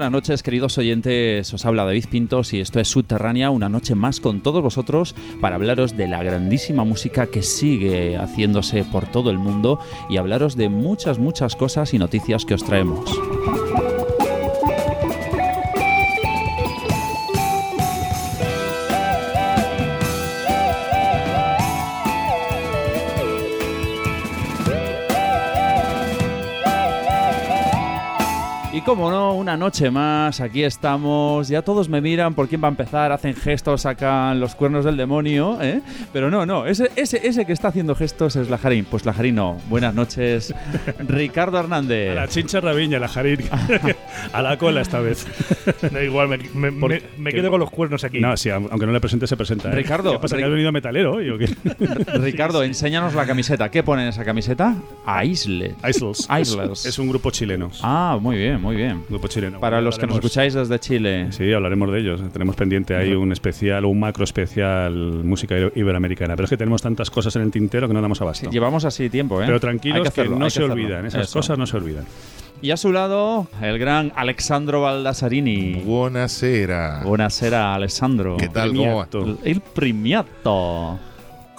[0.00, 1.52] Buenas noches, queridos oyentes.
[1.52, 5.56] Os habla David Pintos y esto es Subterránea, una noche más con todos vosotros para
[5.56, 9.78] hablaros de la grandísima música que sigue haciéndose por todo el mundo
[10.08, 13.10] y hablaros de muchas, muchas cosas y noticias que os traemos.
[28.90, 32.70] Como no, una noche más, aquí estamos, ya todos me miran por quién va a
[32.72, 35.80] empezar, hacen gestos, sacan los cuernos del demonio, ¿eh?
[36.12, 38.84] Pero no, no, ese, ese, ese que está haciendo gestos es Lajarín.
[38.84, 39.58] Pues Lajarín no.
[39.68, 40.52] Buenas noches,
[41.08, 42.10] Ricardo Hernández.
[42.10, 43.38] A la chincha rabiña, la jarín.
[44.32, 45.24] a la cola esta vez.
[45.92, 48.18] Da igual, me, me- ¿Por me- me quedo con los cuernos aquí.
[48.20, 49.70] No, sí, aunque no le presente, se presenta.
[49.70, 49.74] ¿eh?
[49.76, 51.46] Ricardo, ¿Qué pasa, Ri- que has venido metalero hoy o qué?
[52.18, 53.70] Ricardo, enséñanos la camiseta.
[53.70, 54.74] ¿Qué pone en esa camiseta?
[55.06, 55.74] Aisle.
[55.88, 56.28] Isles.
[56.40, 56.86] Isles.
[56.86, 57.70] Es un grupo chileno.
[57.82, 58.79] Ah, muy bien, muy bien.
[59.08, 59.60] Grupo chileno.
[59.60, 61.28] Para Bueno, los que nos escucháis desde Chile.
[61.32, 62.20] Sí, hablaremos de ellos.
[62.32, 66.36] Tenemos pendiente ahí un especial o un macro especial música iberoamericana.
[66.36, 68.50] Pero es que tenemos tantas cosas en el tintero que no damos abasto.
[68.50, 69.44] Llevamos así tiempo, ¿eh?
[69.44, 70.74] Pero Hay tranquilos que, hacerlo, no hay se hacerlo.
[70.74, 71.06] olvidan.
[71.06, 71.38] Esas Eso.
[71.38, 72.04] cosas no se olvidan.
[72.62, 75.82] Y a su lado, el gran Alexandro Baldassarini.
[75.84, 77.00] Buonasera.
[77.04, 78.36] Buonasera, Alessandro.
[78.36, 78.74] ¿Qué tal?
[78.74, 79.08] ¿Cómo va?
[79.12, 80.98] El, el premiato.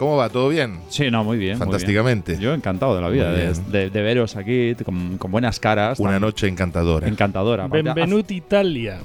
[0.02, 0.30] ¿Cómo va?
[0.30, 0.80] ¿Todo bien?
[0.90, 1.60] Sí, no, muy bien.
[1.60, 2.32] muy Fantásticamente.
[2.32, 2.42] bien.
[2.42, 3.54] Yo encantado de la vida, Muy de,
[3.84, 6.00] de- de veros aquí con, con buenas caras.
[6.00, 7.08] Una tan- noche encantadora.
[7.08, 7.68] Encantadora.
[7.68, 8.98] Benvenuti Italia.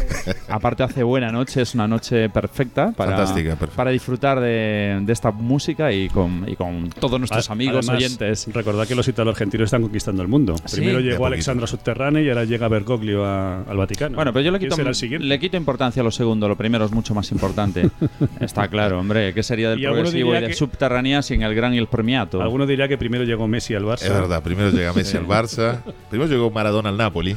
[0.48, 5.30] aparte hace buena noche, es una noche perfecta para, Fantástica, para disfrutar de, de esta
[5.30, 8.48] música y con, y con todos nuestros A- amigos además, oyentes.
[8.52, 10.54] Recordad que los italo-argentinos están conquistando el mundo.
[10.64, 10.76] Sí.
[10.76, 11.26] Primero De llegó poquito.
[11.26, 14.16] Alexandro a Subterráneo y ahora llega Bergoglio a- al Vaticano.
[14.16, 16.92] Bueno, pero yo le ¿Quién quito, le quito importancia a lo segundo, lo primero es
[16.92, 17.90] mucho más importante.
[18.40, 21.78] Está claro, hombre, ¿qué sería del Y progresivo y que- subterránea sin el gran y
[21.78, 22.40] el premiato?
[22.42, 24.02] Alguno diría que primero llegó Messi al Barça.
[24.04, 25.78] Es verdad, primero llega Messi al Barça,
[26.10, 27.36] primero llegó Maradona al Napoli.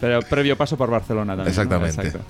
[0.00, 1.44] Pero previo paso por Barcelona también.
[1.44, 1.48] ¿no?
[1.50, 2.00] Exactamente.
[2.06, 2.26] Exacto.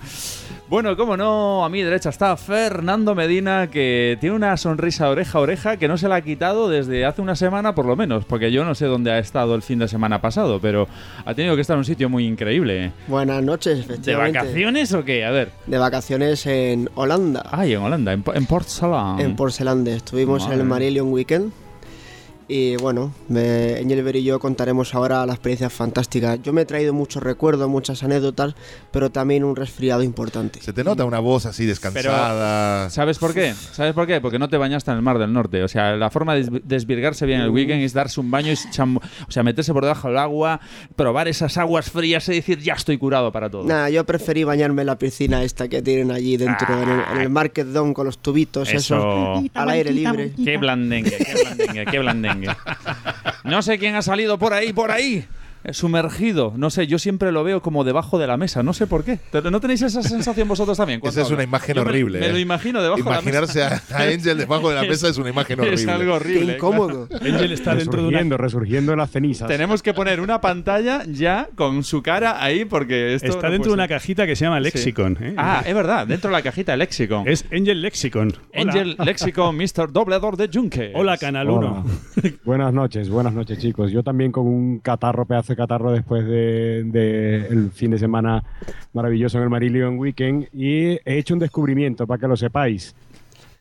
[0.68, 5.40] Bueno, cómo no, a mi derecha está Fernando Medina, que tiene una sonrisa oreja a
[5.40, 8.52] oreja que no se la ha quitado desde hace una semana por lo menos, porque
[8.52, 10.86] yo no sé dónde ha estado el fin de semana pasado, pero
[11.24, 12.92] ha tenido que estar en un sitio muy increíble.
[13.08, 14.38] Buenas noches, ¿De efectivamente.
[14.38, 15.24] vacaciones o qué?
[15.24, 15.50] A ver.
[15.66, 19.18] De vacaciones en Holanda, Ay, en Holanda, en, en Port Salam.
[19.18, 19.96] en Porcelande.
[19.96, 20.68] Estuvimos en el Madre.
[20.68, 21.52] Marillion Weekend.
[22.52, 26.34] Y bueno, me, Engelbert y yo contaremos ahora la experiencia fantástica.
[26.34, 28.56] Yo me he traído muchos recuerdos, muchas anécdotas,
[28.90, 30.60] pero también un resfriado importante.
[30.60, 32.90] Se te nota una voz así descansada.
[32.90, 33.54] ¿Sabes por qué?
[33.54, 34.20] ¿Sabes por qué?
[34.20, 35.62] Porque no te bañaste en el Mar del Norte.
[35.62, 38.56] O sea, la forma de des- desvirgarse bien el weekend es darse un baño y
[38.56, 40.60] cham- o sea, meterse por debajo del agua,
[40.96, 43.64] probar esas aguas frías y decir, ya estoy curado para todo.
[43.64, 47.20] Nada, yo preferí bañarme en la piscina esta que tienen allí dentro, en, el, en
[47.20, 48.96] el Market Dome con los tubitos, Eso.
[48.96, 50.32] esos, al aire libre.
[50.44, 52.39] Qué blandengue, qué blandengue, qué blandengue.
[53.44, 55.26] No sé quién ha salido por ahí, por ahí.
[55.64, 58.86] Eh, Sumergido, no sé, yo siempre lo veo como debajo de la mesa, no sé
[58.86, 59.18] por qué.
[59.30, 61.00] ¿Pero ¿No tenéis esa sensación vosotros también?
[61.02, 62.20] Esa es una imagen Yo horrible.
[62.20, 62.32] Me, ¿eh?
[62.32, 63.96] lo imagino debajo Imaginarse de la mesa.
[63.96, 65.82] a, a Angel debajo de la mesa es una imagen horrible.
[65.82, 66.46] Es algo horrible.
[66.46, 67.08] Qué incómodo.
[67.20, 69.48] Angel está dentro de una Resurgiendo, resurgiendo de las cenizas.
[69.48, 73.70] Tenemos que poner una pantalla ya con su cara ahí porque esto Está no dentro
[73.70, 75.16] de una cajita que se llama Lexicon.
[75.20, 75.34] ¿eh?
[75.36, 77.26] Ah, es verdad, dentro de la cajita Lexicon.
[77.26, 78.32] Es Angel Lexicon.
[78.54, 78.72] Hola.
[78.72, 79.92] Angel Lexicon, Mr.
[79.92, 80.92] Dobledor de Junque.
[80.94, 81.84] Hola, Canal Hola.
[82.22, 82.32] 1.
[82.44, 83.90] buenas noches, buenas noches chicos.
[83.92, 88.42] Yo también con un catarro, pedazo de catarro después de, de el fin de semana
[88.92, 92.94] maravilloso en el Marillion Weekend y he hecho un descubrimiento para que lo sepáis.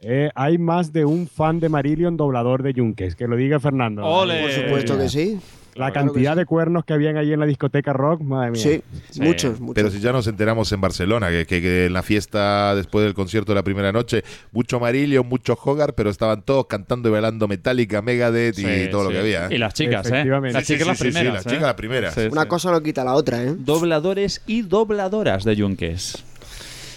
[0.02, 4.06] Eh, hay más de un fan de Marillion doblador de Yunques, que lo diga Fernando.
[4.06, 4.42] Ole.
[4.44, 5.40] Por supuesto que sí.
[5.80, 6.40] La Claro cantidad sí.
[6.40, 8.62] de cuernos que habían ahí en la discoteca rock, madre mía.
[8.62, 8.82] Sí,
[9.12, 9.22] Sí.
[9.22, 9.76] muchos, muchos.
[9.76, 13.14] Pero si ya nos enteramos en Barcelona, que, que- que en la fiesta después del
[13.14, 17.48] concierto de la primera noche, mucho amarillo, mucho Hogar, pero estaban todos cantando y bailando
[17.48, 19.46] Metallica, Megadeth y Sí, todo lo que había.
[19.48, 19.56] ¿eh?
[19.56, 20.10] Y las chicas, ¿eh?
[20.10, 20.54] Efectivamente.
[20.54, 21.34] Las chicas sí, las sí, sí, primeras.
[21.34, 21.50] las ¿eh?
[21.50, 22.14] chicas las primeras.
[22.14, 22.48] Sí, Una sí.
[22.50, 23.56] cosa no quita la otra, ¿eh?
[23.58, 26.24] Dobladores y dobladoras de yunques.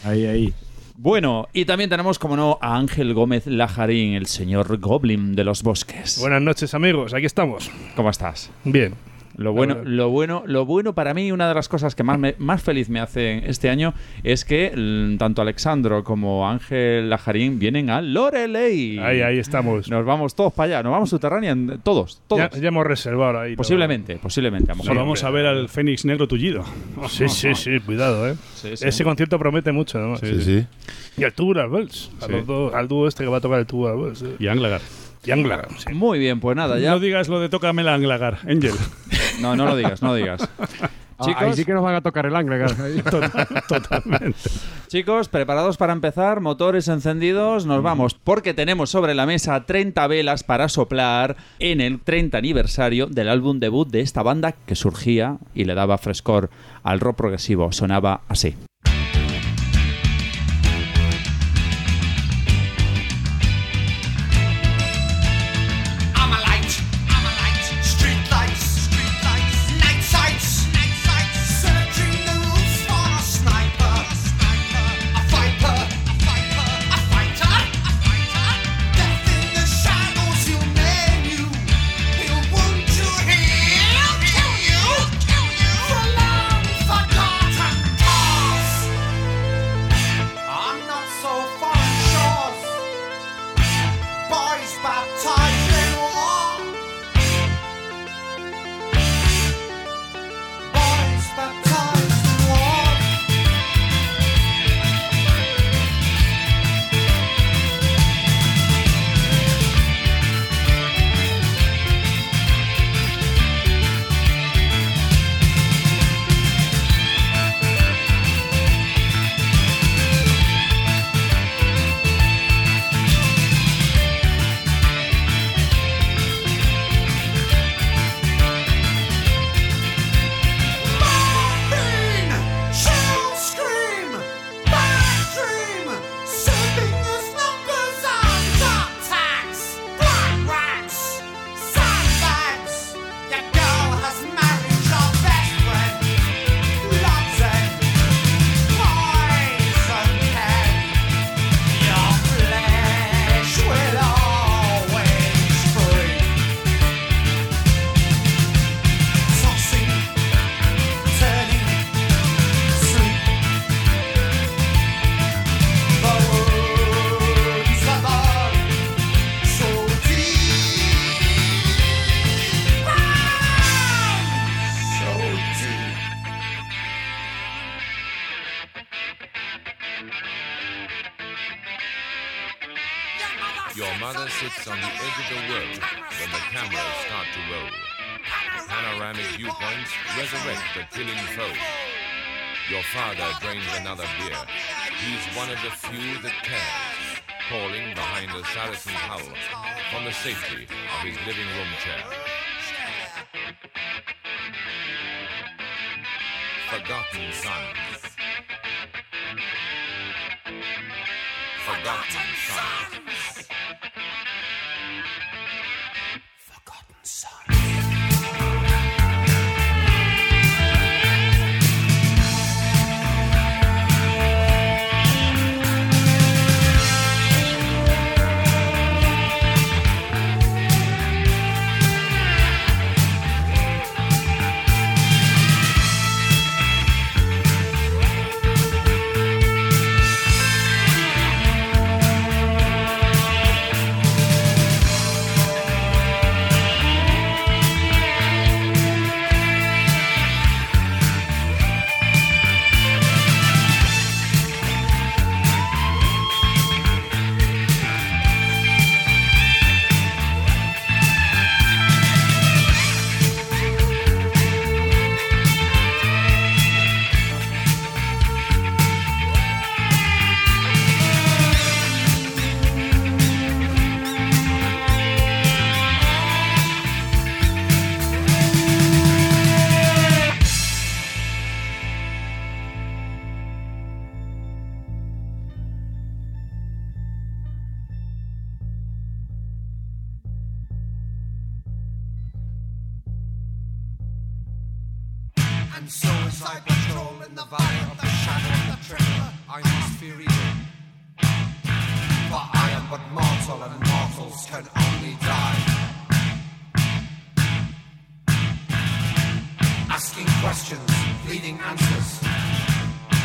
[0.05, 0.55] Ahí, ahí.
[1.02, 5.64] Bueno, y también tenemos, como no, a Ángel Gómez Lajarín, el señor Goblin de los
[5.64, 6.20] bosques.
[6.20, 7.12] Buenas noches, amigos.
[7.12, 7.72] Aquí estamos.
[7.96, 8.52] ¿Cómo estás?
[8.62, 8.94] Bien.
[9.37, 12.34] Lo bueno, lo bueno, lo bueno para mí, una de las cosas que más, me-
[12.38, 17.88] más feliz me hace este año es que l- tanto Alexandro como Ángel Lajarín vienen
[17.90, 18.99] a Loreley.
[18.99, 19.88] Ahí, ahí estamos.
[19.90, 22.50] Nos vamos todos para allá, nos vamos subterránea, todos, todos.
[22.52, 23.52] Ya, ya hemos reservado ahí.
[23.52, 23.58] todo.
[23.58, 24.73] posiblemente, posiblemente.
[24.73, 24.96] A lo mejor.
[24.96, 26.64] Vamos a ver al Fénix Negro tullido.
[27.08, 28.35] Sí, sí, sí, cuidado, ¿eh?
[28.55, 28.87] Sí, sí.
[28.88, 30.20] Ese concierto promete mucho, además.
[30.20, 30.67] Sí, sí.
[31.17, 32.11] Y al Tubular Bells.
[32.20, 34.23] A al dúo este que va a tocar el Tubular Bells.
[34.23, 34.37] eh.
[34.38, 34.81] Y Anglagar.
[35.24, 35.69] Y Anglar.
[35.78, 35.92] sí.
[35.92, 36.90] Muy bien, pues nada, ya.
[36.90, 38.74] No digas lo de tócame la Anglagar, Angel.
[39.40, 40.48] No, no lo digas, no lo digas.
[41.19, 42.74] Ah, Chicos, ahí sí que nos van a tocar el Anglegar.
[43.69, 44.50] Totalmente.
[44.88, 50.42] Chicos, preparados para empezar, motores encendidos, nos vamos, porque tenemos sobre la mesa 30 velas
[50.42, 55.64] para soplar en el 30 aniversario del álbum debut de esta banda que surgía y
[55.64, 56.50] le daba frescor
[56.82, 57.70] al rock progresivo.
[57.70, 58.56] Sonaba así.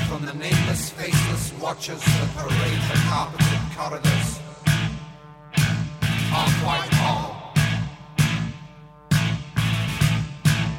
[0.07, 4.39] From the nameless, faceless watchers that parade the carpeted corridors
[6.33, 7.53] of Whitehall.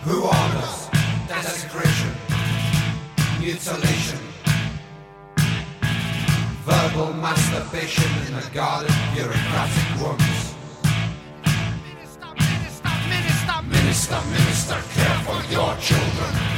[0.05, 0.89] Who orders
[1.29, 2.15] desecration,
[3.39, 4.19] mutilation,
[6.65, 10.55] verbal masturbation in the guarded bureaucratic rooms?
[13.69, 16.58] Minister, minister, care for your children.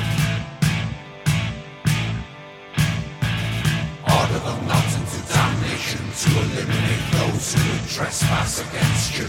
[4.30, 9.26] Them not into damnation to eliminate those who would trespass against you.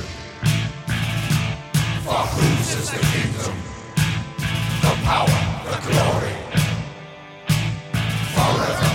[2.06, 3.58] For whose is the kingdom,
[4.82, 6.36] the power, the glory,
[8.36, 8.91] forever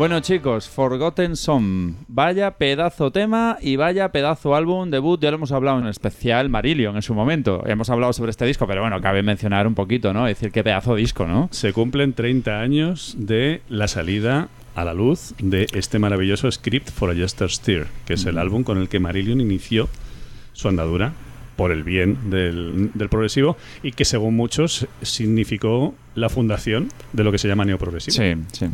[0.00, 1.92] Bueno chicos, Forgotten Song.
[2.08, 5.20] Vaya pedazo tema y vaya pedazo álbum debut.
[5.20, 7.62] Ya lo hemos hablado en el especial Marillion en su momento.
[7.66, 10.24] Hemos hablado sobre este disco, pero bueno, cabe mencionar un poquito, ¿no?
[10.24, 11.50] Decir qué pedazo disco, ¿no?
[11.52, 17.10] Se cumplen 30 años de la salida a la luz de este maravilloso Script for
[17.10, 19.90] a Jester's Tear, que es el álbum con el que Marillion inició
[20.54, 21.12] su andadura
[21.56, 27.30] por el bien del, del progresivo y que según muchos significó la fundación de lo
[27.32, 28.16] que se llama neoprogresivo.
[28.16, 28.70] Sí, sí.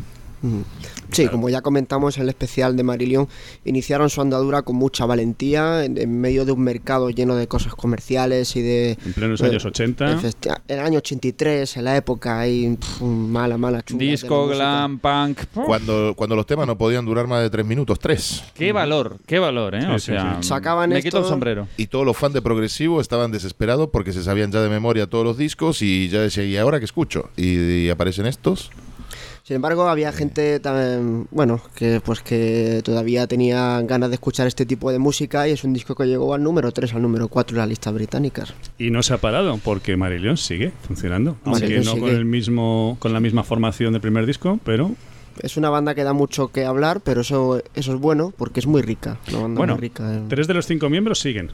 [1.12, 3.28] Sí, como ya comentamos en el especial de Marillion,
[3.64, 7.74] iniciaron su andadura con mucha valentía en, en medio de un mercado lleno de cosas
[7.74, 8.98] comerciales y de...
[9.04, 10.18] En plenos de- años 80.
[10.20, 14.04] efecti- En el año 83, en la época, hay pf, mala, mala chunga.
[14.04, 15.40] Disco, glam, punk.
[15.54, 18.42] Cuando, cuando los temas no podían durar más de tres minutos, tres.
[18.54, 19.80] Qué valor, qué valor, ¿eh?
[19.82, 20.48] Sí, o sí, sea, sí.
[20.48, 21.68] Sacaban me esto- quito el sombrero.
[21.76, 25.24] Y todos los fans de Progresivo estaban desesperados porque se sabían ya de memoria todos
[25.24, 27.30] los discos y ya decían, ¿y ahora qué escucho?
[27.36, 28.70] Y, y aparecen estos.
[29.46, 34.66] Sin embargo, había gente también, bueno, que pues que todavía tenía ganas de escuchar este
[34.66, 37.54] tipo de música y es un disco que llegó al número 3, al número 4
[37.54, 38.52] de las listas británicas.
[38.76, 41.36] Y no se ha parado porque Marillion sigue funcionando.
[41.44, 42.00] Aunque no sigue.
[42.00, 44.96] con, el mismo, con la misma formación del primer disco, pero
[45.38, 48.66] Es una banda que da mucho que hablar, pero eso, eso es bueno porque es
[48.66, 49.20] muy rica.
[49.28, 50.12] Una banda bueno, muy rica.
[50.12, 50.22] eh.
[50.28, 51.52] tres de los cinco miembros siguen.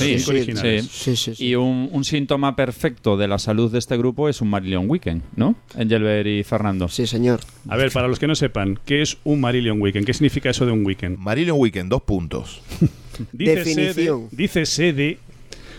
[0.00, 0.86] Sí, sí, originales.
[0.86, 1.16] sí.
[1.16, 1.46] Sí, sí, sí.
[1.46, 5.22] Y un, un síntoma perfecto de la salud de este grupo es un Marillion Weekend,
[5.36, 5.54] ¿no?
[5.76, 6.88] Engelbert y Fernando.
[6.88, 7.40] Sí, señor.
[7.68, 10.06] A ver, para los que no sepan, ¿qué es un Marillion Weekend?
[10.06, 11.18] ¿Qué significa eso de un weekend?
[11.18, 12.60] Marillion Weekend, dos puntos.
[13.32, 14.28] Dícese Definición.
[14.30, 15.18] De, dícese de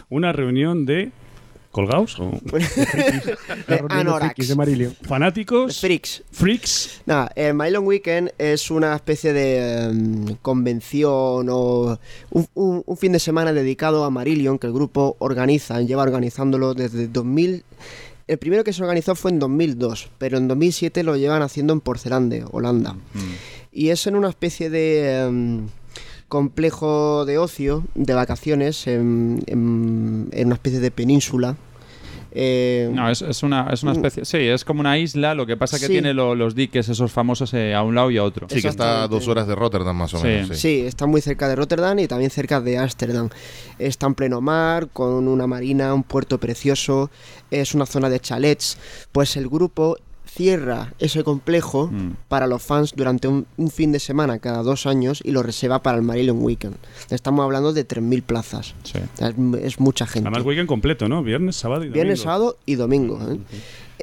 [0.09, 1.11] una reunión de
[1.73, 2.31] colgados o
[3.89, 4.47] Anorax.
[4.47, 6.23] de fanáticos, Freaks.
[6.31, 7.01] freaks.
[7.05, 11.99] Nada, el Mylon Weekend es una especie de em, convención o
[12.31, 16.73] un, un- un fin de semana dedicado a Marillion que el grupo organiza, lleva organizándolo
[16.73, 17.63] desde 2000.
[18.27, 21.81] El primero que se organizó fue en 2002, pero en 2007 lo llevan haciendo en
[21.81, 22.95] Porcelande, Holanda.
[23.71, 25.67] Y es en una especie de em,
[26.33, 31.55] complejo de ocio, de vacaciones, en, en- en una especie de península.
[32.35, 34.25] Eh, No, es, es una, es una especie.
[34.25, 35.91] Sí, es como una isla, lo que pasa que Sí.
[35.91, 38.47] tiene lo- los diques esos famosos eh, a un lado y a otro.
[38.49, 40.23] Sí, que está a dos horas de Rotterdam más o Sí.
[40.25, 40.47] menos.
[40.49, 40.55] sí.
[40.55, 43.29] Sí, está muy cerca de Rotterdam y también cerca de Ámsterdam.
[43.77, 47.11] Está en pleno mar, con una marina, un puerto precioso,
[47.51, 48.79] es una zona de chalets.
[49.11, 49.97] Pues el grupo
[50.33, 52.13] cierra ese complejo Mm.
[52.27, 55.83] para los fans durante un, un fin de semana cada dos años y lo reserva
[55.83, 56.75] para el Marillion Weekend.
[57.09, 58.73] Estamos hablando de 3.000 plazas.
[58.83, 58.99] Sí.
[59.61, 60.27] Es mucha gente.
[60.29, 61.21] Además, weekend completo, ¿no?
[61.23, 61.93] Viernes, sábado y domingo.
[61.93, 63.19] Viernes, sábado y domingo.
[63.31, 63.39] ¿eh?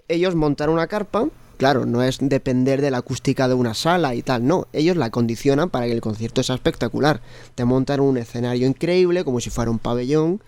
[0.08, 1.28] Ellos montaron una carpa.
[1.56, 4.66] Claro, no es depender de la acústica de una sala y tal, no.
[4.72, 7.20] Ellos la condicionan para que el concierto sea espectacular.
[7.54, 10.40] Te montan un escenario increíble, como si fuera un pabellón.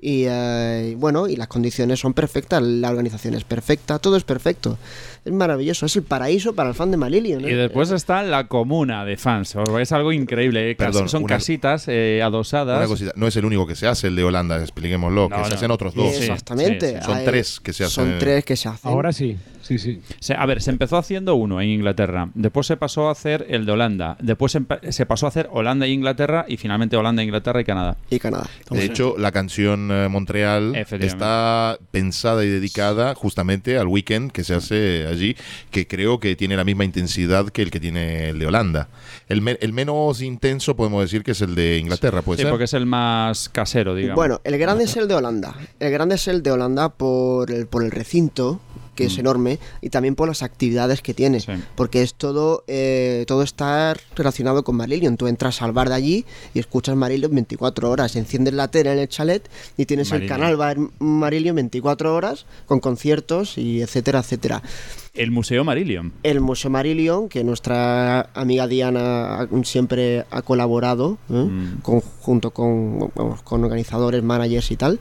[0.00, 4.78] Y eh, bueno, y las condiciones son perfectas, la organización es perfecta, todo es perfecto.
[5.24, 7.40] Es maravilloso, es el paraíso para el fan de Marillion.
[7.42, 7.56] Y ¿eh?
[7.56, 9.56] después está la comuna de fans.
[9.80, 10.70] Es algo increíble.
[10.70, 12.78] eh, Perdón, Son una- casitas eh, adosadas.
[12.78, 15.42] Una cosita, no es el único que se hace el de Holanda, expliquémoslo, No, que
[15.42, 15.48] no.
[15.48, 16.14] se hacen otros dos.
[16.14, 16.90] Sí, Exactamente.
[16.90, 17.04] sí, sí.
[17.04, 17.94] Son Hay- tres que se hacen.
[18.10, 18.90] Son tres que se hacen.
[18.90, 19.36] Ahora sí,
[19.68, 20.00] sí, sí.
[20.20, 23.66] Se- a ver, se empezó haciendo uno en Inglaterra, después se pasó a hacer el
[23.66, 27.64] de Holanda, después se, pasó a hacer Holanda e Inglaterra y finalmente Holanda, Inglaterra y
[27.64, 27.96] Canadá.
[28.10, 28.46] Y Canadá.
[28.70, 34.54] De hecho, la canción eh, Montreal está pensada y dedicada justamente al weekend que se
[34.54, 35.36] hace allí,
[35.70, 38.88] que creo que tiene la misma intensidad que el que tiene el de Holanda.
[39.28, 42.50] El, me- el menos intenso podemos decir que es el de Inglaterra, ¿puede Sí, ser?
[42.50, 44.16] porque es el más casero, digamos.
[44.16, 45.54] Bueno, el grande es el de Holanda.
[45.80, 48.60] El grande es el de Holanda por el, por el recinto,
[48.98, 51.38] que es enorme, y también por las actividades que tiene.
[51.38, 51.40] Mm.
[51.40, 51.52] Sí.
[51.76, 55.16] Porque es todo, eh, todo está relacionado con Marillion.
[55.16, 58.16] Tú entras al bar de allí y escuchas Marillion 24 horas.
[58.16, 60.32] Enciendes la tele en el chalet y tienes Marillion.
[60.32, 64.62] el canal bar Marillion 24 horas con conciertos y etcétera, etcétera.
[65.14, 66.12] El Museo Marillion.
[66.22, 71.32] El Museo Marillion, que nuestra amiga Diana siempre ha colaborado, ¿eh?
[71.34, 71.80] Mm.
[71.82, 75.00] con- junto con, vamos, con organizadores, managers y tal.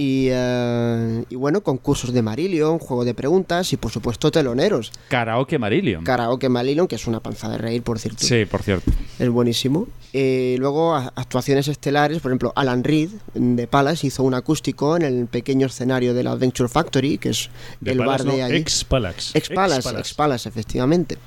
[0.00, 4.92] Y, eh, y bueno, concursos de Marillion, juego de preguntas y por supuesto teloneros.
[5.08, 6.04] Karaoke Marillion.
[6.04, 8.24] Karaoke Marillion, que es una panza de reír, por cierto.
[8.24, 8.92] Sí, por cierto.
[9.18, 9.88] Es buenísimo.
[10.12, 15.26] Eh, luego actuaciones estelares, por ejemplo, Alan Reed de Palace hizo un acústico en el
[15.26, 18.56] pequeño escenario de la Adventure Factory, que es De el Palace, bar de no, allí.
[18.56, 19.36] Ex Palace.
[19.36, 21.18] Ex Palace, Ex Palace, efectivamente.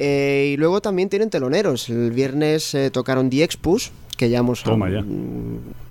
[0.00, 1.88] Eh, y luego también tienen teloneros.
[1.88, 5.04] El viernes eh, tocaron The Expus, que ya hemos Toma ya.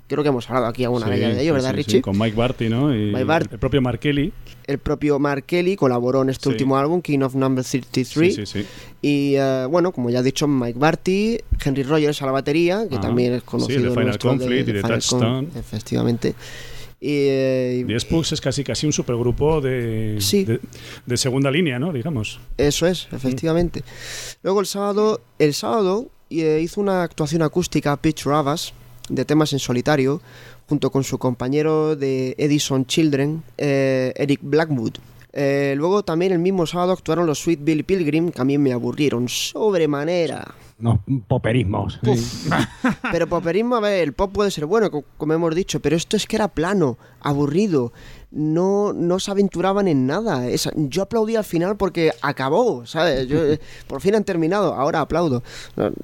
[0.06, 2.02] Creo que hemos hablado aquí alguna Sí, vez de ello, sí, ¿verdad, sí, sí, Richie?
[2.02, 2.94] con Mike Barty, ¿no?
[2.94, 4.32] Y Mike Bart- el propio Mark Kelly.
[4.66, 6.48] El propio Mark Kelly colaboró en este Sí.
[6.50, 8.34] último álbum, King of Number 33.
[8.34, 8.66] Sí, sí, sí.
[9.00, 12.96] Y eh, bueno, como ya he dicho, Mike Barty, Henry Rogers a la batería, que
[12.96, 13.82] Ah, también es sí, conocido.
[13.82, 15.48] de Final Conflict y de Touchstone.
[15.56, 16.34] Efectivamente.
[17.00, 20.44] Y, eh, The Spooks es casi casi un supergrupo de, Sí.
[20.44, 20.60] de,
[21.04, 21.92] de segunda línea, ¿no?
[21.92, 22.40] Digamos.
[22.58, 23.82] Eso es, efectivamente.
[24.42, 28.72] Luego el sábado, el sábado eh, hizo una actuación acústica Pitch Ravas
[29.08, 30.20] de temas en solitario
[30.68, 34.94] junto con su compañero de Edison Children, eh, Eric Blackwood.
[35.36, 38.72] Eh, luego también el mismo sábado actuaron los Sweet Billy Pilgrim, que a mí me
[38.72, 40.54] aburrieron sobremanera.
[40.78, 41.98] Unos poperismos.
[42.04, 42.48] sí.
[43.10, 46.16] Pero poperismo, a ver, el pop puede ser bueno, co- como hemos dicho, pero esto
[46.16, 47.92] es que era plano, aburrido.
[48.34, 50.48] No, no se aventuraban en nada.
[50.48, 53.26] Esa- yo aplaudí al final porque acabó, ¿sabes?
[53.28, 53.38] Yo,
[53.86, 55.42] por fin han terminado, ahora aplaudo.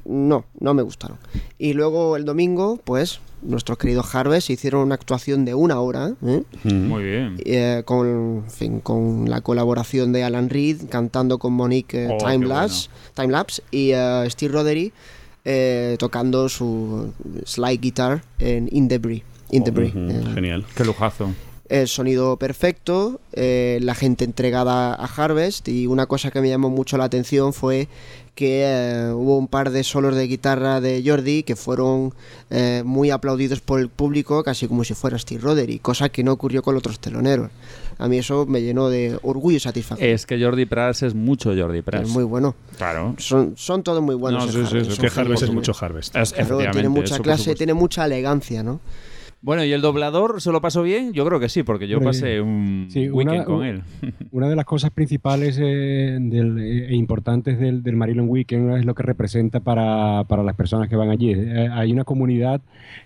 [0.07, 1.19] No, no, me gustaron.
[1.59, 6.43] Y luego el domingo, pues, nuestros queridos Harvest hicieron una actuación de una hora, ¿eh?
[6.65, 7.37] Muy bien.
[7.45, 12.19] Eh, con, en fin, con la colaboración de Alan Reed cantando con Monique eh, Oh,
[12.31, 14.93] Timelapse, Timelapse y eh, Steve Rothery
[15.45, 17.13] eh, tocando su
[17.47, 19.23] slide guitar en In Debris.
[19.51, 19.95] In Debris.
[19.95, 20.65] Ujú, Eh, Genial.
[20.77, 21.31] Qué lujazo.
[21.71, 26.69] El sonido perfecto, eh, la gente entregada a Harvest y una cosa que me llamó
[26.69, 27.89] mucho la atención fue
[28.35, 32.13] que eh, hubo un par de solos de guitarra de Jordi que fueron
[32.51, 36.33] eh, muy aplaudidos por el público, casi como si fuera Steve Rothery, cosa que no
[36.33, 37.51] ocurrió con otros teloneros.
[37.99, 40.09] A mí eso me llenó de orgullo y satisfacción.
[40.09, 42.09] Es que Jordi Prats es mucho Jordi Prats.
[42.09, 42.55] Es muy bueno.
[42.79, 43.15] Claro.
[43.19, 44.47] Son, son todos muy buenos.
[44.47, 46.17] No, sí, sí, Harvest, sí, son Que Harvest es mucho Harvest.
[46.17, 48.81] Es- Claro, tiene mucha clase, tiene mucha elegancia, ¿no?
[49.43, 51.15] Bueno, ¿y el doblador se lo pasó bien?
[51.15, 53.83] Yo creo que sí, porque yo pasé un sí, weekend una- con él.
[54.33, 59.03] Una de las cosas principales eh, del- e importantes del, del Weekend es lo que
[59.03, 61.33] representa para, para las personas que van allí.
[61.33, 62.61] Eh, hay una comunidad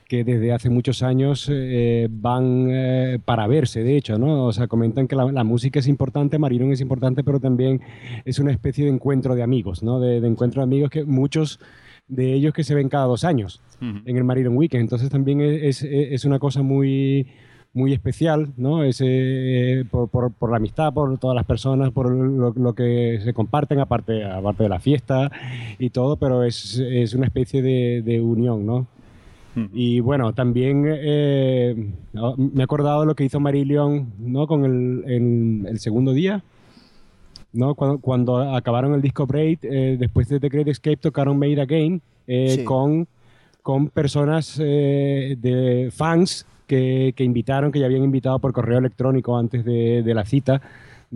[0.08, 4.44] que desde hace muchos años eh, van eh, para verse, de hecho, ¿no?
[4.46, 7.80] O sea, comentan que la, la música es importante, Marilyn es importante, pero también
[8.24, 10.00] es una especie de encuentro de amigos, ¿no?
[10.00, 11.58] De, de encuentro de amigos que muchos
[12.08, 13.60] de ellos que se ven cada dos años
[14.06, 14.82] en el Marilyn Weekend.
[14.82, 17.26] Entonces también es, es- es una cosa muy
[17.76, 18.84] muy especial, ¿no?
[18.84, 23.18] Es, eh, por, por- por la amistad, por todas las personas, por lo, lo que
[23.24, 25.32] se comparten, aparte, aparte de la fiesta
[25.80, 28.86] y todo, pero es, es una especie de, de unión, ¿no?
[29.72, 34.46] Y bueno, también eh, no, me he acordado de lo que hizo Marillion, ¿no?
[34.46, 36.44] Con el, el segundo día,
[37.54, 37.74] ¿no?
[37.74, 42.02] Cuando, cuando acabaron el disco Braid, eh, después de The Great Escape tocaron Made Again
[42.26, 42.64] eh, Sí.
[42.64, 43.06] con,
[43.62, 49.36] con personas eh, de fans que, que invitaron, que ya habían invitado por correo electrónico
[49.38, 50.60] antes de, de la cita.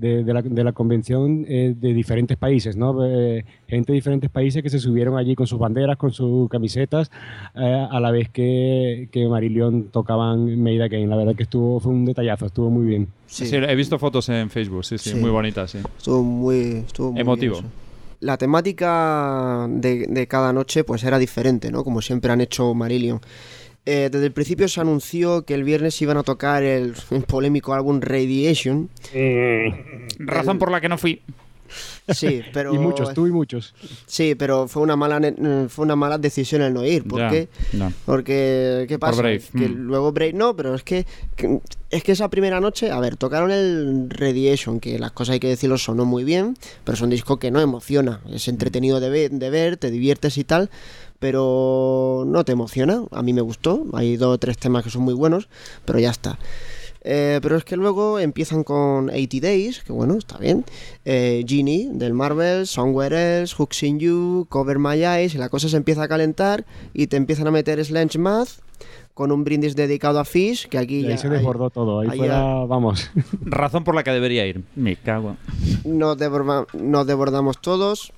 [0.00, 3.04] De, de la, de la convención eh, de diferentes países, ¿no?
[3.04, 7.10] Eh, gente de diferentes países que se subieron allí con sus banderas, con sus camisetas,
[7.56, 11.10] eh, a la vez que, que Marillion tocaban Made Again.
[11.10, 13.08] La verdad que estuvo, fue un detallazo, estuvo muy bien.
[13.26, 13.46] Sí.
[13.46, 15.16] Sí, he visto fotos en Facebook, sí, sí, Sí.
[15.16, 15.78] muy bonitas, sí.
[15.96, 17.54] Estuvo muy, estuvo muy Emotivo.
[17.54, 17.72] bien eso.
[18.20, 21.82] La temática de, de cada noche pues era diferente, ¿no?
[21.82, 23.20] Como siempre han hecho Marillion.
[23.90, 27.72] Eh, desde el principio se anunció que el viernes iban a tocar el, el polémico
[27.72, 28.90] álbum Radiation.
[30.18, 31.22] Razón por la que no fui.
[32.08, 33.74] Sí, pero y muchos, tú y muchos.
[34.06, 35.20] sí, pero fue una mala
[35.68, 37.48] fue una mala decisión el no ir, ¿por Ya, qué?
[38.06, 39.72] Porque qué Por pasa, Brave, que mm.
[39.74, 43.50] luego Brave no, pero es que, que- es que esa primera noche, a ver, tocaron
[43.50, 47.38] el Radiation, que las cosas hay que decirlo sonó muy bien, pero es un disco
[47.38, 50.68] que no emociona, es entretenido de, ve- de ver, te diviertes y tal,
[51.18, 53.02] pero no te emociona.
[53.10, 55.48] A mí me gustó, hay dos o tres temas que son muy buenos,
[55.84, 56.38] pero ya está.
[57.02, 60.64] Eh, pero es que luego empiezan con 80 Days, que bueno, está bien.
[61.04, 65.68] Eh, Genie del Marvel, Somewhere Else, Hooks in You, Cover My Eyes, y la cosa
[65.68, 68.48] se empieza a calentar y te empiezan a meter Sledge Math
[69.14, 72.00] con un brindis dedicado a Fish, que aquí Y ya ahí se desbordó todo.
[72.00, 73.10] Ahí ahí fue ya- la- vamos.
[73.42, 74.62] Razón por la que debería ir.
[74.76, 75.36] Me cago.
[75.84, 76.16] nos,
[76.74, 78.12] nos desbordamos todos.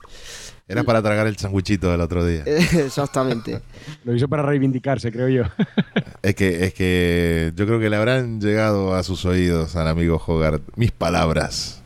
[0.70, 2.44] Era para tragar el sandwichito del otro día.
[2.46, 3.61] Exactamente.
[4.04, 5.42] Lo hizo para reivindicarse, creo yo.
[6.22, 10.22] Es que, es que yo creo que le habrán llegado a sus oídos al amigo
[10.24, 11.83] Hogarth mis palabras.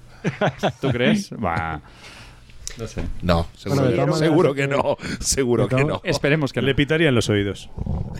[0.80, 1.30] ¿Tú crees?
[1.44, 1.80] Va.
[2.78, 3.02] No sé.
[3.22, 4.96] No, seguro, Bueno, que, todas seguro que no.
[5.20, 6.00] Seguro que no.
[6.04, 6.66] Esperemos que no.
[6.66, 7.70] Le pitarían los oídos.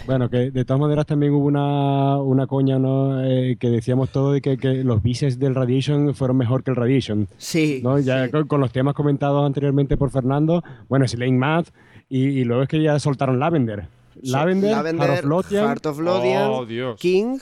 [0.07, 3.25] Bueno, que de todas maneras también hubo una, una coña, ¿no?
[3.25, 6.77] Eh, que decíamos todo de que, que los bises del Radiation fueron mejor que el
[6.77, 7.29] Radiation.
[7.39, 7.81] Sí.
[7.83, 7.99] ¿no?
[7.99, 8.31] Ya sí.
[8.31, 11.69] con, con los temas comentados anteriormente por Fernando, bueno, Slane Math,
[12.09, 13.87] y, y luego es que ya soltaron Lavender.
[14.23, 16.97] Lavender, Lavender, Heart of Lothian, Heart of Lothian, Oh.
[16.97, 17.39] King,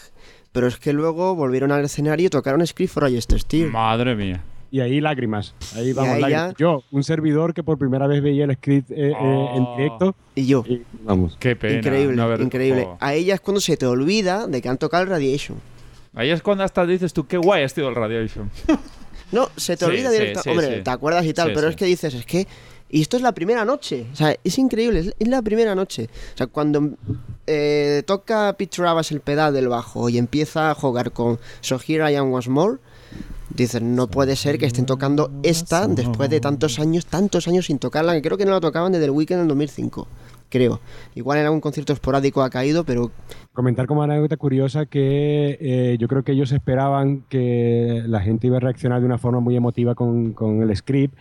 [0.53, 3.65] pero es que luego volvieron al escenario y tocaron Script for a Yesterday.
[3.71, 4.43] Madre mía.
[4.73, 5.55] Y ahí lágrimas.
[5.77, 6.51] Ahí vamos, ahí lágrimas.
[6.51, 9.77] ya- Yo, un servidor que por primera vez veía el script eh, eh, en Oh.
[9.77, 10.65] directo, Y yo.
[10.67, 11.37] y vamos.
[11.39, 11.79] Qué pena.
[11.79, 12.87] increíble, no haber- increíble.
[12.89, 12.97] Oh.
[12.99, 15.59] A ella es cuando se te olvida de que han tocado el Radiation.
[16.15, 18.51] Ahí es cuando hasta dices tú, qué guay ha sido el Radiation.
[19.33, 20.83] No, se te Sí, olvida sí, directa- sí, Hombre, sí.
[20.83, 21.71] te acuerdas y tal, Sí, pero sí.
[21.71, 22.47] es que dices, es que.
[22.91, 24.05] Y esto es la primera noche.
[24.13, 26.11] O sea, es increíble, es, es la primera noche.
[26.35, 26.91] O sea, cuando
[27.47, 32.13] eh, toca Pete Travis el pedal del bajo y empieza a jugar con So Here
[32.13, 32.77] I Am Once More,
[33.55, 37.79] dices, no puede ser que estén tocando esta después de tantos años, tantos años sin
[37.79, 40.09] tocarla, que creo que no la tocaban desde el weekend en 2005.
[40.49, 40.81] Creo.
[41.15, 43.11] Igual en algún concierto esporádico ha caído, pero
[43.53, 48.57] Comentar como anécdota curiosa que eh, yo creo que ellos esperaban que la gente iba
[48.57, 51.15] a reaccionar de una forma muy emotiva con, con el script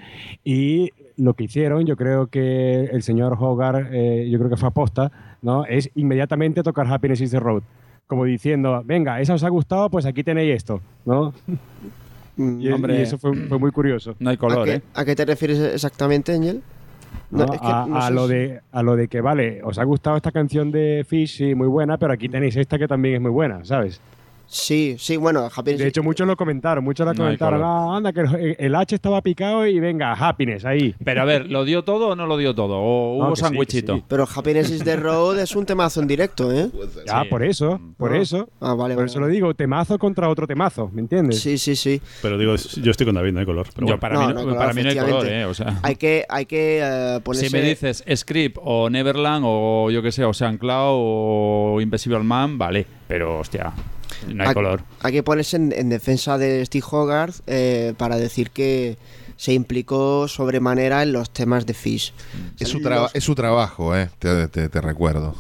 [0.46, 4.70] y lo que hicieron, yo creo que el señor Hogarth, eh, yo creo que fue
[4.70, 5.66] aposta, ¿no?
[5.66, 7.64] es inmediatamente tocar Happiness is the Road.
[8.08, 11.34] como diciendo, venga, esa os ha gustado, pues aquí tenéis esto, ¿no?
[12.42, 13.00] Mm, Y, Hombre.
[13.00, 14.16] y eso fue, fue muy curioso.
[14.20, 14.82] No hay ¿A color, qué, ¿eh?
[14.94, 16.62] a qué te refieres exactamente, Angel?
[17.30, 17.54] No, ¿no?
[17.54, 20.18] es que a, no a lo de, a lo de que, vale, os ha gustado
[20.18, 23.32] esta canción de Fish, sí, muy buena, pero aquí tenéis esta que también es muy
[23.32, 24.02] buena, ¿sabes?
[24.54, 25.80] Sí, sí, bueno, Happiness.
[25.80, 29.22] De hecho, muchos lo comentaron, muchos lo No comentaron, ah, anda, que el, H estaba
[29.22, 30.94] picado y venga, happiness ahí.
[31.06, 32.78] Pero a ver, ¿lo dio todo o no lo dio todo?
[32.78, 33.96] ¿O No, hubo que sandwichito?
[33.96, 34.04] sí.
[34.10, 36.70] Pero Happiness is the Road es un temazo en directo, ¿eh?
[37.08, 37.30] Ya, Sí.
[37.30, 38.18] por eso, por Ah.
[38.18, 38.50] eso.
[38.60, 41.40] Ah, vale, Por vale, eso lo digo, temazo contra otro temazo, ¿me entiendes?
[41.40, 42.02] Sí, sí, sí.
[42.22, 43.68] Pero digo, yo estoy con David, no hay color.
[43.74, 44.00] Pero Yo bueno.
[44.02, 45.28] para No, mí, no hay no, color, para mí no hay color.
[45.28, 45.46] ¿eh?
[45.46, 47.48] O sea, Hay que, hay que eh, ponerse...
[47.48, 52.20] si me dices Script o Neverland o yo que sé, o Sean Cloud o Invisible
[52.20, 52.86] Man, vale.
[53.08, 53.72] Pero, hostia,
[54.28, 54.84] no hay hay, color.
[55.02, 58.98] hay que ponerse en, en defensa de Steve Hogarth eh, para decir que
[59.38, 62.14] se implicó sobremanera en los temas de Fish.
[62.60, 65.36] Es su, Los- traba- es su trabajo, eh, te, te- te recuerdo.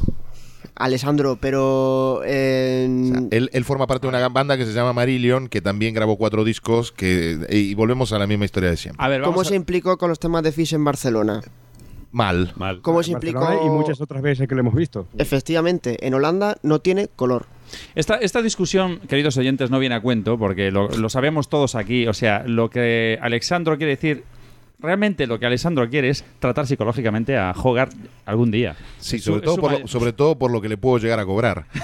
[0.75, 2.21] Alessandro, pero...
[2.25, 5.61] eh, O sea, él, él forma parte de una banda que se llama Marillion, que
[5.61, 9.03] también grabó cuatro discos, que y volvemos a la misma historia de siempre.
[9.05, 11.41] A ver, ¿Cómo se implicó con los temas de Fish en Barcelona?
[12.11, 12.53] Mal.
[12.55, 12.81] Mal.
[12.81, 13.65] ¿Cómo se Barcelona implicó...?
[13.67, 15.07] Y muchas otras veces que lo hemos visto.
[15.17, 17.45] Efectivamente, en Holanda no tiene color.
[17.95, 22.07] Esta, esta discusión, queridos oyentes, no viene a cuento porque lo, lo sabemos todos aquí.
[22.07, 24.23] O sea, lo que Alexandro quiere decir,
[24.79, 27.93] realmente lo que Alexandro quiere es tratar psicológicamente a Hogarth
[28.25, 28.75] algún día.
[28.99, 31.25] Sí, su- sobre todo, por lo, sobre todo por lo que le puedo llegar a
[31.25, 31.65] cobrar.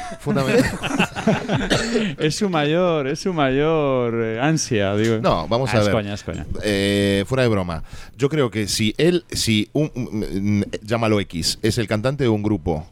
[2.19, 5.17] Es su mayor, es su mayor eh, ansia, digo.
[5.21, 5.93] No, vamos Ah, a es ver.
[5.93, 6.45] coña, es coña.
[6.63, 7.83] Eh, fuera de broma.
[8.17, 12.41] Yo creo que si él, si un, un- llámalo X, es el cantante de un
[12.43, 12.87] grupo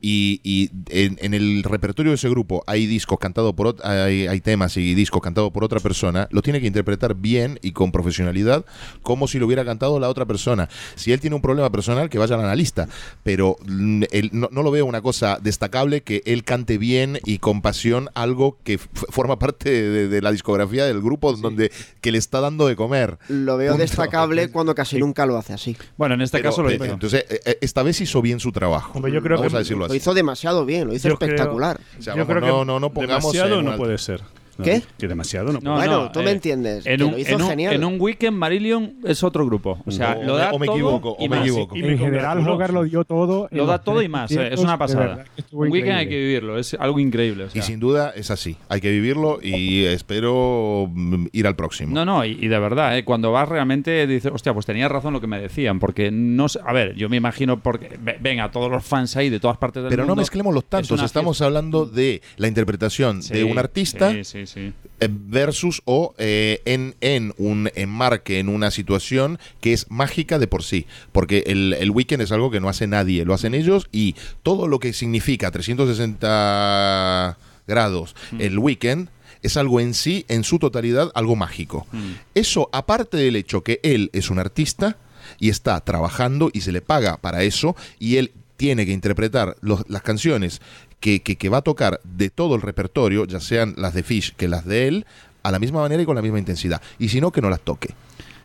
[0.00, 4.40] y, y en, en el repertorio de ese grupo hay discos cantados por hay, hay
[4.40, 8.64] temas y discos cantados por otra persona, lo tiene que interpretar bien y con profesionalidad,
[9.02, 10.68] como si lo hubiera cantado la otra persona.
[10.94, 12.88] Si él tiene un problema personal, que vaya al analista,
[13.22, 17.38] pero mm, él- no, no lo veo una cosa destacable que él cante bien y
[17.38, 22.18] con pasión algo que forma parte de, de la discografía del grupo donde que le
[22.18, 23.18] está dando de comer.
[23.28, 23.82] Lo veo Punto.
[23.82, 25.76] destacable cuando casi nunca lo hace así.
[25.96, 26.84] Bueno, en este Pero, caso lo eh, hizo.
[26.84, 28.92] Entonces, eh, eh, esta vez hizo bien su trabajo.
[28.94, 31.30] Hombre, yo creo Vamos que- a decirlo Lo hizo demasiado bien, lo hizo Yo creo-
[31.30, 31.80] espectacular.
[31.98, 34.22] O sea, yo vamos, creo no, que no, no pongamos demasiado en no puede ser.
[34.58, 34.82] No, ¿Qué?
[34.98, 36.84] Que demasiado no No, bueno, no, tú eh, me entiendes.
[36.84, 37.74] En un, lo hizo en, un, genial.
[37.74, 39.78] en un weekend Marillion es otro grupo.
[39.86, 41.46] O sea, O lo me- da o me todo equivoco, y o me más.
[41.46, 41.76] equivoco.
[41.76, 42.46] Y En general.
[42.48, 43.48] Hogarth lo dio todo.
[43.52, 44.30] Lo da todo y más.
[44.32, 45.24] eh, Es una pasada.
[45.52, 46.58] Un weekend hay que vivirlo.
[46.58, 47.44] Es algo increíble.
[47.44, 47.58] o sea.
[47.60, 48.56] Y sin duda es así.
[48.68, 51.94] Hay que vivirlo y espero mm, ir al próximo.
[51.94, 53.04] No, no, y, y de verdad, ¿eh?
[53.04, 56.58] cuando vas realmente dices, hostia, pues tenía razón lo que me decían, porque no sé,
[56.64, 59.82] a ver, yo me imagino, porque, ve- venga, todos los fans ahí de todas partes
[59.82, 60.22] del Pero no mundo.
[60.22, 61.00] mezclemos los tantos.
[61.02, 64.72] Estamos hablando de la interpretación de un artista Sí, sí, sí.
[65.00, 70.46] eh, versus o eh, en, en un enmarque, en una situación que es mágica de
[70.46, 70.86] por sí.
[71.12, 74.66] Porque el, el weekend es algo que no hace nadie, lo hacen ellos y todo
[74.68, 78.40] lo que significa 360 grados Mm.
[78.40, 79.08] el weekend
[79.42, 81.86] es algo en sí, en su totalidad, algo mágico.
[81.92, 82.12] Mm.
[82.34, 84.96] Eso, aparte del hecho que él es un artista
[85.38, 89.88] y está trabajando y se le paga para eso y él tiene que interpretar los-
[89.88, 90.60] las canciones
[91.00, 94.34] que, que- que va a tocar de todo el repertorio, ya sean las de Fish
[94.36, 95.06] que las de él,
[95.44, 96.82] a la misma manera y con la misma intensidad.
[96.98, 97.94] Y si no, que no las toque.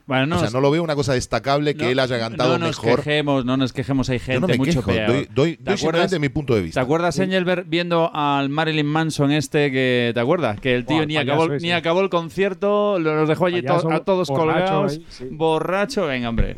[0.06, 2.60] Bueno, no, o sea, no lo veo una cosa destacable que no- él haya cantado
[2.60, 3.00] no nos mejor.
[3.00, 5.08] Quejemos, no nos quejemos, hay gente Yo no me mucho quejo, peor.
[5.08, 6.82] doy, doy, ¿Te doy acuerdas- simplemente mi punto de ¿Te vista.
[6.82, 10.12] acuerdas, Engelbert, viendo al Marilyn Manson este que.
[10.14, 10.60] ¿Te acuerdas?
[10.60, 11.66] Que el tío ni, acabó, ese.
[11.66, 14.92] ni acabó el concierto, lo- los dejó allí to- a todos borracho colgados.
[14.92, 15.26] ahí, sí.
[15.32, 16.58] Borracho, venga, hombre.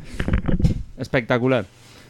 [0.98, 1.66] Espectacular.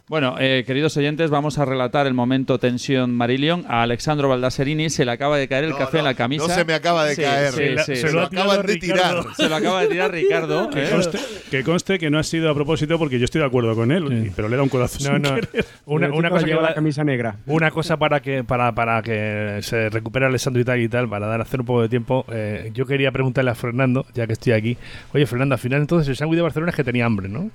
[0.08, 3.66] Bueno, eh, queridos oyentes, vamos a relatar el momento tensión Marillion.
[3.68, 6.48] A Alexandro Baldaserini se le acaba de caer el No, café no, en la camisa.
[6.48, 7.52] no se me acaba de Sí, caer.
[7.54, 7.96] sí, Se la- sí.
[7.96, 9.24] se Se lo lo acaban de tirar.
[9.36, 10.70] Se lo acaba de tirar Ricardo.
[10.76, 10.90] Que ¿eh?
[10.92, 11.18] conste,
[11.50, 14.32] que conste que no ha sido a propósito porque yo estoy de acuerdo con él,
[14.36, 15.00] pero le da un codazo.
[15.10, 15.36] No, sin no.
[15.42, 15.66] querer.
[15.88, 17.38] Una, una cosa lleva va- la camisa negra.
[17.48, 21.26] Una cosa para que para, para que se recupere Alessandro y tal y tal, para
[21.26, 24.54] dar hacer un poco de tiempo, eh, yo quería preguntarle a Fernando, ya que estoy
[24.54, 24.78] aquí,
[25.16, 27.50] oye Fernando, al final entonces el sándwich de Barcelona es que tenía hambre, ¿no?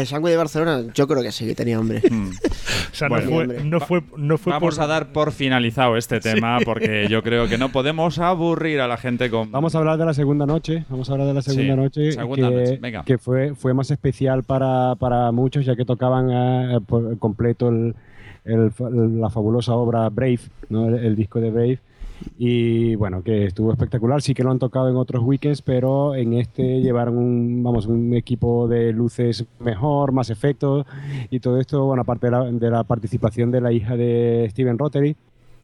[0.00, 2.02] El sangre de Barcelona, yo creo que sí que tenía hambre.
[2.10, 2.30] Mm.
[2.92, 3.24] O sea, Bueno.
[3.26, 3.64] no, fue, Hombre.
[3.64, 7.46] no fue no fue Vamos por- a dar por finalizado este tema porque yo creo
[7.46, 9.52] que no podemos aburrir a la gente con.
[9.52, 10.86] Vamos a hablar de la segunda noche.
[10.88, 12.12] Vamos a hablar de la segunda Sí, noche.
[12.12, 13.04] segunda que, noche, venga.
[13.04, 17.94] que fue, fue más especial para, para muchos, ya que tocaban eh, por completo el-
[18.44, 20.38] la fabulosa obra Brave,
[20.70, 20.88] ¿no?
[20.88, 21.78] el, el disco de Brave.
[22.38, 24.22] Y bueno, que estuvo espectacular.
[24.22, 28.14] Sí que lo han tocado en otros weekends, pero en este llevaron un, vamos, un
[28.14, 30.86] equipo de luces mejor, más efectos
[31.30, 34.78] y todo esto, bueno, aparte de la, de la participación de la hija de Steven
[34.78, 35.16] Rotary,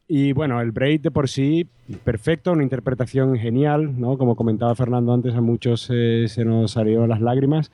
[0.07, 1.67] Y bueno, el Braid de por sí,
[2.03, 4.17] perfecto, una interpretación genial, ¿no?
[4.17, 7.71] Como comentaba Fernando antes, a muchos eh, se nos salieron las lágrimas.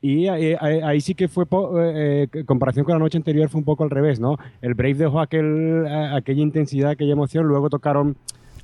[0.00, 1.44] Y eh, ahí, ahí sí que fue,
[1.80, 4.36] eh, en comparación con la noche anterior, fue un poco al revés, ¿no?
[4.60, 8.16] El Brave dejó aquel, aquella intensidad, aquella emoción, luego tocaron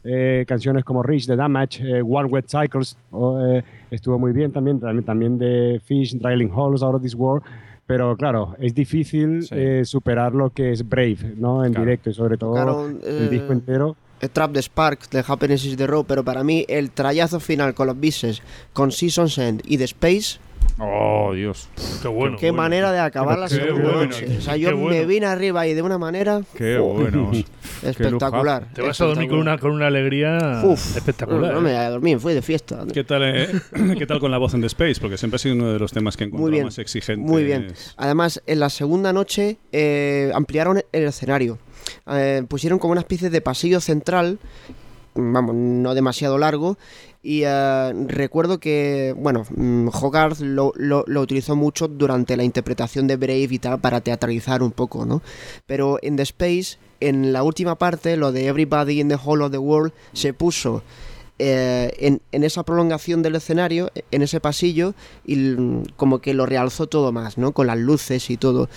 [0.04, 4.52] eh, canciones como Reach the Damage, eh, One Wet Cycles, o, eh, estuvo muy bien
[4.52, 7.44] también, también, también de Fish, Drilling Holes, Out of This World.
[7.88, 9.54] Pero claro, es difícil Sí.
[9.56, 11.64] eh, superar lo que es Brave, ¿no?
[11.64, 11.86] En Claro.
[11.86, 13.96] directo y sobre todo Tocaron, el eh, disco entero.
[14.20, 17.74] El Trap the Spark de Happiness is the Road, pero para mí el trayazo final
[17.74, 20.38] con los bises, con Seasons End y The Space,
[20.80, 21.68] Oh, Dios.
[22.02, 22.36] Qué bueno.
[22.36, 22.62] qué bueno.
[22.62, 24.26] manera de acabar la Qué segunda bueno, noche.
[24.26, 27.32] qué- O sea, qué yo me vine arriba y de una manera Qué bueno.
[27.82, 28.66] espectacular.
[28.74, 31.52] Te vas a dormir con una, con una alegría Uf, espectacular.
[31.54, 31.74] No me ¿eh?
[31.74, 32.84] voy a dormir, fui de fiesta.
[32.92, 33.48] ¿Qué tal, eh,
[33.98, 35.00] ¿Qué tal con la voz en The Space?
[35.00, 37.28] Porque siempre ha sido uno de los temas que he Muy encontrado bien, más exigentes.
[37.30, 37.72] Muy bien.
[37.96, 41.58] Además, en la segunda noche eh, ampliaron el escenario.
[42.10, 44.38] Eh, pusieron como una especie de pasillo central,
[45.14, 46.76] vamos, no demasiado largo.
[47.22, 53.06] Y eh, recuerdo que, bueno, mm, Hogarth lo, lo- lo utilizó mucho durante la interpretación
[53.06, 55.20] de Brave y tal para teatralizar un poco, ¿no?
[55.66, 59.50] Pero en The Space, en la última parte, lo de Everybody in the Whole of
[59.50, 60.82] the World se puso
[61.40, 64.94] eh, en, en esa prolongación del escenario, en ese pasillo,
[65.26, 67.52] y l- como que lo realzó todo más, ¿no?
[67.52, 68.68] Con las luces y todo.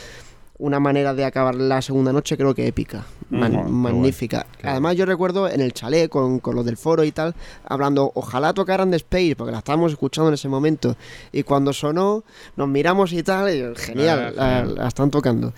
[0.63, 4.45] Una manera de acabar la segunda noche creo que épica, man- magnífica.
[4.61, 7.33] Además yo recuerdo en el chalet con, con los del foro y tal,
[7.65, 10.95] hablando, ojalá tocaran The Space, porque la estábamos escuchando en ese momento.
[11.31, 12.23] Y cuando sonó,
[12.57, 15.51] nos miramos y tal, y genial, Ah, la- están tocando.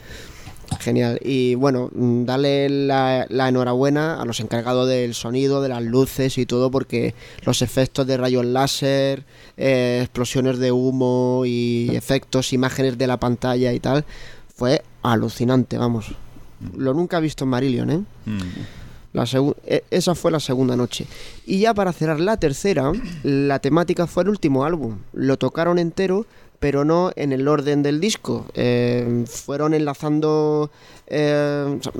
[0.80, 1.20] Genial.
[1.22, 6.38] Y bueno, mm, darle la, la enhorabuena a los encargados del sonido, de las luces
[6.38, 7.14] y todo, porque
[7.46, 9.26] los efectos de rayos láser,
[9.58, 14.06] eh, explosiones de humo y efectos, imágenes de la pantalla y tal,
[14.56, 16.14] fue alucinante, vamos.
[16.78, 18.04] Lo nunca he visto en Marillion, ¿eh?
[18.26, 18.40] Mm.
[19.14, 19.26] La
[19.66, 21.06] e- esa fue la segunda noche.
[21.46, 24.98] Y ya para cerrar la tercera, la temática fue el último álbum.
[25.14, 26.26] Lo tocaron entero,
[26.60, 28.46] pero no en el orden del disco.
[28.56, 30.72] Eh, fueron enlazando.
[31.08, 31.92] eh, o sea,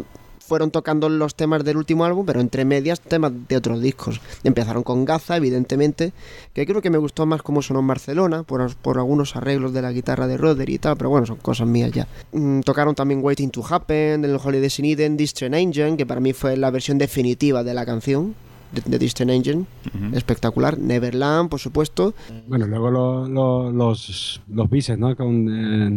[0.46, 4.20] fueron tocando los temas del último álbum, pero entre medias temas de otros discos.
[4.44, 6.14] Empezaron con Gaza, evidentemente,
[6.54, 9.82] que creo que me gustó más cómo sonó en Barcelona, por, por algunos arreglos de
[9.82, 12.08] la guitarra de Roder y tal, pero bueno, son cosas mías ya.
[12.34, 16.34] Mm, tocaron también Waiting to Happen, del Holiday in Eden, Distant Engine, que para mí
[16.34, 18.36] fue la versión definitiva de la canción
[18.74, 19.66] de, de Distant Engine,
[20.14, 20.78] espectacular.
[20.78, 22.14] Neverland, por supuesto.
[22.48, 25.16] Bueno, luego lo- lo- los, los bises, ¿no?
[25.16, 25.48] Con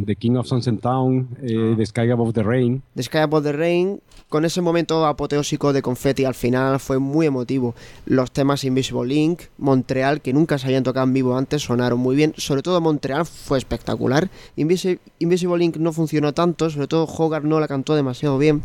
[0.01, 2.83] eh, The King of Sunset Town, eh, The Sky Above the Rain.
[2.95, 7.27] The Sky Above the Rain, con ese momento apoteósico de confetti al final, fue muy
[7.27, 7.75] emotivo.
[8.07, 12.17] Los temas Invisible Link, Montreal, que nunca se habían tocado en vivo antes, sonaron muy
[12.17, 12.35] bien.
[12.37, 14.29] Sobre todo Montreal fue espectacular.
[14.57, 18.63] Invisi- Invisible Link no funcionó tanto, sobre todo Hogarth no la cantó demasiado bien.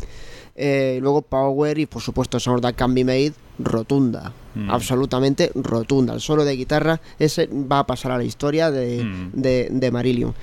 [0.54, 4.32] Eh, luego Power y por supuesto Sound That Can Be Made, rotunda,
[4.68, 6.12] absolutamente rotunda.
[6.14, 9.30] El solo de guitarra ese va a pasar a la historia de, Mm.
[9.32, 10.34] de, de Marillion.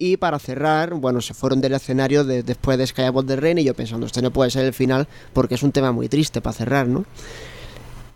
[0.00, 3.58] Y para cerrar, bueno, se fueron del escenario de- después de Sky Above the Rain
[3.58, 6.40] y yo pensando, este no puede ser el final porque es un tema muy triste
[6.40, 7.04] para cerrar, ¿no?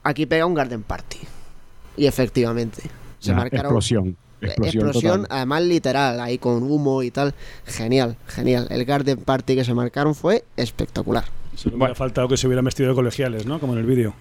[0.05, 1.19] Aquí pega un Garden Party.
[1.97, 2.83] Y efectivamente,
[3.19, 3.67] se marcaron...
[3.67, 4.17] explosión.
[4.43, 7.35] Explosión, explosión, además literal, ahí con humo y tal.
[7.65, 8.67] Genial, genial.
[8.71, 11.25] El Garden Party que se marcaron fue espectacular.
[11.55, 13.61] Solo me hubiera faltado que se hubieran vestido de colegiales, ¿no?
[13.61, 14.15] Como en el vídeo.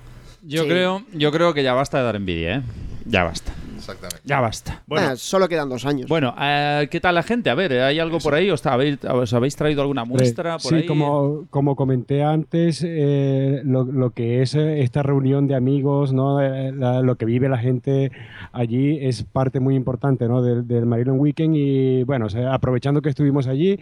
[0.43, 0.69] Yo Sí.
[0.69, 2.61] creo, yo creo que ya basta de dar envidia, ¿eh?
[3.05, 3.53] Ya basta.
[3.81, 4.21] Exactamente.
[4.25, 4.81] Ya basta.
[4.87, 6.07] Bueno, Bueno, solo quedan dos años.
[6.07, 7.49] bueno eh, ¿qué tal la gente?
[7.49, 8.49] A ver, ¿hay algo por ahí?
[8.49, 10.85] ¿Os habéis, os habéis traído alguna muestra por sí, ahí?
[10.85, 16.41] como, como comenté antes, eh, lo, lo que es eh, esta reunión de amigos, ¿no?
[16.41, 18.11] Eh, la- lo que vive la gente
[18.51, 20.41] allí es parte muy importante ¿no?
[20.41, 23.79] del, del Marilyn Weekend y bueno, o sea, aprovechando que estuvimos allí,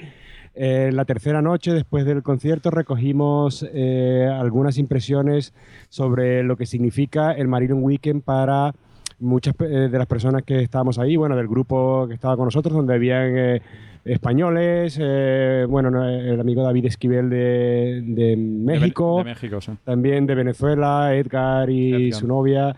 [0.56, 5.54] eh, la tercera noche después del concierto recogimos eh, algunas impresiones
[5.90, 8.74] sobre lo que significa el Marilyn Weekend para
[9.20, 12.74] muchas eh, de las personas que estábamos ahí, bueno, del grupo que estaba con nosotros,
[12.74, 13.62] donde habían eh,
[14.06, 19.72] españoles, eh, bueno, no, el amigo David Esquivel de, México, De México, sí.
[19.84, 22.20] también de Venezuela, Edgar y Edgar.
[22.20, 22.76] su novia.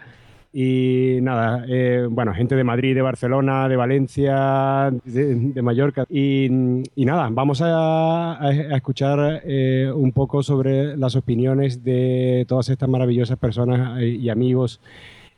[0.54, 6.06] Y nada, eh, bueno, gente de Madrid, de Barcelona, de Valencia, de, de Mallorca.
[6.10, 6.48] Y,
[6.94, 8.38] y nada, vamos a,
[8.76, 14.82] escuchar eh, un poco sobre las opiniones de todas estas maravillosas personas eh, y amigos,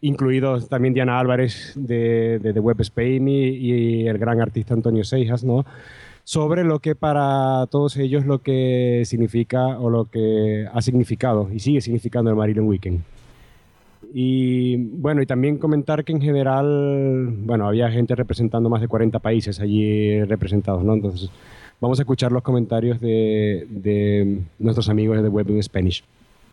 [0.03, 5.43] incluidos también Diana Álvarez de, de, Web Spain y, y el gran artista Antonio Seijas,
[5.43, 5.65] ¿no?
[6.23, 11.59] sobre lo que para todos ellos lo que significa o lo que ha significado y
[11.59, 13.01] sigue significando el Marilyn Weekend.
[14.13, 19.19] Y bueno, y también comentar que en general, bueno, había gente representando más de 40
[19.19, 20.93] países allí representados, ¿no?
[20.93, 21.31] Entonces,
[21.81, 26.03] vamos a escuchar los comentarios de, de nuestros amigos de Web in Spanish.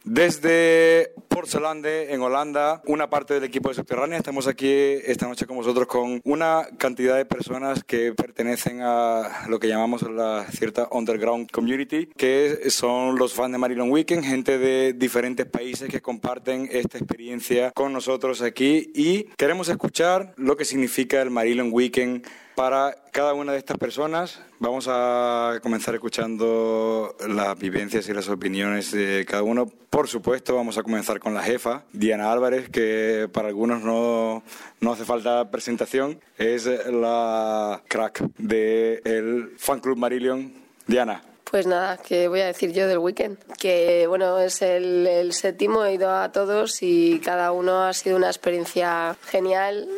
[0.05, 5.59] Desde Portselande, en Holanda, una parte del equipo de Subterránea, estamos aquí esta noche con
[5.59, 11.51] vosotros con una cantidad de personas que pertenecen a lo que llamamos la cierta underground
[11.51, 16.97] community, que son los fans de Marilyn Weekend, gente de diferentes países que comparten esta
[16.97, 18.91] experiencia con nosotros aquí.
[18.95, 22.27] Y queremos escuchar lo que significa el Marilyn Weekend
[22.61, 24.39] para cada una de estas personas.
[24.59, 29.65] Vamos a comenzar escuchando las vivencias y las opiniones de cada uno.
[29.89, 34.43] Por supuesto, vamos a comenzar con la jefa, Diana Álvarez, que para algunos no,
[34.79, 36.21] no hace falta presentación.
[36.37, 40.53] Es la crack del fan club Marillion.
[40.87, 41.30] Diana.
[41.51, 43.37] Pues nada, ¿qué voy a decir yo del weekend?
[43.59, 48.17] Que bueno, es el, el séptimo, he ido a todos y cada uno ha sido
[48.17, 49.89] una experiencia genial,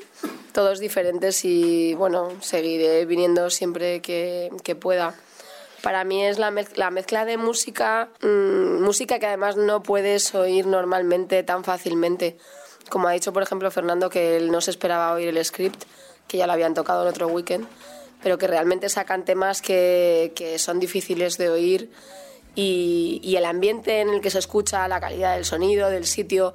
[0.52, 5.14] todos diferentes y bueno, seguiré viniendo siempre que, que pueda.
[5.82, 10.34] Para mí es la, mez- la mezcla de música, mm, música que además no puedes
[10.34, 12.38] oír normalmente tan fácilmente.
[12.88, 15.82] Como ha dicho, por ejemplo, Fernando, que él no se esperaba oír el script,
[16.28, 17.66] que ya lo habían tocado en otro weekend,
[18.22, 21.90] pero que realmente sacan temas que, que son difíciles de oír
[22.54, 26.54] y, y el ambiente en el que se escucha, la calidad del sonido, del sitio.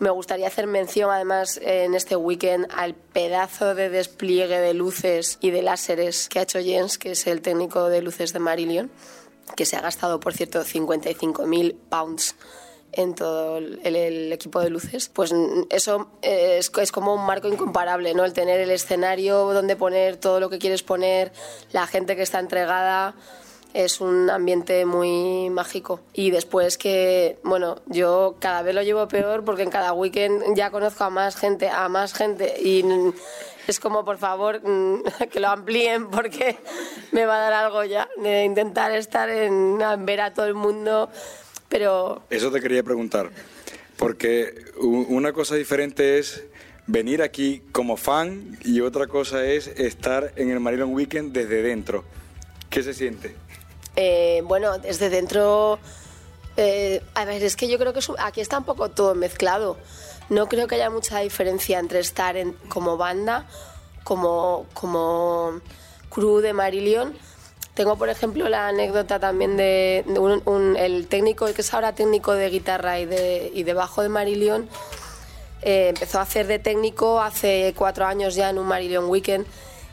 [0.00, 5.50] Me gustaría hacer mención además en este weekend al pedazo de despliegue de luces y
[5.50, 8.90] de láseres que ha hecho Jens, que es el técnico de luces de Marillion,
[9.54, 12.34] que se ha gastado, por cierto, 55.000 pounds
[12.92, 15.34] en todo el, el equipo de luces, pues
[15.70, 18.24] eso es, es como un marco incomparable, ¿no?
[18.24, 21.32] El tener el escenario donde poner todo lo que quieres poner,
[21.72, 23.14] la gente que está entregada,
[23.74, 26.00] es un ambiente muy mágico.
[26.12, 30.70] Y después que, bueno, yo cada vez lo llevo peor porque en cada weekend ya
[30.70, 32.84] conozco a más gente, a más gente y
[33.66, 34.60] es como, por favor,
[35.30, 36.58] que lo amplíen porque
[37.12, 41.08] me va a dar algo ya de intentar estar en ver a todo el mundo,
[41.72, 43.30] pero Eso te quería preguntar,
[43.96, 46.44] porque una cosa diferente es
[46.86, 52.04] venir aquí como fan y otra cosa es estar en el Marilyn Weekend desde dentro.
[52.68, 53.34] ¿Qué se siente?
[53.96, 55.78] Eh, bueno, desde dentro.
[56.58, 59.78] eh, a ver, es que yo creo que aquí está un poco todo mezclado.
[60.28, 63.46] No creo que haya mucha diferencia entre estar en, como banda,
[64.04, 65.58] como, como
[66.10, 67.14] crew de Marillion.
[67.74, 72.32] Tengo, por ejemplo, la anécdota también de, un- el técnico, el que es ahora técnico
[72.34, 74.68] de guitarra y de, y de bajo de Marillion.
[75.62, 79.46] Eh, empezó a hacer de técnico hace cuatro años ya en un Marillion Weekend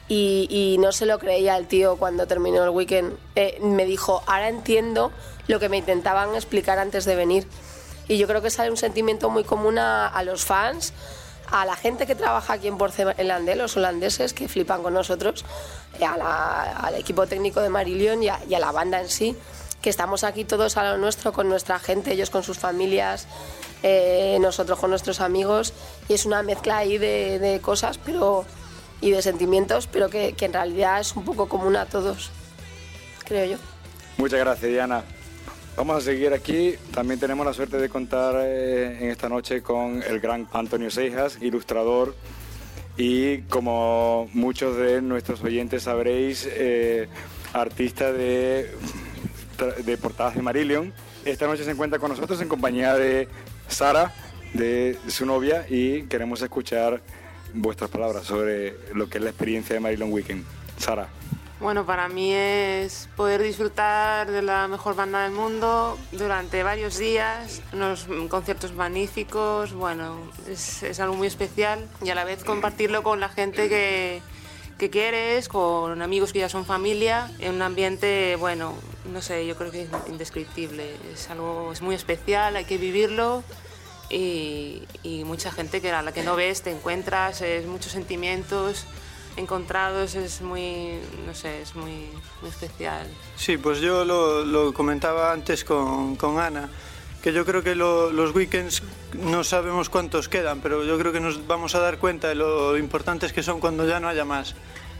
[0.10, 3.16] y, y no se lo creía el tío cuando terminó el weekend.
[3.36, 5.12] Eh, me dijo, ahora entiendo
[5.48, 7.48] lo que me intentaban explicar antes de venir.
[8.10, 10.94] Y yo creo que sale un sentimiento muy común a, a los fans,
[11.52, 15.46] a la gente que trabaja aquí en Porcelande, los holandeses que flipan con nosotros,
[16.00, 17.70] eh, a al equipo técnico de
[18.30, 19.36] a, y a la banda en sí,
[19.82, 23.28] que estamos aquí todos a lo nuestro con nuestra gente, ellos con sus familias,
[23.84, 25.74] eh, nosotros con nuestros amigos,
[26.08, 28.46] y es una mezcla ahí de, de cosas pero
[29.02, 32.32] y de sentimientos, pero que, que en realidad es un poco común a todos,
[33.26, 33.58] creo yo.
[34.18, 35.04] Muchas gracias, Diana.
[35.80, 36.76] Vamos a seguir aquí.
[36.94, 41.38] También tenemos la suerte de contar eh, en esta noche con el gran Antonio Seijas,
[41.40, 42.18] ilustrador
[42.98, 47.08] y como muchos de nuestros oyentes sabréis, eh,
[47.54, 48.72] artista de,
[49.86, 50.92] de portadas de Marillion.
[51.24, 53.30] Esta noche se encuentra con nosotros en compañía de
[53.70, 54.14] Sara,
[54.54, 57.02] de su novia, y queremos escuchar
[57.54, 60.44] vuestras palabras sobre lo que es la experiencia de Marillion Weekend.
[60.78, 61.08] Sara.
[61.60, 67.62] Bueno, para mí es poder disfrutar de la mejor banda del mundo durante varios días,
[67.74, 73.28] unos conciertos magníficos, bueno, es, algo muy especial y a la vez compartirlo con la
[73.28, 74.22] gente que,
[74.78, 78.74] que quieres, con amigos que ya son familia, en un ambiente, bueno,
[79.12, 83.44] no sé, yo creo que es indescriptible, es algo, es muy especial, hay que vivirlo
[84.10, 88.86] y, y mucha gente que a la que no ves te encuentras, es muchos sentimientos
[89.40, 92.10] encontrados, es muy, no sé, es muy,
[92.48, 93.08] especial.
[93.36, 96.70] Sí, pues yo lo, comentaba antes con, con Ana,
[97.24, 98.84] que yo creo que lo- los weekends
[99.14, 102.78] no sabemos cuántos quedan, pero yo creo que nos vamos a dar cuenta de lo
[102.78, 104.56] importantes que son cuando ya no haya más.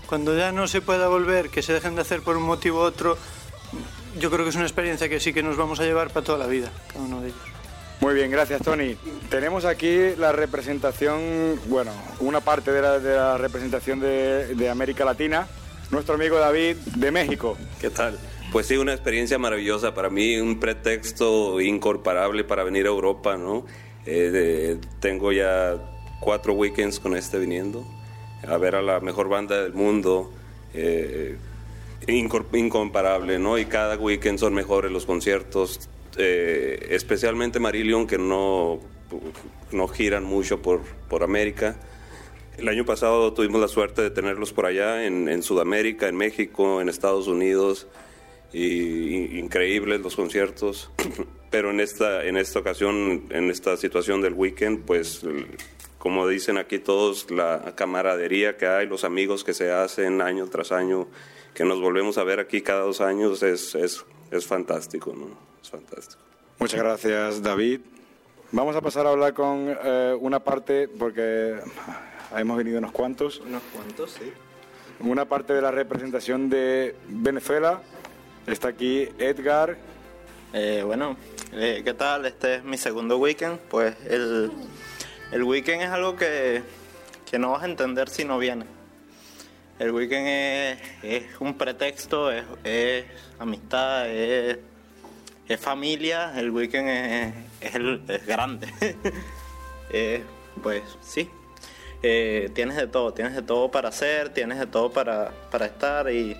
[0.08, 2.82] Cuando ya no se pueda volver, que se dejen de hacer por un motivo u
[2.82, 3.18] otro,
[4.20, 6.40] yo creo que es una experiencia que sí que nos vamos a llevar para toda
[6.40, 7.40] la vida, cada uno de ellos.
[8.02, 8.96] Muy bien, gracias Tony.
[9.30, 11.92] Tenemos aquí la representación, bueno,
[12.22, 15.48] una parte de la, representación de, América Latina,
[15.92, 17.58] nuestro amigo David de México.
[17.82, 18.18] ¿Qué tal?
[18.54, 23.66] Pues sí, una experiencia maravillosa para mí, un pretexto incomparable para venir a Europa, ¿no?
[24.06, 25.76] Eh, tengo ya
[26.22, 27.86] cuatro weekends con este viniendo,
[28.48, 30.32] a ver a la mejor banda del mundo,
[30.74, 31.38] eh,
[32.08, 33.58] incomparable, ¿no?
[33.58, 38.80] Y cada weekend son mejores los conciertos, eh, especialmente Marillion, que no,
[39.72, 41.78] no giran mucho por, por América.
[42.58, 46.90] El año pasado tuvimos la suerte de tenerlos por allá, en, Sudamérica, en México, en
[46.90, 47.88] Estados Unidos,
[48.52, 50.92] y, increíbles los conciertos.
[51.50, 55.26] Pero en esta, en esta ocasión, en esta situación del weekend, pues
[56.00, 60.72] como dicen aquí todos, la camaradería que hay, los amigos que se hacen año tras
[60.72, 61.08] año,
[61.54, 65.28] que nos volvemos a ver aquí cada dos años, es, es fantástico, ¿no?
[65.62, 66.22] Es fantástico.
[66.60, 67.82] Muchas gracias, David.
[68.52, 71.60] Vamos a pasar a hablar con eh, una parte, porque
[72.36, 74.32] hemos venido unos cuantos, Unos cuantos, sí.
[75.00, 77.82] una parte de la representación de Venezuela.
[78.48, 79.78] Está aquí Edgar.
[80.54, 81.16] Eh, bueno,
[81.54, 82.26] eh, ¿qué tal?
[82.26, 83.60] Este es mi segundo weekend.
[83.70, 84.52] Pues el,
[85.32, 86.64] el weekend es algo que,
[87.30, 88.68] que no vas a entender si no vienes.
[89.80, 90.28] El weekend
[91.02, 93.06] es, un pretexto, es,
[93.40, 94.60] amistad, es,
[95.60, 96.38] familia.
[96.38, 98.68] El weekend es grande.
[99.92, 100.24] Eh,
[100.62, 101.28] pues sí,
[102.04, 106.12] Eh, tienes de todo, tienes de todo para hacer, tienes de todo para, para estar
[106.12, 106.38] y,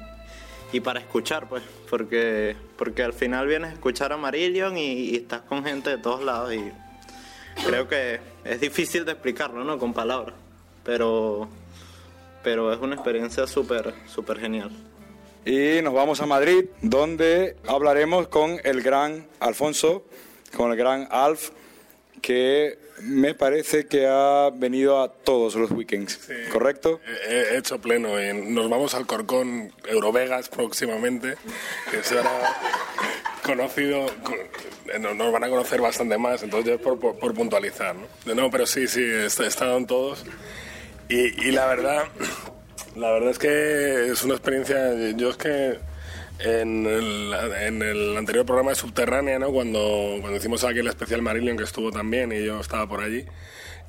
[0.72, 5.16] y para escuchar, pues, porque, porque al final vienes a escuchar a Marillion y, y
[5.16, 6.72] estás con gente de todos lados y
[7.66, 9.78] creo que es difícil de explicarlo, ¿no?
[9.80, 10.36] Con palabras,
[10.86, 11.50] pero,
[12.44, 14.72] pero es una experiencia súper, súper genial.
[15.46, 20.04] Y nos vamos a Madrid, donde hablaremos con el gran Alfonso,
[20.56, 21.50] con el gran Alf,
[22.22, 26.20] que me parece que ha venido a todos los weekends,
[26.52, 27.00] ¿correcto?
[27.30, 28.22] He he hecho pleno.
[28.22, 31.36] y nos vamos al Corcón Eurovegas próximamente,
[31.90, 32.30] que será
[33.44, 34.06] conocido.
[34.24, 34.36] con-
[34.94, 37.96] eh, Nos van a conocer bastante más, entonces por, por, por puntualizar.
[37.96, 38.34] ¿no?
[38.34, 40.26] Nuevo, pero sí, sí, he estado en todos.
[41.10, 42.04] Y, y la verdad,
[42.96, 44.78] la verdad es que es una experiencia.
[45.16, 45.80] Yo es que
[46.40, 49.52] en el, en el anterior programa de Subterránea, ¿no?
[49.52, 53.26] cuando, cuando hicimos aquí el especial Marillion, que estuvo también y yo estaba por allí,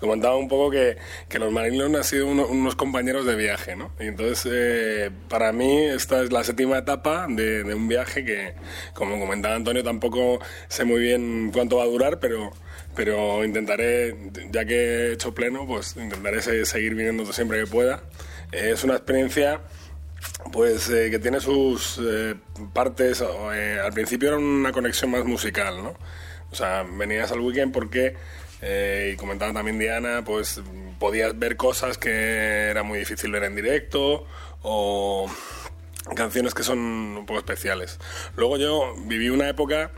[0.00, 0.96] comentaba un poco que,
[1.28, 3.76] que los Marillion han sido uno- unos compañeros de viaje.
[3.76, 3.92] ¿no?
[4.00, 8.54] Y entonces, eh, para mí, esta es la séptima etapa de, de un viaje que,
[8.94, 12.50] como comentaba Antonio, tampoco sé muy bien cuánto va a durar, pero
[12.95, 14.16] pero intentaré,
[14.51, 14.74] ya que
[15.09, 18.03] he hecho pleno, pues intentaré se- seguir viniendo siempre que pueda.
[18.53, 19.61] Eh, es una experiencia
[20.53, 22.34] pues eh, que tiene sus eh,
[22.74, 23.22] partes,
[23.55, 25.95] eh, al principio era una conexión más musical, ¿no?
[26.51, 28.16] O sea, venías al weekend porque,
[28.61, 30.61] eh, y comentaba también Diana, pues
[30.99, 34.26] podías ver cosas que era muy difícil ver en directo,
[34.62, 35.30] o
[36.16, 37.99] canciones que son un poco especiales.
[38.36, 39.91] Luego yo viví una época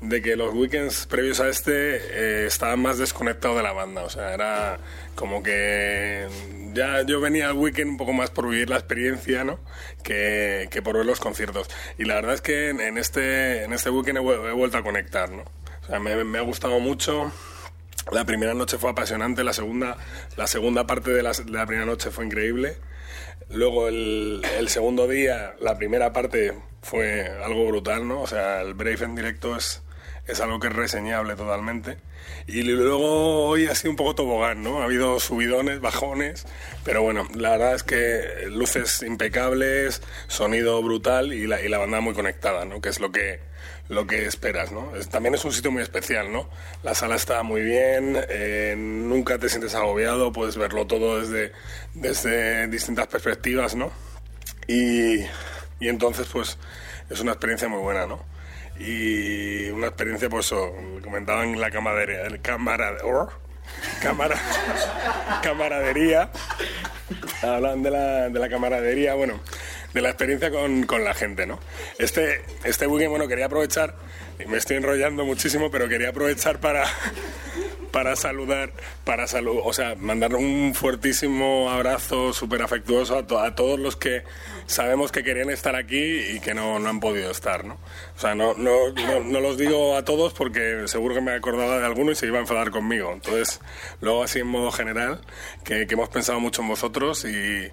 [0.00, 4.10] de que los weekends previos a este eh, estaban más desconectados de la banda, o
[4.10, 4.78] sea, era
[5.14, 6.26] como que
[6.72, 9.60] ya yo venía al weekend un poco más por vivir la experiencia, ¿no?
[10.02, 11.68] Que, que por ver los conciertos.
[11.98, 14.82] Y la verdad es que en, en este en este weekend he, he vuelto a
[14.82, 15.42] conectar, ¿no?
[15.82, 17.30] O sea, me, me ha gustado mucho.
[18.12, 19.98] La primera noche fue apasionante, la segunda,
[20.36, 22.76] la segunda parte de la, de la primera noche fue increíble.
[23.50, 28.22] Luego el, el segundo día, la primera parte fue algo brutal, ¿no?
[28.22, 29.82] O sea, el Brave en directo es,
[30.30, 31.98] es algo que es reseñable totalmente.
[32.46, 34.80] Y luego hoy ha sido un poco tobogán, ¿no?
[34.80, 36.46] Ha habido subidones, bajones,
[36.84, 42.00] pero bueno, la verdad es que luces impecables, sonido brutal y la, y la banda
[42.00, 42.80] muy conectada, ¿no?
[42.80, 43.40] Que es lo que,
[43.88, 44.94] lo que esperas, ¿no?
[44.96, 46.48] Es- también es un sitio muy especial, ¿no?
[46.82, 51.52] La sala está muy bien, eh, nunca te sientes agobiado, puedes verlo todo desde,
[51.94, 53.90] desde distintas perspectivas, ¿no?
[54.66, 55.20] Y,
[55.80, 56.58] y entonces, pues,
[57.10, 58.24] es una experiencia muy buena, ¿no?
[58.82, 60.74] Y una experiencia, pues, o,
[61.04, 63.30] comentaban la camaradería, el cámara, or,
[64.02, 64.36] cámara,
[65.42, 66.30] camaradería,
[67.42, 69.40] hablan de la, de la camaradería, bueno,
[69.92, 71.58] de la experiencia con, con la gente, ¿no?
[71.98, 73.94] Este, este weekend, bueno, quería aprovechar,
[74.38, 76.84] y me estoy enrollando muchísimo, pero quería aprovechar para,
[77.92, 78.72] para saludar,
[79.04, 83.96] para salud, o sea, mandar un fuertísimo abrazo súper afectuoso a, to- a todos los
[83.96, 84.22] que
[84.70, 87.74] sabemos que querían estar aquí y que no, no han podido estar, ¿no?
[88.16, 91.78] O sea, no, no, no, no los digo a todos porque seguro que me acordaba
[91.78, 93.12] de alguno y se iba a enfadar conmigo.
[93.12, 93.60] Entonces,
[94.00, 95.20] luego así en modo general,
[95.64, 97.70] que, que hemos pensado mucho en vosotros y,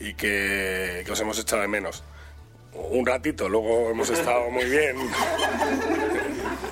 [0.00, 2.02] y que, que os hemos echado de menos.
[2.72, 4.96] Un ratito, luego hemos estado muy bien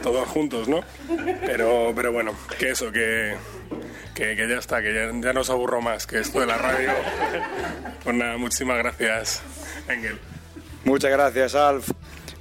[0.03, 0.80] todos juntos, ¿no?
[1.40, 3.36] Pero, pero bueno, que eso, que,
[4.14, 6.90] que, ya está, que ya, ya no os aburro más, que esto de la radio.
[8.05, 9.42] Pues nada, muchísimas gracias,
[9.88, 10.18] Engel.
[10.84, 11.90] Muchas gracias, Alf.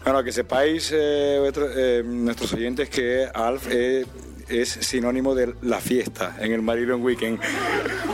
[0.04, 4.06] Bueno, que sepáis, eh, eh, nuestros oyentes, que Alf eh,
[4.50, 7.40] es sinónimo de la fiesta en el Marillion Weekend.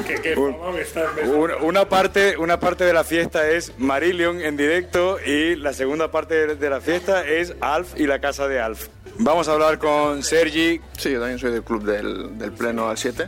[0.07, 3.49] ¿Qué, qué Un- fama me estás- me Una, una parte, una parte de la fiesta
[3.49, 8.05] es Marillion en directo y la segunda parte de, de la fiesta es Alf y
[8.07, 8.87] la casa de Alf.
[9.19, 10.81] Vamos a hablar con Sergi.
[10.97, 13.27] Sí, yo también soy del club del, del Pleno al 7.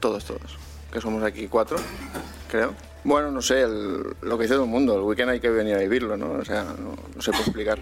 [0.00, 0.58] Todos, todos.
[0.92, 1.76] Que somos aquí cuatro,
[2.50, 2.74] creo.
[3.02, 5.74] Bueno, no sé, el- lo que dice todo el mundo, el weekend hay que venir
[5.74, 6.32] a vivirlo, ¿no?
[6.32, 7.78] O sea, no, no se puede explicar.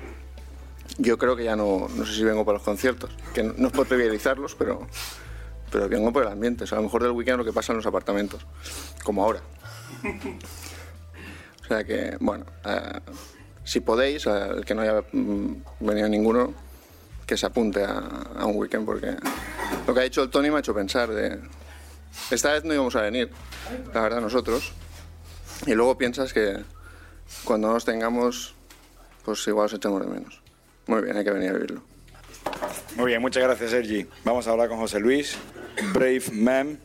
[0.99, 3.73] Yo creo que ya no, no sé si vengo para los conciertos, que no, es
[3.73, 4.87] por trivializarlos, pero,
[5.71, 6.65] pero vengo por el ambiente.
[6.65, 8.47] O sea, a lo mejor del weekend lo que pasa en los apartamentos,
[9.05, 9.41] como ahora.
[11.63, 13.01] O sea que, bueno, eh,
[13.65, 16.53] si podéis, eh, el que no haya mm, venido ninguno,
[17.27, 17.99] que se apunte a,
[18.37, 19.17] a un weekend, porque
[19.87, 21.39] lo que ha dicho el Tony me ha hecho pensar de...
[22.31, 23.31] Esta vez no íbamos a venir,
[23.95, 24.73] la verdad, nosotros.
[25.67, 26.63] Y luego piensas que
[27.45, 28.55] cuando nos tengamos,
[29.25, 30.42] pues igual os echamos de menos.
[30.87, 31.83] Muy bien, hay que venir a vivirlo.
[32.97, 34.07] Muy bien, muchas gracias Sergi.
[34.25, 35.37] Vamos a hablar con José Luis,
[35.93, 36.79] Brave Man.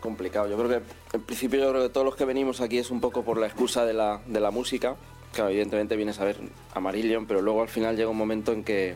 [0.00, 0.48] complicado.
[0.48, 3.00] Yo creo que, en principio, yo creo que todos los que venimos aquí es un
[3.00, 4.96] poco por la excusa de la, de la música.
[5.32, 6.36] Claro, evidentemente vienes a ver
[6.74, 8.94] a Marillion, pero luego al final llega un momento en que,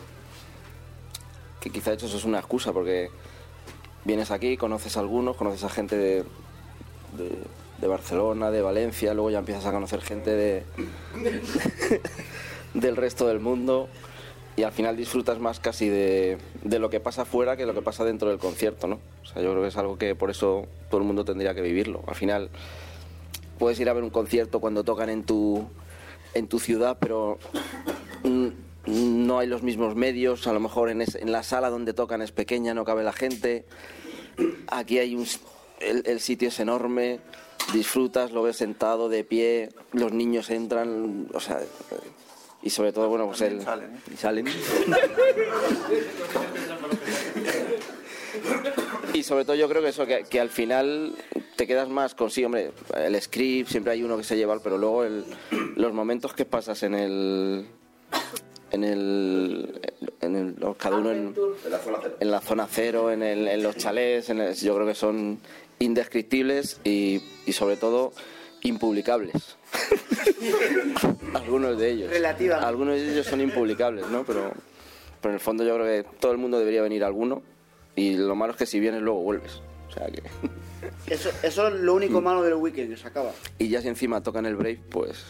[1.61, 3.11] que quizá eso es una excusa, porque
[4.05, 6.25] vienes aquí, conoces a algunos, conoces a gente de,
[7.17, 7.39] de,
[7.79, 10.63] de Barcelona, de Valencia, luego ya empiezas a conocer gente de,
[12.75, 13.89] del resto del mundo
[14.57, 17.83] y al final disfrutas más casi de, de lo que pasa fuera que lo que
[17.83, 18.99] pasa dentro del concierto, ¿no?
[19.23, 21.61] O sea, yo creo que es algo que por eso todo el mundo tendría que
[21.63, 22.03] vivirlo.
[22.09, 22.51] Al final
[23.59, 25.69] puedes ir a ver un concierto cuando tocan en tu,
[26.35, 27.39] en tu ciudad, pero
[28.25, 28.49] mm,
[28.87, 32.21] no hay los mismos medios, a lo mejor en, es- en la sala donde tocan
[32.23, 33.65] es pequeña, no cabe la gente.
[34.69, 35.27] Aquí hay un,
[35.81, 37.21] el, el sitio es enorme,
[37.73, 41.61] disfrutas, lo ves sentado, de pie, los niños entran, o sea,
[42.63, 43.61] y sobre todo, bueno, pues el...
[44.13, 44.47] y salen.
[49.15, 51.15] Y sobre todo yo creo que eso, que, que al final
[51.57, 54.79] te quedas más con sí, hombre, el script, siempre hay uno que se lleva, pero
[54.79, 55.25] luego el-
[55.77, 57.67] los momentos que pasas en el...
[58.71, 59.81] En el,
[60.21, 61.35] en el cada uno en,
[62.21, 65.39] en la zona cero, en, el- en los chalés, en el- yo creo que son
[65.79, 68.13] indescriptibles y, y sobre todo
[68.63, 69.57] impublicables.
[71.35, 72.11] Algunos de ellos.
[72.11, 72.57] Relativa.
[72.57, 74.25] Algunos de ellos son impublicables, ¿no?
[74.25, 74.53] Pero,
[75.21, 77.43] pero en el fondo yo creo que todo el mundo debería venir a alguno
[77.97, 79.61] y lo malo es que si vienes luego vuelves.
[79.89, 80.23] O sea que...
[81.07, 83.33] Eso, eso es lo único malo del weekend, que se acaba.
[83.59, 85.25] Y ya si encima tocan el Brave, pues...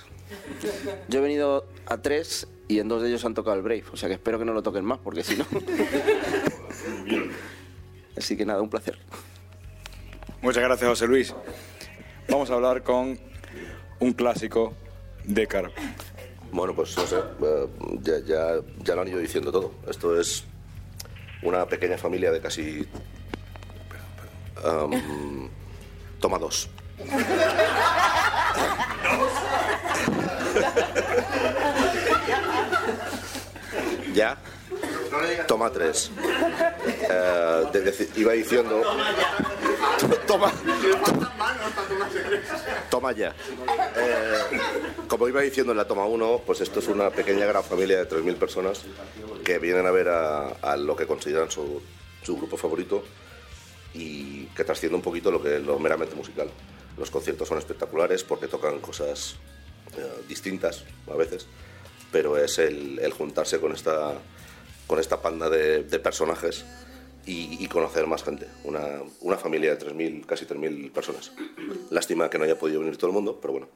[1.09, 3.85] Yo he venido a tres y en dos de ellos han tocado el Brave.
[3.93, 5.47] O sea que espero que no lo toquen más, porque si no...
[8.17, 8.99] Así que nada, un placer.
[10.43, 11.35] Muchas gracias José Luis.
[12.29, 13.19] Vamos a hablar con
[14.01, 14.75] un clásico
[15.25, 15.71] de Car.
[16.51, 17.69] Bueno, pues no sé, eh,
[18.01, 19.75] ya, ya, ya lo han ido diciendo todo.
[19.89, 20.45] Esto es
[21.43, 22.89] una pequeña familia de casi...
[24.65, 25.49] um,
[26.21, 26.71] toma dos.
[34.15, 34.39] ¿Ya?
[35.47, 36.11] Toma tres.
[37.11, 38.83] Eh, iba diciendo...
[40.27, 40.53] Toma.
[42.91, 43.35] Toma ya.
[43.97, 44.61] Eh,
[45.07, 48.09] como iba diciendo en la toma 1, pues esto es una pequeña gran familia de
[48.09, 48.83] 3.000 personas
[49.45, 51.83] que vienen a ver a, lo que consideran su,
[52.23, 53.03] su grupo favorito
[53.95, 56.51] y que trasciende un poquito lo que es lo meramente musical.
[56.97, 59.37] Los conciertos son espectaculares porque tocan cosas
[59.97, 61.47] eh, distintas a veces,
[62.13, 64.15] pero es el juntarse con esta,
[64.89, 66.65] con esta panda de, de personajes
[67.29, 68.47] y, conocer más gente.
[68.65, 71.33] Una, una familia de 3.000, casi 3.000 personas.
[71.91, 73.69] Lástima que no haya podido venir todo el mundo, pero bueno,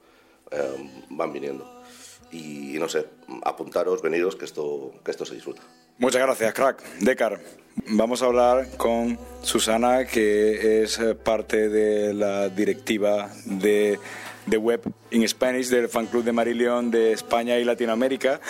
[0.51, 1.83] eh, van viniendo.
[2.31, 3.07] Y, no sé,
[3.45, 5.63] apuntaros, veniros, que esto, que esto se disfruta.
[5.99, 6.83] Muchas gracias, crack.
[7.01, 7.41] Decar.
[7.89, 13.99] Vamos a hablar con Susana, que es eh, parte de la directiva de,
[14.47, 18.41] de Web in Spanish del fan club de Marillion de España y Latinoamérica.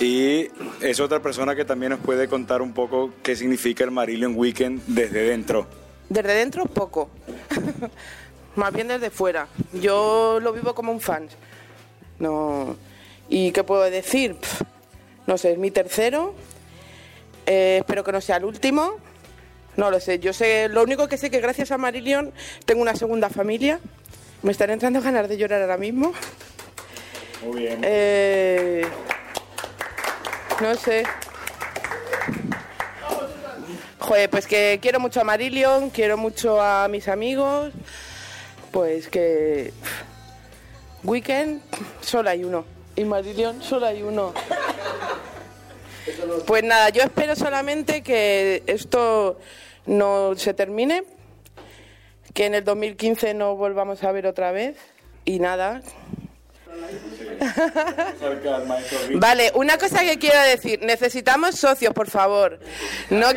[0.00, 0.48] Y
[0.80, 4.82] es otra persona que también nos puede contar un poco qué significa el Marillion Weekend
[4.86, 5.66] desde dentro.
[6.08, 7.10] Desde dentro, poco.
[8.56, 9.48] Más bien desde fuera.
[9.72, 11.28] Yo lo vivo como un fan.
[12.18, 12.76] No.
[13.28, 14.36] ¿Y qué puedo decir?
[15.26, 16.34] No sé, es mi tercero.
[17.46, 18.96] Eh, espero que no sea el último.
[19.76, 20.18] No lo sé.
[20.18, 22.32] Yo sé, lo único que sé que gracias a Marillion
[22.66, 23.80] tengo una segunda familia.
[24.42, 26.12] Me están entrando ganas de llorar ahora mismo.
[27.44, 27.80] Muy bien.
[27.82, 28.84] Eh,
[30.60, 31.04] no sé.
[33.98, 37.72] Joder, pues que quiero mucho a Marillion, quiero mucho a mis amigos.
[38.70, 39.72] Pues que.
[41.04, 41.62] Weekend
[42.00, 42.64] solo hay uno.
[42.96, 44.34] Y Marillion solo hay uno.
[46.46, 49.38] Pues nada, yo espero solamente que esto
[49.86, 51.04] no se termine,
[52.34, 54.76] que en el 2015 no volvamos a ver otra vez
[55.24, 55.82] y nada.
[59.14, 62.58] Vale, una cosa que quiero decir, necesitamos socios, por favor.
[63.10, 63.36] No ay.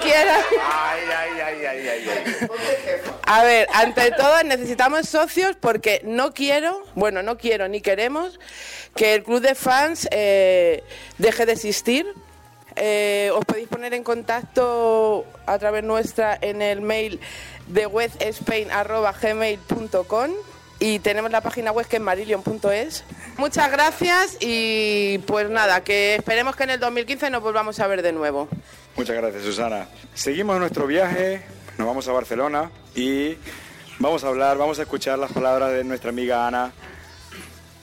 [3.28, 8.40] A ver, ante todo necesitamos socios porque no quiero, bueno, no quiero ni queremos
[8.96, 10.84] que el club de fans eh,
[11.18, 12.06] deje de existir.
[12.76, 17.20] Eh, os podéis poner en contacto a través nuestra en el mail
[17.68, 20.32] de webspain.gmail.com
[20.80, 23.04] y tenemos la página web que es marillion.es.
[23.38, 28.02] Muchas gracias y pues nada, que esperemos que en el 2015 nos volvamos a ver
[28.02, 28.48] de nuevo.
[28.96, 29.88] Muchas gracias, Susana.
[30.14, 31.44] Seguimos nuestro viaje,
[31.78, 33.38] nos vamos a Barcelona y
[34.00, 36.74] vamos a hablar, vamos a escuchar las palabras de nuestra amiga Ana.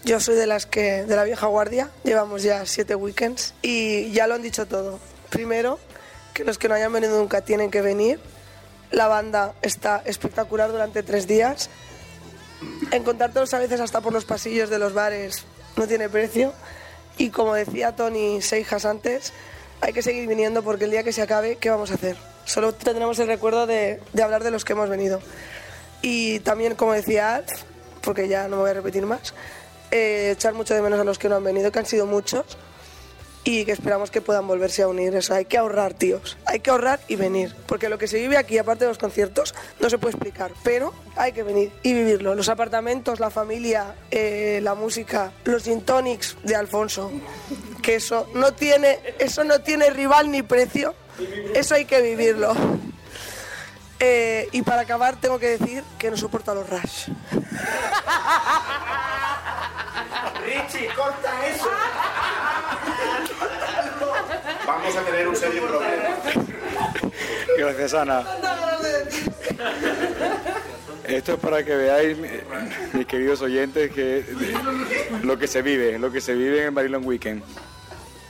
[0.04, 4.26] Yo soy de las que, de la vieja guardia, llevamos ya siete weekends y ya
[4.26, 4.98] lo han dicho todo.
[5.30, 5.78] Primero,
[6.34, 8.18] que los que no hayan venido nunca tienen que venir.
[8.90, 11.70] La banda está espectacular durante tres días.
[12.90, 15.44] Encontrártelos a veces hasta por los pasillos de los bares
[15.76, 16.52] no tiene precio.
[17.16, 19.32] Y como decía Tony Seijas antes,
[19.80, 22.16] hay que seguir viniendo porque el día que se acabe, ¿qué vamos a hacer?
[22.44, 25.20] Solo tendremos el recuerdo de, de hablar de los que hemos venido.
[26.02, 27.50] Y también, como decía Alf,
[28.00, 29.32] porque ya no me voy a repetir más,
[29.92, 32.44] eh, echar mucho de menos a los que no han venido, que han sido muchos,
[33.44, 35.14] y que esperamos que puedan volverse a unir.
[35.14, 36.36] Eso, hay que ahorrar, tíos.
[36.46, 37.54] Hay que ahorrar y venir.
[37.66, 40.52] Porque lo que se vive aquí, aparte de los conciertos, no se puede explicar.
[40.62, 42.34] Pero hay que venir y vivirlo.
[42.34, 47.10] Los apartamentos, la familia, eh, la música, los gin tonics de Alfonso.
[47.82, 50.94] Que eso no tiene, eso no tiene rival ni precio.
[51.54, 52.54] Eso hay que vivirlo.
[53.98, 57.08] Eh, y para acabar tengo que decir que no soporto a los Rush.
[60.44, 61.68] Richie, corta eso.
[64.66, 66.08] Vamos a tener un serio problema.
[67.58, 68.24] Gracias, Ana.
[71.04, 72.28] Esto es para que veáis, mi-
[72.94, 74.24] mis queridos oyentes, que
[75.22, 77.42] lo que se vive, lo que se vive en el Marilyn Weekend.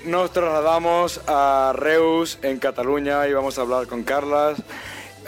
[0.04, 4.58] Nos trasladamos a Reus, en Cataluña, y vamos a hablar con Carlas,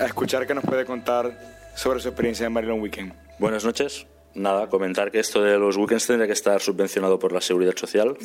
[0.00, 1.30] a escuchar qué nos puede contar
[1.76, 3.12] sobre su experiencia en Marilyn Weekend.
[3.38, 4.06] Buenas noches.
[4.34, 8.16] Nada, comentar que esto de los weekends tendría que estar subvencionado por la seguridad social.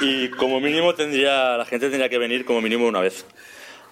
[0.00, 3.24] Y como mínimo tendría, la gente tendría que venir como mínimo una vez.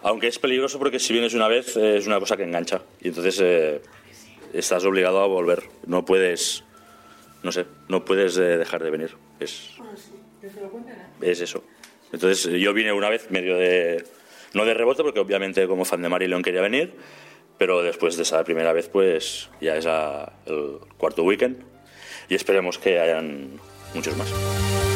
[0.02, 2.82] Aunque es peligroso porque si vienes una vez eh, es una cosa que engancha.
[3.00, 3.80] Y entonces eh,
[4.52, 5.64] estás obligado a volver.
[5.86, 6.62] No puedes,
[7.42, 9.16] no sé, no puedes eh, dejar de venir.
[9.40, 9.70] Es,
[11.22, 11.64] es eso.
[12.12, 14.04] Entonces yo vine una vez medio de...
[14.52, 16.94] No de rebote porque obviamente como fan de Marilyn quería venir,
[17.64, 21.62] pero después de esa primera vez pues ya es el cuarto weekend
[22.28, 23.58] y esperemos que hayan
[23.94, 24.93] muchos más.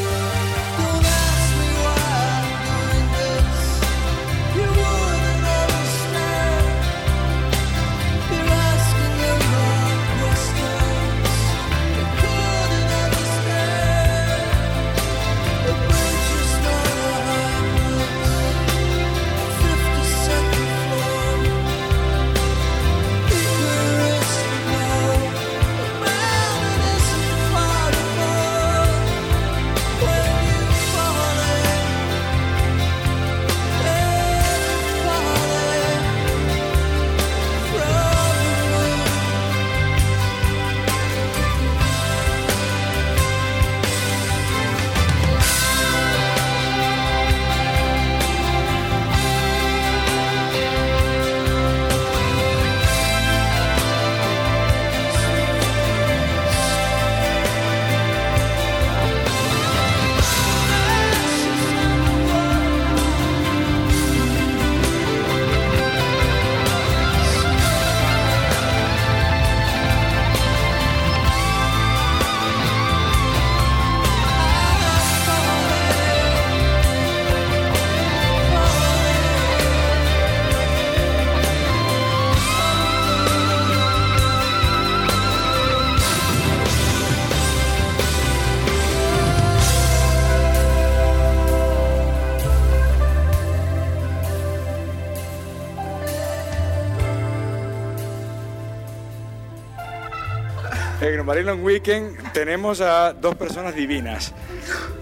[101.39, 104.35] Marilyn Weekend tenemos a dos personas divinas.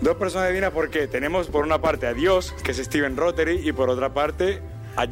[0.02, 3.72] Dos personas divinas porque tenemos por una parte a Dios, que es Steven Rotary, y
[3.72, 4.60] por otra parte
[4.96, 5.06] a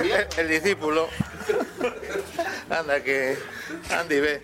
[0.00, 0.26] bien.
[0.38, 1.06] El discípulo.
[2.70, 3.36] Anda, que.
[3.90, 4.42] Andy, ve.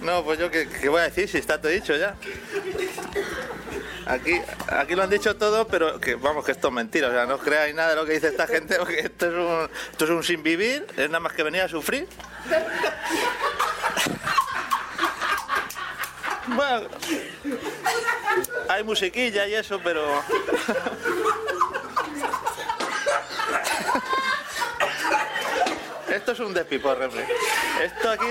[0.00, 2.14] No, pues yo, ¿qué, qué voy a decir si está todo dicho ya?
[4.06, 7.08] Aquí, aquí lo han dicho todo, pero que vamos, que esto es mentira.
[7.08, 9.32] O sea, no os creáis nada de lo que dice esta gente, porque esto es
[9.32, 12.06] un, esto es un sin vivir, es nada más que venir a sufrir.
[16.48, 16.88] Bueno,
[18.68, 20.04] hay musiquilla y eso, pero.
[26.16, 27.26] Esto es un despiporre, hombre.
[27.82, 28.26] Esto aquí.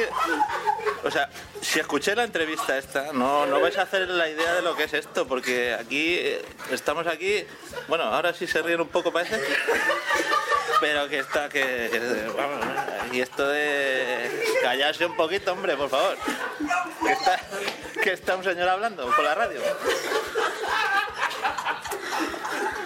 [1.04, 1.30] O sea,
[1.62, 4.86] si escuché la entrevista esta, no, no vais a hacer la idea de lo que
[4.86, 7.46] es esto, porque aquí eh, estamos aquí.
[7.88, 9.40] Bueno, ahora sí se ríen un poco, parece.
[10.82, 11.92] Pero que está, que.
[12.36, 12.66] vamos,
[13.12, 14.32] y esto de.
[14.64, 16.18] Callarse un poquito, hombre, por favor.
[17.06, 17.40] Que está,
[18.02, 19.62] que está un señor hablando por la radio.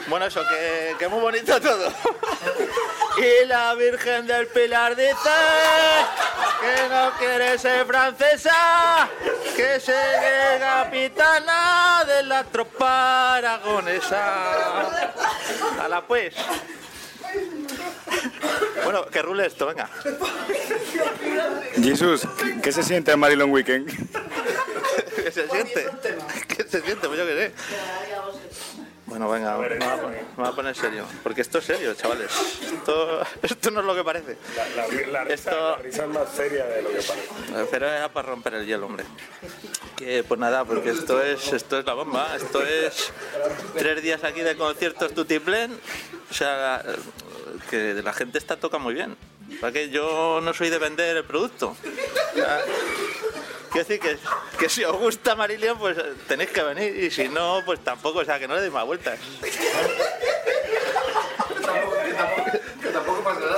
[0.10, 1.92] Bueno, eso, que, que muy bonito todo.
[3.18, 5.30] Y la Virgen del Pilar dice
[6.62, 9.10] que no quiere ser francesa,
[9.58, 9.94] que se
[10.62, 14.88] capitana de la tropa aragonesa.
[15.84, 16.34] Hala pues.
[18.86, 19.90] Bueno, que rule esto, venga.
[21.84, 23.90] Jesús, ¿qué- ¿qué se siente el Marilyn Weekend?
[25.24, 25.90] ¿Qué se siente?
[26.48, 27.06] ¿Qué se siente?
[27.08, 27.54] Pues yo qué sé.
[29.10, 31.04] Bueno, venga, me voy a poner, me voy a poner serio.
[31.24, 32.30] Porque esto es serio, chavales.
[32.62, 34.38] Esto, esto no es lo que parece.
[34.56, 37.68] La, la risa, la risa es más seria de lo que parece.
[37.72, 39.06] Pero era para romper el hielo, hombre.
[39.96, 42.36] Que pues nada, porque esto es esto es la bomba.
[42.36, 43.12] Esto es
[43.76, 45.78] tres días aquí de conciertos tutiplén.
[46.30, 46.84] O sea,
[47.70, 49.18] que la gente está toca muy bien.
[49.60, 51.70] Para que yo no soy de vender el producto.
[51.70, 52.62] O sea,
[53.72, 54.18] Quiero decir que,
[54.58, 56.96] que si os gusta Marillion, pues eh, tenéis que venir.
[57.04, 58.20] Y si no, pues tampoco.
[58.20, 59.20] O sea, que no le deis más vueltas.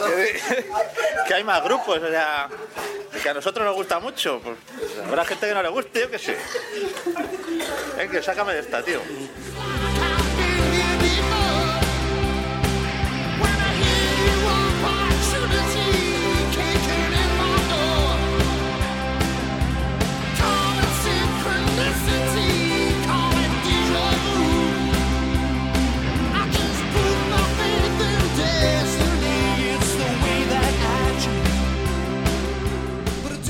[0.08, 0.64] Que-
[1.28, 2.50] que hay más grupos, o sea,
[3.22, 4.40] que a nosotros nos gusta mucho.
[4.44, 4.58] Pues,
[5.08, 6.38] habrá gente que no le guste, yo qué sé.
[7.98, 9.00] Eh, que sácame de esta, tío.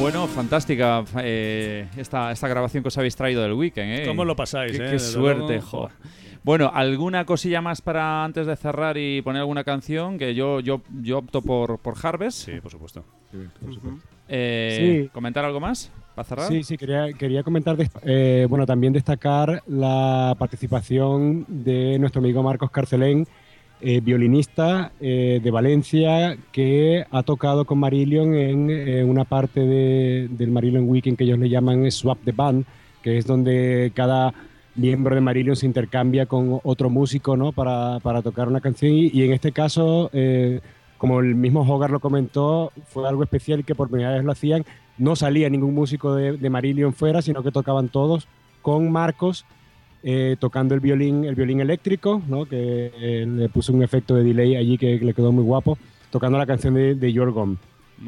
[0.01, 3.99] Bueno, fantástica eh, esta, esta grabación que os habéis traído del weekend.
[3.99, 4.03] ¿eh?
[4.07, 4.91] ¿Cómo lo pasáis, Qué, eh?
[4.93, 5.89] qué suerte, luego, jo.
[6.43, 10.17] Bueno, ¿alguna cosilla más para antes de cerrar y poner alguna canción?
[10.17, 12.45] Que yo, yo, yo opto por, por Harvest.
[12.45, 13.05] Sí, por supuesto.
[14.27, 15.09] Eh, Sí.
[15.13, 16.47] ¿Comentar algo más para cerrar?
[16.47, 22.41] Sí, sí, quería, quería comentar, des- eh, bueno, también destacar la participación de nuestro amigo
[22.41, 23.27] Marcos Carcelén,
[23.81, 30.27] eh, violinista eh, de Valencia, que ha tocado con Marillion en eh, una parte de-
[30.29, 32.65] del Marillion Weekend que ellos le llaman Swap the Band,
[33.01, 34.33] que es donde cada
[34.75, 37.51] miembro de Marillion se intercambia con otro músico ¿no?
[37.51, 40.09] para, para tocar una canción y, en este caso...
[40.97, 44.63] como el mismo Hogar lo comentó, fue algo especial que por primera vez lo hacían.
[44.99, 48.27] No salía ningún músico de, de Marillion fuera, sino que tocaban todos
[48.61, 49.43] con Marcos
[50.03, 52.45] eh, tocando el violín, el violín eléctrico, ¿no?
[52.45, 55.77] que eh, le puso un efecto de delay allí que, que le quedó muy guapo,
[56.09, 57.57] tocando la canción de, de Yorgom.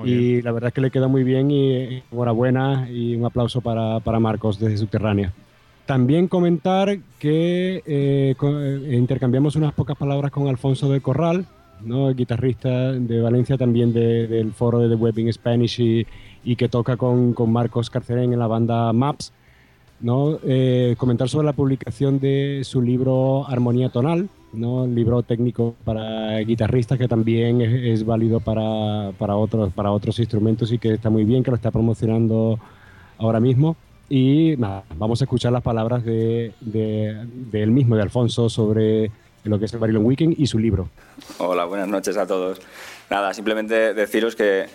[0.06, 0.44] Y bien.
[0.46, 4.00] la verdad es que le quedó muy bien y eh, enhorabuena y un aplauso para,
[4.00, 5.32] para Marcos desde Subterránea.
[5.86, 11.46] También comentar que eh, eh, intercambiamos unas pocas palabras con Alfonso del Corral,
[11.84, 12.10] ¿no?
[12.10, 16.08] el guitarrista de Valencia, también de- del foro de The Web in Spanish y,
[16.44, 19.32] y que toca con, con Marcos Carcerén en la banda Maps.
[20.04, 20.38] ¿No?
[20.44, 24.84] Eh, comentar sobre la publicación de su libro Armonía Tonal, ¿no?
[24.84, 30.20] el libro técnico para guitarristas que también es, es válido para, para, otros, para otros
[30.20, 32.60] instrumentos y que está muy bien, que lo está promocionando
[33.18, 33.78] ahora mismo.
[34.10, 39.10] Y nada, vamos a escuchar las palabras de, de, de él mismo, de Alfonso, sobre
[39.46, 40.90] lo que es el Marilyn Weekend y su libro.
[41.38, 42.62] Hola, buenas noches a todos.
[43.10, 44.66] Nada, simplemente deciros que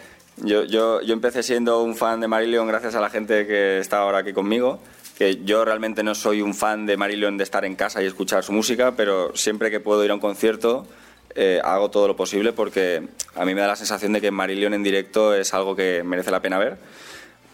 [0.43, 3.99] yo, yo, yo empecé siendo un fan de Marillion gracias a la gente que está
[3.99, 4.79] ahora aquí conmigo,
[5.19, 8.45] que yo realmente no soy un fan de Marillion de estar en casa y escuchar
[8.45, 10.87] su música, pero siempre que puedo ir a un concierto
[11.35, 13.03] eh, hago todo lo posible porque
[13.35, 16.31] a mí me da la sensación de que Marillion en directo es algo que merece
[16.31, 16.79] la pena ver,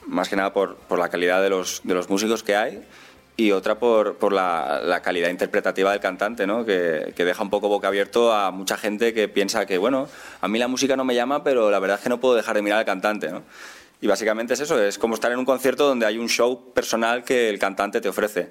[0.07, 2.85] más que nada por, por la calidad de los, de los músicos que hay
[3.39, 6.67] y otra por, por la, la calidad interpretativa del cantante, ¿no?
[6.67, 10.07] que, que deja un poco boca abierto a mucha gente que piensa que, bueno,
[10.43, 12.57] a mí la música no me llama, pero la verdad es que no puedo dejar
[12.57, 13.31] de mirar al cantante.
[14.05, 17.25] Y básicamente es eso, es como estar en un concierto donde hay un show personal
[17.25, 18.51] que el cantante te ofrece.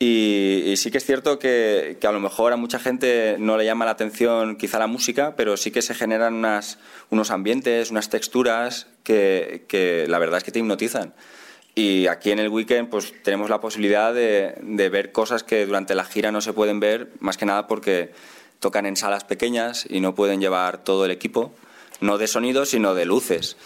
[0.00, 3.84] Y, sí que es cierto que, a lo mejor a mucha gente no le llama
[3.84, 8.88] la atención quizá la música, pero sí que se generan unas, unos ambientes, unas texturas
[9.04, 11.14] que, la verdad es que te hipnotizan.
[11.76, 16.04] Y aquí en el weekend pues tenemos la posibilidad de ver cosas que durante la
[16.04, 18.10] gira no se pueden ver, más que nada porque
[18.58, 21.52] tocan en salas pequeñas y no pueden llevar todo el equipo,
[22.00, 23.56] no de sonido, sino de luces.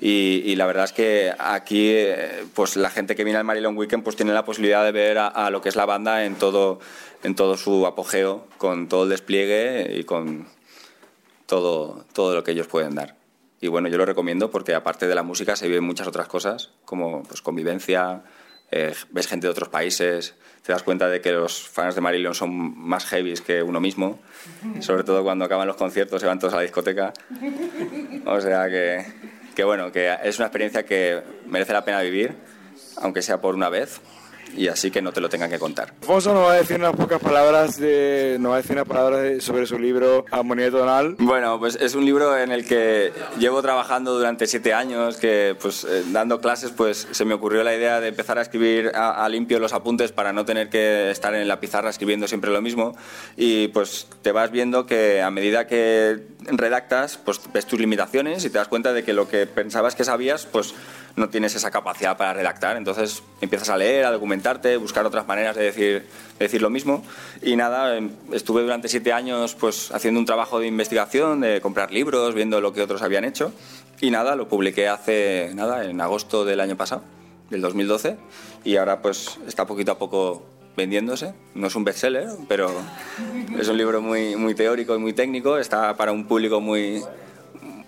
[0.00, 3.76] Y, y la verdad es que aquí eh, pues la gente que viene al Marilyn
[3.76, 6.34] Weekend pues tiene la posibilidad de ver a, a lo que es la banda en
[6.34, 6.80] todo,
[7.22, 10.46] en todo su apogeo, con todo el despliegue y con
[11.46, 13.16] todo, todo lo que ellos pueden dar.
[13.60, 16.72] Y bueno, yo lo recomiendo porque aparte de la música se viven muchas otras cosas,
[16.84, 18.22] como pues, convivencia,
[18.70, 22.34] eh, ves gente de otros países, te das cuenta de que los fans de Marillion
[22.34, 24.18] son más heavies que uno mismo,
[24.80, 27.12] sobre todo cuando acaban los conciertos se van todos a la discoteca.
[28.26, 29.04] O sea que,
[29.56, 32.34] que bueno, que es una experiencia que merece la pena vivir,
[32.98, 34.02] aunque sea por una vez,
[34.56, 35.92] y así que no te lo tengan que contar.
[36.02, 39.22] Alfonso nos va a decir unas pocas palabras de, nos va a decir unas palabras
[39.22, 41.16] de- sobre su libro Armonía Tonal.
[41.18, 45.84] Bueno, pues es un libro en el que llevo trabajando durante siete años, que pues
[45.84, 49.28] eh, dando clases pues se me ocurrió la idea de empezar a escribir a, a
[49.28, 52.96] limpio los apuntes para no tener que estar en la pizarra escribiendo siempre lo mismo
[53.36, 58.50] y pues te vas viendo que a medida que redactas pues ves tus limitaciones y
[58.50, 60.74] te das cuenta de que lo que pensabas que sabías pues
[61.16, 65.56] no tienes esa capacidad para redactar, entonces empiezas a leer, a documentarte, buscar otras maneras
[65.56, 66.06] de decir,
[66.38, 67.02] de decir lo mismo.
[67.42, 71.90] Y nada, em, estuve durante siete años pues haciendo un trabajo de investigación, de comprar
[71.90, 73.52] libros, viendo lo que otros habían hecho.
[74.00, 77.02] Y nada, lo publiqué hace, nada, en agosto del año pasado,
[77.48, 78.18] del 2012.
[78.64, 80.44] Y ahora pues está poquito a poco
[80.76, 81.32] vendiéndose.
[81.54, 82.70] No es un bestseller, pero
[83.58, 85.56] es un libro muy, muy teórico y muy técnico.
[85.56, 87.02] Está para un público muy,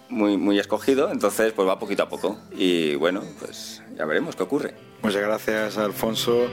[0.08, 2.38] muy, muy escogido, entonces pues va poquito a poco.
[2.52, 4.74] Y bueno, pues ya veremos qué ocurre.
[5.02, 6.48] Muchas gracias, Alfonso.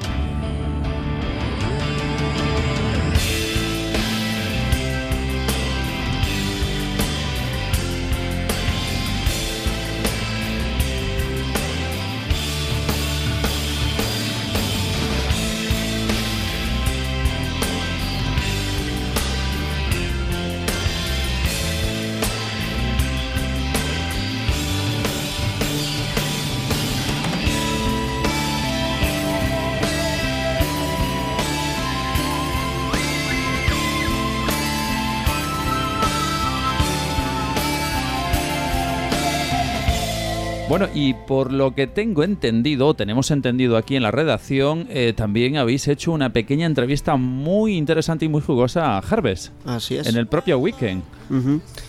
[41.09, 45.87] Y por lo que tengo entendido, tenemos entendido aquí en la redacción, eh, también habéis
[45.87, 49.51] hecho una pequeña entrevista muy interesante y muy jugosa a Harvest.
[49.65, 50.07] Así es.
[50.07, 51.03] En el propio weekend.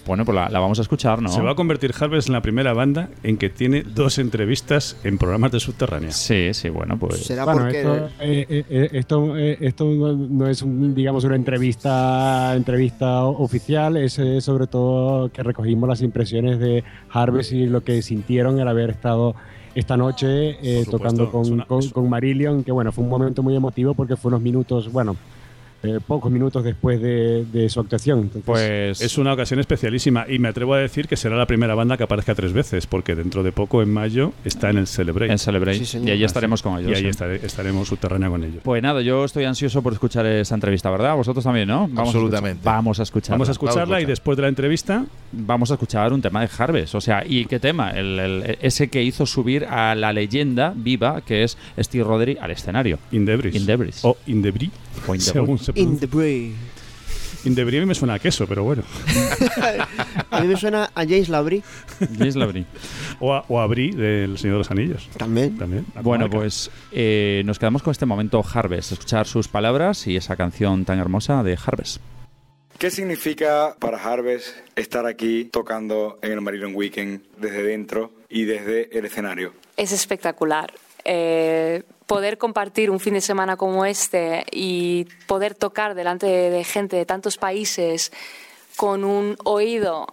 [0.06, 1.28] Bueno, pues la, la vamos a escuchar, ¿no?
[1.28, 5.18] Se va a convertir Harvest en la primera banda en que tiene dos entrevistas en
[5.18, 6.10] programas de subterránea.
[6.10, 7.28] Sí, sí, bueno, pues.
[7.44, 14.18] Bueno, esto, eh, eh, esto, eh, esto no- es, digamos, una entrevista, entrevista oficial, es
[14.18, 18.90] eh, sobre todo que recogimos las impresiones de Harvest y lo que sintieron al haber
[18.90, 19.05] estado
[19.74, 23.94] esta noche eh, tocando con, con, con Marillion, que bueno, fue un momento muy emotivo
[23.94, 25.16] porque fue unos minutos, bueno,
[25.82, 28.20] eh, pocos minutos después de, de su actuación.
[28.20, 31.74] Entonces, Pues Es una ocasión especialísima y me atrevo a decir que será la primera
[31.74, 35.32] banda que aparezca tres veces, porque dentro de poco, en mayo, está en el Celebrate.
[35.32, 35.78] En Celebrate.
[35.78, 36.08] Sí, señor.
[36.08, 37.08] Y allí estaremos con ellos, Y ahí sí.
[37.08, 38.60] estare- estaremos subterránea con ellos.
[38.62, 41.14] Pues nada, yo estoy ansioso por escuchar esa entrevista, ¿verdad?
[41.16, 41.82] Vosotros también, ¿no?
[41.82, 42.58] Vamos a Absolutamente.
[42.60, 43.34] escuchar- vamos a escucharla.
[43.36, 46.94] Vamos a escucharla y después de la entrevista vamos a escuchar un tema de Harvest.
[46.94, 47.90] O sea, ¿y qué tema?
[47.90, 52.50] El, el- ese que hizo subir a la leyenda viva que es Steve Roderick al
[52.50, 52.98] escenario.
[53.12, 53.54] Indebris.
[53.54, 54.04] Indebris.
[54.04, 54.70] O Indebris.
[55.06, 55.24] O Indebris.
[55.24, 56.52] Según se In the.
[57.44, 58.82] Indebris a mí me suena a queso, pero bueno.
[60.30, 61.62] A mí me suena a James Labrie.
[62.18, 62.66] James Labrie.
[63.20, 65.08] o, a, o a Brie del Señor de los Anillos.
[65.16, 65.56] También.
[65.56, 65.86] También.
[66.02, 70.84] Bueno, pues eh, nos quedamos con este momento Harvest, escuchar sus palabras y esa canción
[70.84, 72.02] tan hermosa de Harvest.
[72.78, 78.98] ¿Qué significa para Harvest estar aquí tocando en el Marillion Weekend desde dentro y desde
[78.98, 79.54] el escenario?
[79.76, 80.72] Es espectacular.
[81.04, 86.96] Eh, poder compartir un fin de semana como este y poder tocar delante de, gente
[86.96, 88.12] de tantos países
[88.76, 90.06] con un oído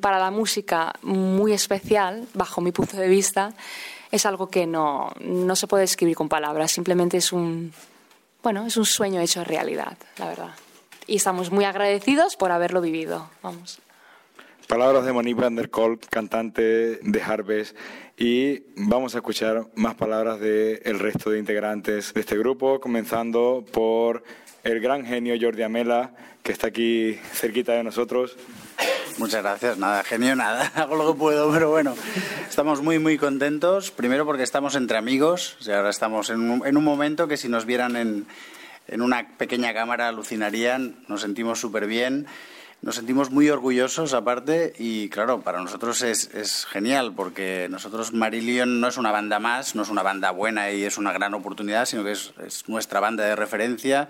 [0.00, 3.54] para la música muy especial, bajo mi punto de vista,
[4.10, 6.72] es algo que no, no se puede describir con palabras.
[6.72, 7.72] Simplemente es un,
[8.42, 10.50] bueno, es un sueño hecho realidad, la verdad.
[11.06, 13.30] Y estamos muy agradecidos por haberlo vivido.
[13.42, 13.80] Vamos.
[14.70, 17.76] Palabras de Monique van der Kolk, cantante de Harvest,
[18.16, 23.64] y vamos a escuchar más palabras del el resto de integrantes de este grupo, comenzando
[23.72, 24.22] por
[24.62, 26.12] el gran genio Jordi Amela,
[26.44, 28.36] que está aquí cerquita de nosotros.
[29.18, 31.96] Muchas gracias, nada, genio, nada, hago lo que puedo, pero bueno,
[32.48, 36.76] estamos muy, muy contentos, primero porque estamos entre amigos, sea, ahora estamos en un, en
[36.76, 38.24] un momento que si nos vieran en,
[38.86, 42.28] en una pequeña cámara alucinarían, nos sentimos súper bien.
[42.82, 48.80] Nos sentimos muy orgullosos aparte y claro, para nosotros es, es, genial porque nosotros Marillion
[48.80, 51.84] no es una banda más, no es una banda buena y es una gran oportunidad,
[51.84, 54.08] sino que es, es nuestra banda de referencia.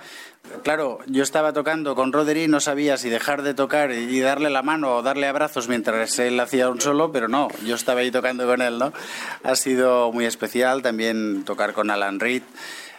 [0.63, 4.63] Claro, yo estaba tocando con Roderick, no sabía si dejar de tocar y darle la
[4.63, 8.47] mano o darle abrazos mientras él hacía un solo, pero no, yo estaba ahí tocando
[8.47, 8.93] con él, ¿no?
[9.43, 12.43] Ha sido muy especial también tocar con Alan Reed.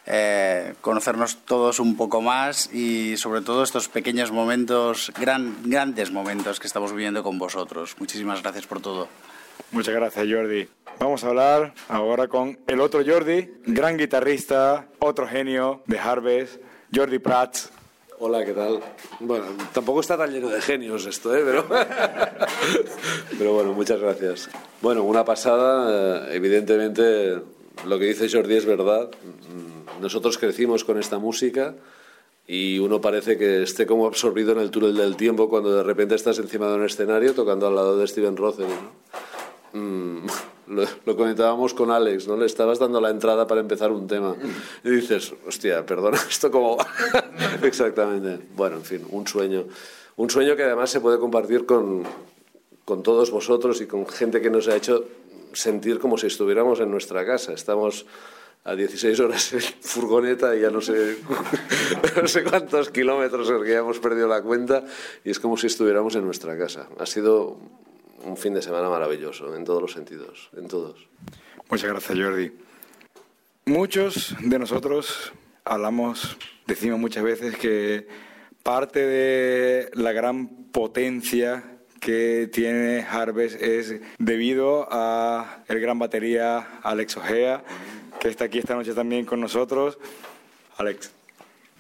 [0.08, 6.60] Eh, conocernos todos un poco más y sobre todo estos pequeños momentos, gran, grandes momentos
[6.60, 7.96] que estamos viviendo con vosotros.
[8.00, 9.08] Muchísimas gracias por todo.
[9.72, 10.68] Muchas gracias Jordi.
[11.00, 16.62] Vamos a hablar ahora con el otro Jordi, gran guitarrista, otro genio de Harvest,
[16.94, 17.70] Jordi Prats.
[18.20, 18.80] Hola, ¿qué tal?
[19.20, 21.42] Bueno, tampoco está tan lleno de genios esto, ¿eh?
[21.44, 21.66] Pero,
[23.38, 24.50] Pero bueno, muchas gracias.
[24.82, 27.42] Bueno, una pasada, eh, evidentemente
[27.86, 29.10] lo que dice Jordi es verdad.
[30.00, 31.76] Nosotros crecimos con esta música
[32.48, 36.16] y uno parece que esté como absorbido en el túnel del tiempo cuando de repente
[36.16, 38.70] estás encima de un escenario tocando al lado de Steven Rothery.
[38.70, 39.80] ¿no?
[39.80, 40.28] Mm,
[40.68, 42.36] lo, lo, comentábamos con Alex, ¿no?
[42.36, 44.36] Le estabas dando la entrada para empezar un tema
[44.84, 46.88] y dices, hostia, perdona, ¿esto cómo va?
[47.64, 48.40] Exactamente.
[48.56, 49.66] Bueno, en fin, un sueño.
[50.18, 52.04] Un sueño que además se puede compartir con,
[52.86, 55.06] con todos vosotros y con gente que nos ha hecho
[55.54, 57.54] sentir como si estuviéramos en nuestra casa.
[57.54, 58.06] Estamos
[58.64, 61.18] a 16 horas en furgoneta y ya no sé,
[62.22, 64.84] no sé cuántos kilómetros en que ya hemos perdido la cuenta
[65.24, 66.88] y es como si estuviéramos en nuestra casa.
[67.00, 67.58] Ha sido
[68.24, 71.08] un fin de semana maravilloso en todos los sentidos, en todos.
[71.70, 72.52] Muchas gracias Jordi.
[73.66, 75.32] Muchos de nosotros
[75.64, 76.38] hablamos,
[76.68, 78.08] decimos muchas veces que
[78.64, 81.71] parte de la gran potencia
[82.02, 87.64] que tiene Harvest es debido a el gran batería Alex Ojea,
[88.20, 90.00] que está aquí esta noche también con nosotros.
[90.78, 91.12] Alex.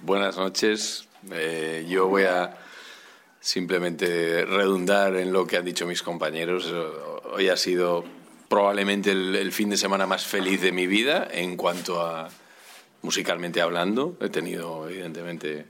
[0.04, 1.08] Buenas noches.
[1.32, 2.56] Eh, yo voy a
[3.40, 6.72] simplemente redundar en lo que han dicho mis compañeros.
[7.34, 8.06] Hoy ha sido
[8.48, 12.30] probablemente el, el fin de semana más feliz de mi vida en cuanto a
[13.02, 14.18] musicalmente hablando.
[14.22, 15.66] He tenido, evidentemente,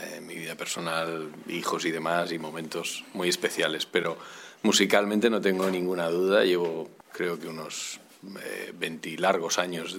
[0.00, 4.16] eh, mi vida personal, hijos y demás, y momentos muy especiales, pero
[4.62, 6.44] musicalmente no tengo ninguna duda.
[6.44, 8.00] Llevo, creo que unos
[8.42, 9.96] eh, 20 largos años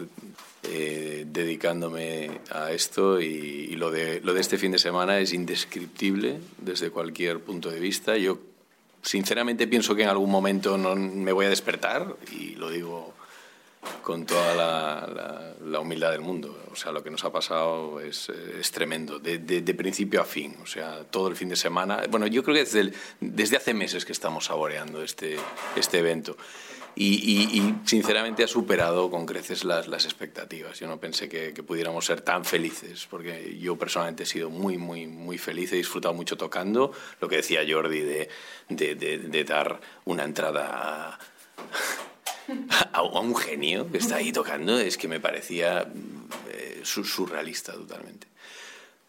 [0.63, 5.31] eh, dedicándome a esto y, y, lo, de, lo de este fin de semana es
[5.31, 8.17] indescriptible desde cualquier punto de vista.
[8.17, 8.39] Yo
[9.01, 13.14] sinceramente pienso que en algún momento no me voy a despertar y lo digo
[14.01, 14.53] con toda
[15.61, 16.63] la, humildad del mundo.
[16.71, 20.55] O sea, lo que nos ha pasado es, es tremendo, de, principio a fin.
[20.61, 22.03] O sea, todo el fin de semana.
[22.09, 25.37] Bueno, yo creo que desde, desde hace meses que estamos saboreando este,
[25.75, 26.37] este evento.
[26.97, 30.79] Y, sinceramente ha superado con creces las, las expectativas.
[30.79, 34.77] Yo no pensé que, que, pudiéramos ser tan felices, porque yo personalmente he sido muy,
[34.77, 36.93] muy, muy feliz, he disfrutado mucho tocando.
[37.19, 38.29] Lo que decía Jordi de,
[38.69, 41.19] de, de dar una entrada
[42.93, 45.87] a un genio que está ahí tocando es que me parecía
[46.49, 48.27] eh, surrealista totalmente.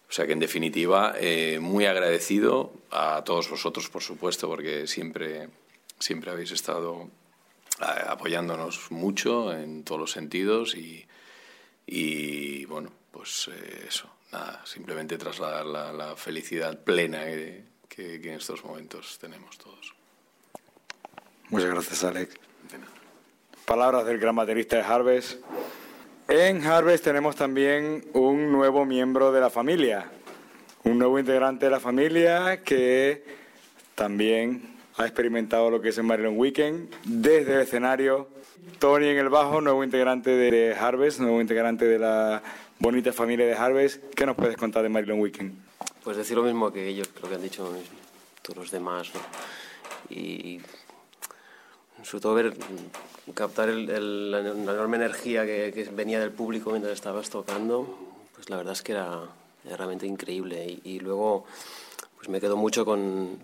[0.08, 5.48] O sea que en definitiva, eh, muy agradecido a todos vosotros, por supuesto, porque siempre,
[5.98, 7.10] siempre habéis estado
[7.78, 11.04] apoyándonos mucho en todos los sentidos y,
[11.86, 18.28] y bueno, pues eh, eso, nada, simplemente trasladar la, la felicidad plena que, que, que
[18.28, 19.92] en estos momentos tenemos todos.
[21.50, 22.45] Muchas gracias, Alex.
[23.66, 25.40] Palabras del gran baterista de Harvest.
[26.28, 30.08] En Harvest tenemos también un nuevo miembro de la familia,
[30.84, 33.24] un nuevo integrante de la familia que
[33.96, 38.28] también ha experimentado lo que es el Marilyn Weekend desde el escenario.
[38.78, 42.44] Tony en el bajo, nuevo integrante de Harvest, nuevo integrante de la
[42.78, 44.14] bonita familia de Harvest.
[44.14, 45.58] ¿Qué nos puedes contar de Marilyn Weekend?
[46.04, 47.68] Pues decir lo mismo que ellos, creo que han dicho
[48.42, 49.10] todos los demás.
[49.12, 49.20] ¿no?
[50.08, 50.60] Y
[52.06, 52.54] sobre todo ver
[53.34, 57.98] captar el, el, la enorme energía que, venía del público mientras estabas tocando,
[58.34, 59.22] pues la verdad es que era,
[59.64, 60.78] realmente increíble.
[60.84, 61.44] Y, luego
[62.16, 63.38] pues me quedo mucho con,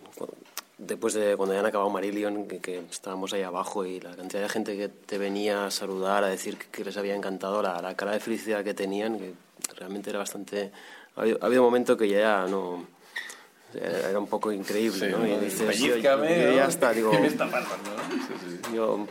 [0.78, 4.42] después de cuando ya han acabado Marillion, que, que, estábamos ahí abajo y la cantidad
[4.42, 7.82] de gente que te venía a saludar, a decir que, que les había encantado, la,
[7.82, 9.34] la, cara de felicidad que tenían, que
[9.76, 10.70] realmente era bastante...
[11.16, 12.86] Ha habido, ha habido momentos que ya no
[13.74, 15.26] era un poco increíble, sí, ¿no?
[15.26, 17.90] Y dices, yo, ya está, digo, ¿Qué está pasando?
[18.10, 18.60] Sí, sí.
[18.74, 19.06] yo,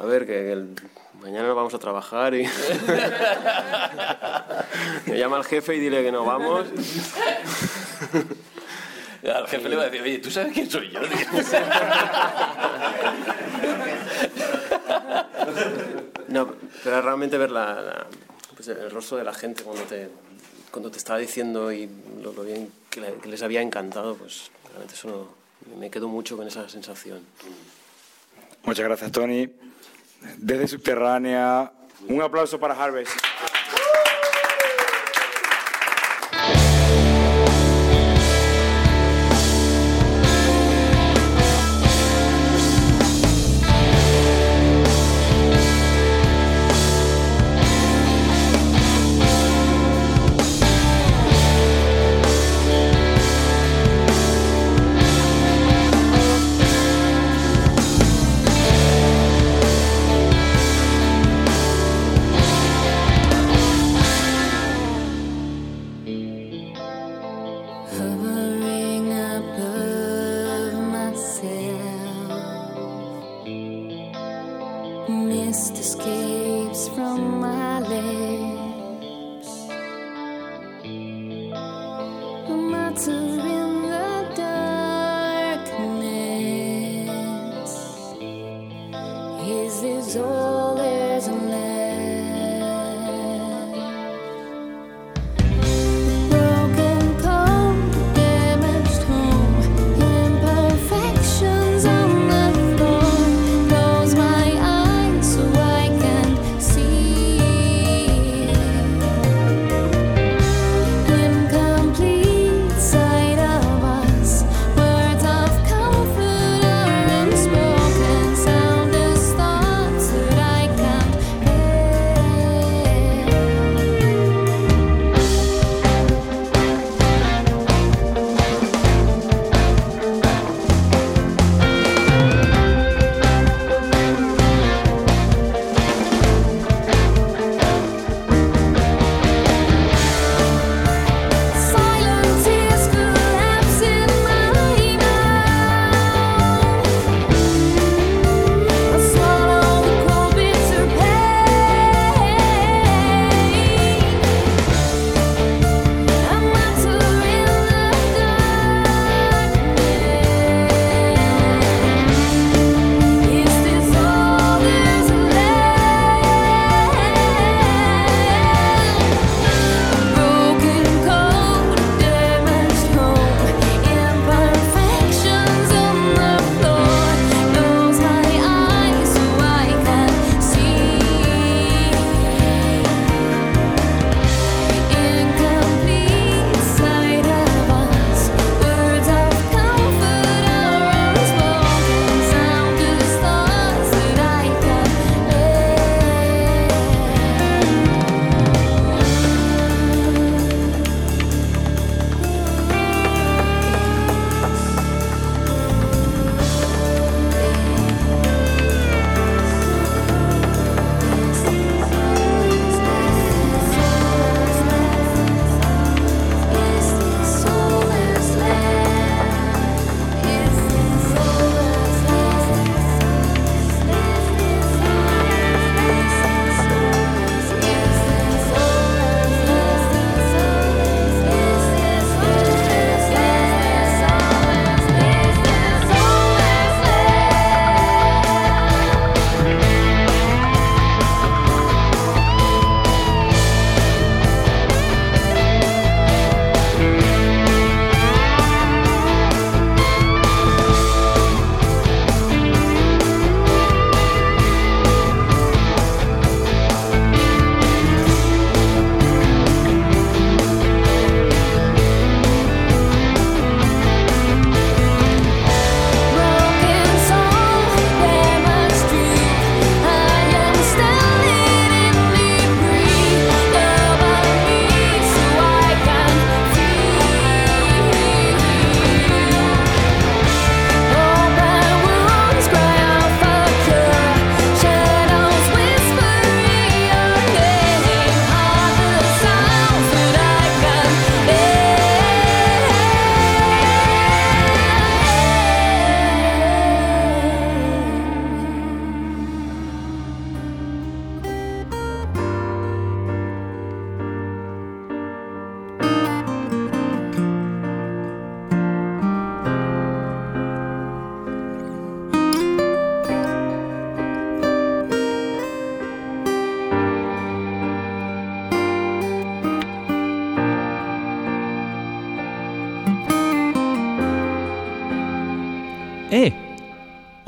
[0.00, 0.74] a ver, que el,
[1.20, 2.44] mañana vamos a trabajar y
[5.06, 6.66] me llama el jefe y dile que no vamos.
[9.22, 11.00] Al jefe le va a decir, oye, ¿tú sabes quién soy yo?
[16.28, 16.54] no,
[16.84, 18.06] pero realmente ver la, la,
[18.54, 20.08] pues el rostro de la gente cuando te,
[20.70, 21.90] cuando te estaba diciendo y
[22.22, 26.08] lo, lo bien que, le, que, les había encantado, pues realmente eso no, me quedo
[26.08, 27.20] mucho con esa sensación.
[28.64, 29.48] Muchas gracias, Tony.
[30.36, 31.72] Desde Subterránea,
[32.08, 33.12] un aplauso para Harvest.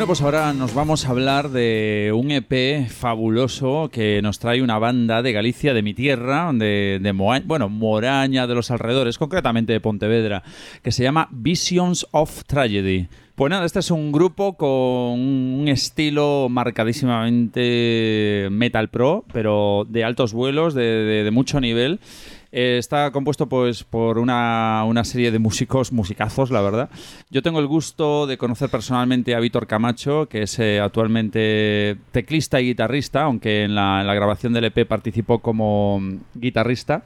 [0.07, 5.21] Pues ahora nos vamos a hablar de un EP fabuloso que nos trae una banda
[5.21, 7.13] de Galicia, de mi tierra, de,
[7.45, 10.45] bueno, Moraña, de los alrededores, concretamente de Pontevedra,
[10.83, 13.09] que se llama Visions of Tragedy.
[13.35, 20.33] Pues nada, este es un grupo con un estilo marcadísimamente metal pro, pero de altos
[20.33, 21.99] vuelos, de mucho nivel.
[22.59, 26.89] Eh, está compuesto pues por una, una serie de músicos, musicazos, la verdad.
[27.29, 32.59] Yo tengo el gusto de conocer personalmente a Víctor Camacho, que es eh, actualmente teclista
[32.59, 37.05] y guitarrista, aunque en la, grabación del EP participó como mm, guitarrista.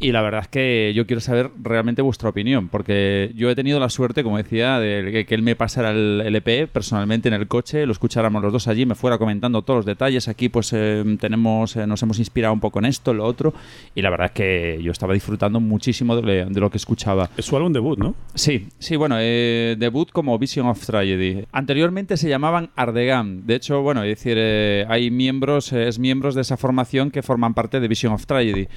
[0.00, 3.80] Y la verdad es que yo quiero saber realmente vuestra opinión, porque yo he tenido
[3.80, 7.48] la suerte, como decía, de que, él me pasara el, el EP personalmente en el
[7.48, 10.28] coche, lo escucháramos los dos allí, me fuera comentando todos los detalles.
[10.28, 13.54] Aquí pues eh, tenemos, eh, nos hemos inspirado un poco en esto, en lo otro,
[13.94, 17.30] y la verdad es que yo estaba disfrutando muchísimo de, de lo que escuchaba.
[17.36, 18.14] Es su álbum debut, ¿no?
[18.34, 21.44] Sí, sí, bueno, eh, debut como Vision of Tragedy.
[21.52, 23.46] Anteriormente se llamaban Ardegam.
[23.46, 27.22] De hecho, bueno, es decir, eh, hay miembros, eh, es miembros de esa formación que
[27.22, 28.68] forman parte de Vision of Tragedy.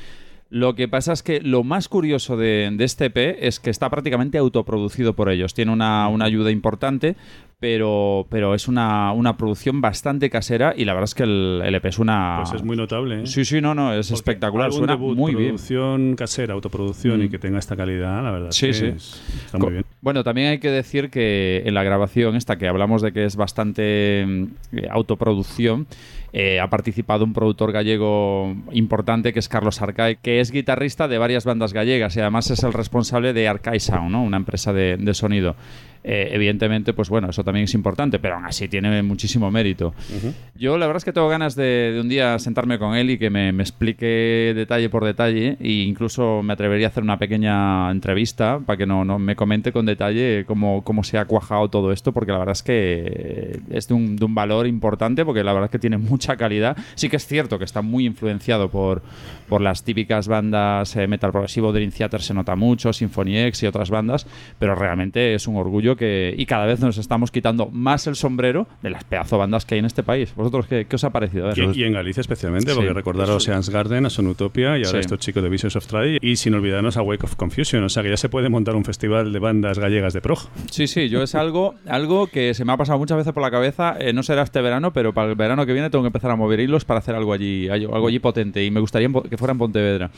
[0.49, 3.89] Lo que pasa es que lo más curioso de, de este EP es que está
[3.89, 5.53] prácticamente autoproducido por ellos.
[5.53, 7.15] Tiene una, una ayuda importante,
[7.59, 11.75] pero, pero es una, una producción bastante casera y la verdad es que el, el
[11.75, 12.41] EP es una...
[12.43, 13.23] Pues es muy notable.
[13.23, 13.27] ¿eh?
[13.27, 14.71] Sí, sí, no, no, es espectacular.
[14.71, 15.49] Suena debut, muy bien.
[15.55, 17.23] producción casera, autoproducción Mm.
[17.23, 18.51] y que tenga esta calidad, la verdad.
[18.51, 18.85] Sí, que sí.
[18.85, 19.85] es- está muy bien.
[20.01, 23.35] Bueno, también hay que decir que en la grabación esta que hablamos de que es
[23.35, 24.43] bastante mm,
[24.77, 25.87] eh, autoproducción,
[26.39, 31.17] eh, ha participado un productor gallego importante que es Carlos Arcai, que es guitarrista de
[31.17, 34.21] varias bandas gallegas y además es el responsable de Arcai Sound, ¿no?
[34.21, 35.55] una empresa de, de sonido.
[36.03, 39.93] Eh, evidentemente, pues bueno, eso también es importante, pero aún así tiene muchísimo mérito.
[40.55, 43.17] Yo la verdad es que tengo ganas de, de un día sentarme con él y
[43.17, 47.91] que me, me explique detalle por detalle e incluso me atrevería a hacer una pequeña
[47.91, 51.91] entrevista para que no, no me comente con detalle cómo, cómo se ha cuajado todo
[51.91, 55.53] esto, porque la verdad es que es de un, de un valor importante, porque la
[55.53, 56.77] verdad es que tiene mucha calidad.
[56.95, 59.01] Sí que es cierto que está muy influenciado por,
[59.47, 63.67] por las típicas bandas eh, metal progresivo, Dream Theater se nota mucho, Symphony X y
[63.67, 64.27] otras bandas,
[64.59, 68.67] pero realmente es un orgullo que y cada vez nos estamos quitando más el sombrero
[68.81, 70.33] de las pedazo bandas que hay en este país.
[70.35, 71.47] ¿Vosotros qué, qué os ha parecido?
[71.47, 71.57] Ver.
[71.57, 74.97] Y, y en Galicia especialmente, porque recordar a Ocean's Garden, a Sonutopia y ahora Sí.
[74.99, 78.03] estos chicos de Visions of Tragedy y sin olvidarnos a Wake of Confusion, o sea
[78.03, 80.39] que ya se puede montar un festival de bandas gallegas de prog.
[80.71, 83.51] Sí, sí, yo es algo, algo que se me ha pasado muchas veces por la
[83.51, 83.95] cabeza.
[83.99, 86.35] eh, no será este verano, pero para el verano que viene tengo que empezar a
[86.35, 88.63] mover hilos para hacer algo allí, algo allí potente.
[88.65, 90.11] Y me gustaría Po- que fuera en Pontevedra.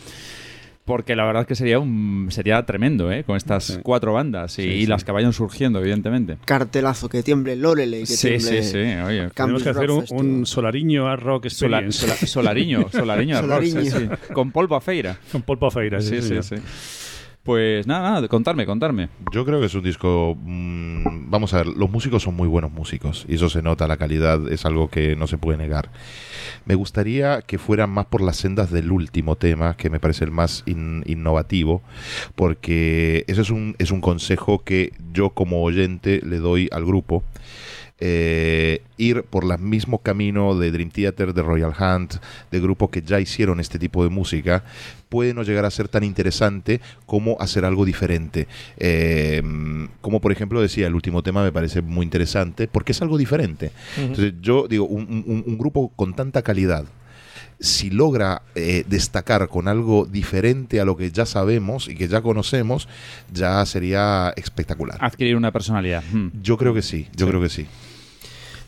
[0.85, 3.23] Porque la verdad es que sería un sería tremendo, ¿eh?
[3.23, 4.85] Con estas cuatro bandas y, Sí, y sí.
[4.87, 6.37] las que vayan surgiendo, evidentemente.
[6.45, 9.29] Cartelazo, que tiemble Loreley, que Sí, tiemble sí, sí, oye.
[9.35, 12.07] Tenemos que hacer Rock un, un solariño Hard Rock Sola- Experience.
[12.07, 13.81] sola- solariño, solariño, sí, Solariño.
[13.91, 14.09] sí.
[14.33, 15.15] Con polvo a feira.
[15.31, 16.55] Con polvo a feira, sí, sí, sí, sí.
[17.49, 19.09] Pues nada, nada, contarme, contarme.
[19.33, 20.37] Yo creo que es un disco.
[20.39, 23.97] mm, vamos a ver, los músicos son muy buenos músicos y eso se nota, la
[23.97, 25.89] calidad es algo que no se puede negar.
[26.65, 30.29] Me gustaría que fueran más por las sendas del último tema, que me parece el
[30.31, 31.81] más in- innovativo,
[32.35, 37.23] porque ese es un, es un consejo que yo como oyente le doy al grupo.
[38.01, 42.15] Eh, ir por el mismo camino de Dream Theater, de Royal Hunt,
[42.51, 44.63] de grupos que ya hicieron este tipo de música,
[45.09, 48.47] puede no llegar a ser tan interesante como hacer algo diferente.
[48.77, 49.41] Eh,
[50.01, 53.71] como por ejemplo decía, el último tema me parece muy interesante porque es algo diferente.
[53.97, 56.85] Entonces yo digo, un, un- un grupo con tanta calidad,
[57.59, 62.21] si logra eh, destacar con algo diferente a lo que ya sabemos y que ya
[62.21, 62.87] conocemos,
[63.33, 64.97] ya sería espectacular.
[65.01, 66.01] Adquirir una personalidad.
[66.13, 66.29] Hmm.
[66.41, 67.67] Yo creo que sí, yo creo que sí.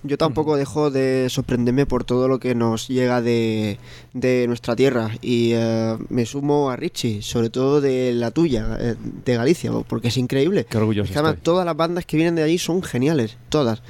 [0.03, 3.77] Yo tampoco dejo de sorprenderme por todo lo que nos llega de,
[4.13, 8.95] de nuestra tierra y eh, me sumo a Richie, sobre todo de la tuya, eh,
[9.25, 10.65] de Galicia, porque es increíble.
[10.67, 13.83] Qué orgulloso además todas las bandas que vienen de allí son geniales, todas.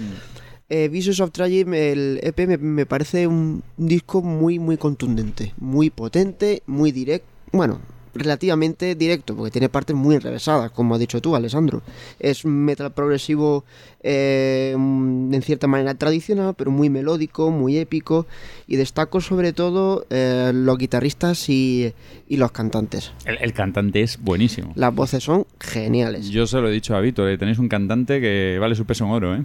[0.69, 1.31] Eh, Visions of
[1.65, 7.27] me- el EP me, me parece un disco muy, muy contundente, muy potente, muy directo.
[7.53, 7.79] Bueno,
[8.13, 11.81] relativamente directo, porque tiene partes muy enrevesadas, como has dicho tú, Alessandro.
[12.19, 13.63] Es un metal progresivo
[14.03, 18.25] eh, mm, en cierta manera tradicional, pero muy melódico, muy épico,
[18.67, 21.93] y destaco sobre todo eh, los guitarristas y,
[22.27, 23.11] y los cantantes.
[23.25, 24.73] El, el cantante es buenísimo.
[24.75, 26.29] Las voces son geniales.
[26.29, 29.05] Yo se lo he dicho a Víctor, eh, tenéis un cantante que vale su peso
[29.05, 29.43] en oro, ¿eh?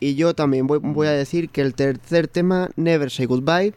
[0.00, 3.74] Y yo también voy, voy a decir que el tercer tema, Never Say Goodbye,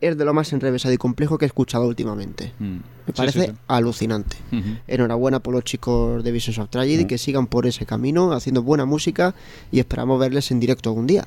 [0.00, 2.52] es de lo más enrevesado y complejo que he escuchado últimamente.
[2.58, 2.76] Mm.
[3.06, 3.52] Me parece sí, sí.
[3.68, 4.36] alucinante.
[4.86, 7.08] Enhorabuena por los chicos de Visions of Tragedy, Mm.
[7.08, 9.34] que sigan por ese camino, haciendo buena música
[9.70, 11.26] y esperamos verles en directo algún día.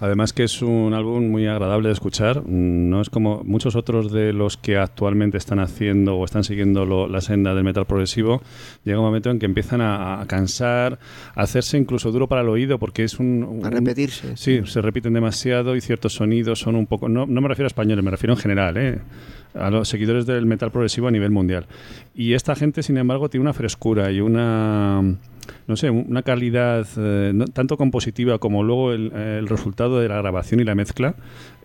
[0.00, 4.32] Además que es un álbum muy agradable de escuchar, no es como muchos otros de
[4.32, 8.40] los que actualmente están haciendo o están siguiendo lo- la senda del metal progresivo,
[8.84, 10.98] llega un momento en que empiezan a, a cansar,
[11.34, 13.44] a hacerse incluso duro para el oído porque es un...
[13.44, 14.36] un- A repetirse.
[14.36, 17.08] Sí, se repiten demasiado y ciertos sonidos son un poco...
[17.08, 18.98] No, no me refiero a españoles, me refiero en general, ¿eh?
[19.54, 21.66] a los seguidores del metal progresivo a nivel mundial.
[22.14, 25.16] Y esta gente, sin embargo, tiene una frescura y una
[25.66, 30.60] no sé, una calidad eh, no- tanto compositiva como luego el, resultado de la grabación
[30.60, 31.14] y la mezcla.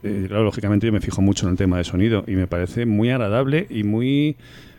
[0.04, 2.86] Eh, claro, lógicamente yo me fijo mucho en el tema de sonido y me parece
[2.86, 4.38] muy agradable y muy...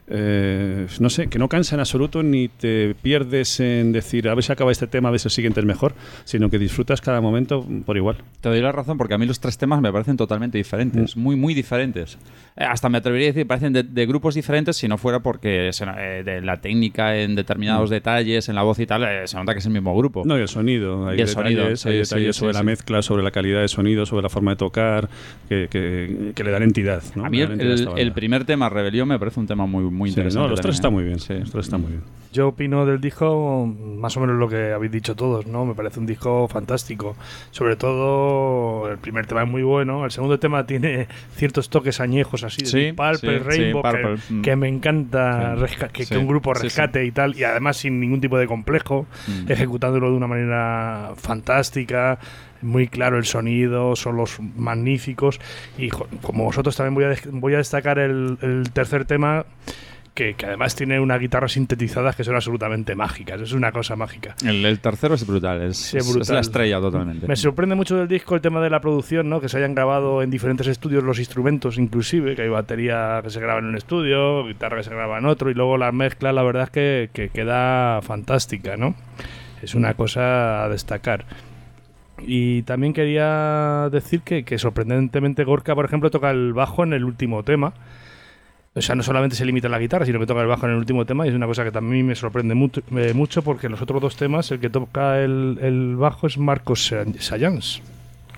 [0.09, 4.45] eh, no sé, que no cansa en absoluto ni te pierdes en decir a ver
[4.45, 7.21] si acaba este tema, a ver si el siguiente es mejor, sino que disfrutas cada
[7.21, 8.17] momento por igual.
[8.41, 11.37] Te doy la razón porque a mí los tres temas me parecen totalmente diferentes, muy,
[11.37, 12.19] muy diferentes.
[12.57, 15.71] Eh, hasta me atrevería a decir, parecen de, de grupos diferentes si no fuera porque
[15.73, 17.93] se- eh, de la técnica en determinados Mm.
[17.95, 20.23] detalles, en la voz y tal, se nota que es el mismo grupo.
[20.25, 21.09] No, y el sonido.
[21.09, 23.31] Hay Y el detalles, sonido, hay sí, detalles sí, sobre sí, la mezcla, sobre la
[23.31, 25.09] calidad de sonido, sobre la forma de tocar,
[25.49, 27.03] que, que- que le dan entidad.
[27.15, 27.25] ¿no?
[27.27, 30.15] A mí el, a el primer tema, Rebelión, me parece un tema muy, muy Sí,
[30.21, 30.45] interesante.
[30.45, 31.17] no, los tres están también, muy ¿eh?
[31.17, 31.19] bien.
[31.21, 31.35] Sí.
[31.41, 32.03] Los tres están muy bien.
[32.33, 35.65] Yo opino del disco más o menos lo que habéis dicho todos, ¿no?
[35.65, 37.17] Me parece un disco fantástico.
[37.51, 42.45] Sobre todo el primer tema es muy bueno, el segundo tema tiene ciertos toques añejos
[42.45, 44.43] así de Sí, Purple, sí, Rainbow, Purple, mm.
[44.43, 45.55] que, me encanta
[45.93, 46.65] que, sí, que un grupo sí, sí.
[46.65, 49.51] rescate y tal, y además sin ningún tipo de complejo, Mm.
[49.51, 52.19] ejecutándolo de una manera fantástica.
[52.63, 55.41] Muy claro el sonido, son los magníficos.
[55.79, 59.45] Y como vosotros también voy a, voy a destacar el, el tercer tema,
[60.15, 63.39] que, que además tiene unas guitarras sintetizadas que son absolutamente mágicas.
[63.43, 64.35] Es una cosa mágica.
[64.43, 67.27] El, el tercero es brutal, es, Sí, es- la estrella totalmente.
[67.29, 69.43] Me sorprende mucho del disco el tema de la producción, ¿no?
[69.43, 73.41] Que se hayan grabado en diferentes estudios los instrumentos, inclusive, que hay batería que se
[73.41, 76.43] graba en un estudio, guitarra que se graba en otro, y luego la mezcla, la
[76.43, 78.95] verdad es que, que queda fantástica, ¿no?
[79.61, 81.27] Es una cosa a destacar.
[82.27, 87.05] Y también quería decir que, que sorprendentemente Gorka, por ejemplo, toca el bajo en el
[87.05, 87.73] último tema.
[88.75, 90.73] O sea, no solamente se limita a la guitarra, sino que toca el bajo en
[90.73, 93.69] el último tema y es una cosa que también me sorprende mucho, eh, mucho porque
[93.69, 97.81] en los otros dos temas el que toca el, el bajo es Marcos Sa- Sayans.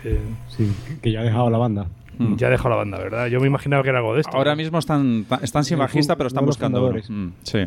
[0.00, 0.70] Que Sí,
[1.02, 1.86] que ya ha dejado la banda.
[2.36, 3.26] Ya ha dejado la banda, ¿verdad?
[3.28, 4.36] Yo me imaginaba que era algo de esto.
[4.36, 6.92] Ahora mismo están, están sin bajista, pero están buscando.
[7.08, 7.58] Mm, sí.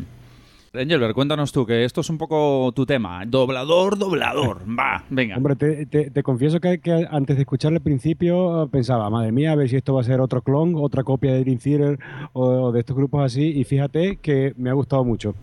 [0.73, 3.25] Engelbert, cuéntanos tú, que esto es un poco tu tema.
[3.25, 4.59] Doblador, doblador.
[4.79, 5.35] Va, venga.
[5.35, 9.33] Hombre, te, te- te confieso que, que antes de escucharle al principio eh, pensaba, madre
[9.33, 11.99] mía, a ver si esto va a ser otro clon, otra copia de Dream Theater
[12.31, 15.35] o, o de estos grupos así, y fíjate que me ha gustado mucho.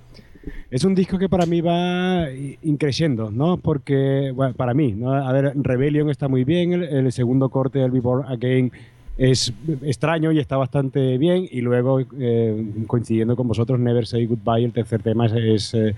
[0.70, 2.30] Es un disco que para mí va
[2.62, 3.58] increciendo, ¿no?
[3.58, 5.12] Porque, bueno, para mí, ¿no?
[5.12, 8.72] A ver, Rebellion está muy bien, el, el segundo corte del Before Again
[9.18, 14.64] es extraño y está bastante bien, y luego, eh, coincidiendo con vosotros, Never Say Goodbye,
[14.64, 15.32] el tercer tema es...
[15.34, 15.94] es, eh,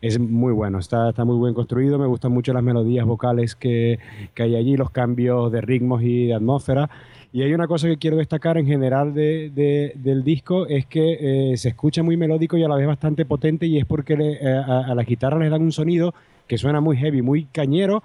[0.00, 3.98] es muy bueno, está, está muy buen construido, me gustan mucho las melodías vocales que,
[4.34, 6.90] que hay allí, los cambios de ritmos y de atmósfera.
[7.32, 11.52] Y hay una cosa que quiero destacar en general de- de- del disco, es que
[11.52, 14.12] eh, se escucha muy melódico y a la vez bastante potente y es porque
[14.44, 16.12] a, a las guitarras les dan un sonido
[16.46, 18.02] que suena muy heavy, muy cañero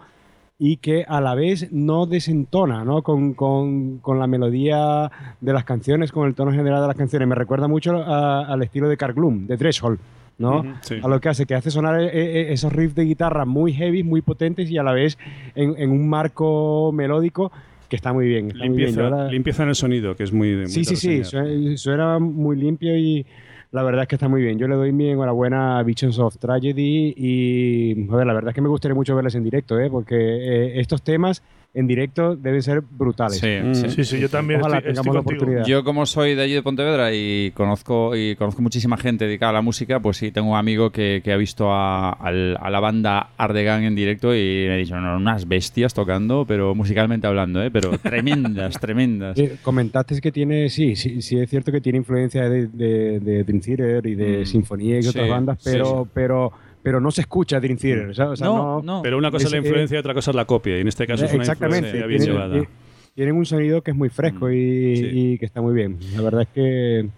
[0.61, 3.01] y que a la vez no desentona ¿no?
[3.01, 5.09] Con, con- con la melodía
[5.39, 7.27] de las canciones, con el tono general de las canciones.
[7.27, 9.99] Me recuerda mucho a- al estilo de Cargloom, de Threshold.
[10.37, 10.63] ¿no?
[10.81, 10.95] Sí.
[11.03, 14.03] A lo que hace, que hace sonar eh, eh, esos riffs de guitarra muy heavy,
[14.03, 15.17] muy potentes y a la vez
[15.53, 17.51] en, en un marco melódico
[17.89, 18.47] que está muy bien.
[18.51, 18.95] Está muy bien.
[19.31, 23.25] Limpieza, en el sonido, que es muy, muy Sí, sí, sí, suena muy limpio y
[23.71, 24.57] la verdad es que está muy bien.
[24.57, 28.61] Yo le doy mi enhorabuena a Visions of Tragedy y joder, la verdad es que
[28.61, 29.89] me gustaría mucho verles en directo, ¿eh?
[29.89, 31.43] porque eh, estos temas
[31.73, 33.37] en directo deben ser brutales.
[33.37, 34.25] Sí, sí.
[34.25, 35.65] Ojalá tengamos la oportunidad.
[35.65, 39.53] Yo como soy de allí de Pontevedra y conozco y conozco muchísima gente dedicada a
[39.53, 43.29] la música, pues sí, tengo un amigo que, que ha visto a, a la banda
[43.37, 47.69] Ardegan en directo y me ha dicho, no, unas bestias tocando, pero musicalmente hablando, ¿eh?
[47.71, 49.37] pero tremendas, tremendas.
[49.37, 53.43] Eh, comentaste que tiene, sí, sí, sí es cierto que tiene influencia de, de, de
[53.43, 56.11] Dream Theater y de Mm, Sinfonía y sí, otras bandas, sí, pero, sí.
[56.13, 56.51] pero,
[56.83, 58.09] pero no se escucha Dream Theater.
[58.09, 60.31] o sea, o sea, no, Pero una cosa es la eh, influencia y otra cosa
[60.31, 60.77] es la copia.
[60.77, 61.87] Y en este caso es una Exactamente.
[61.89, 62.61] influencia bien Tienen- llevada.
[62.61, 62.67] ti-
[63.15, 65.97] Tienen un sonido que es muy fresco y, y que está muy bien.
[66.15, 67.09] La verdad es que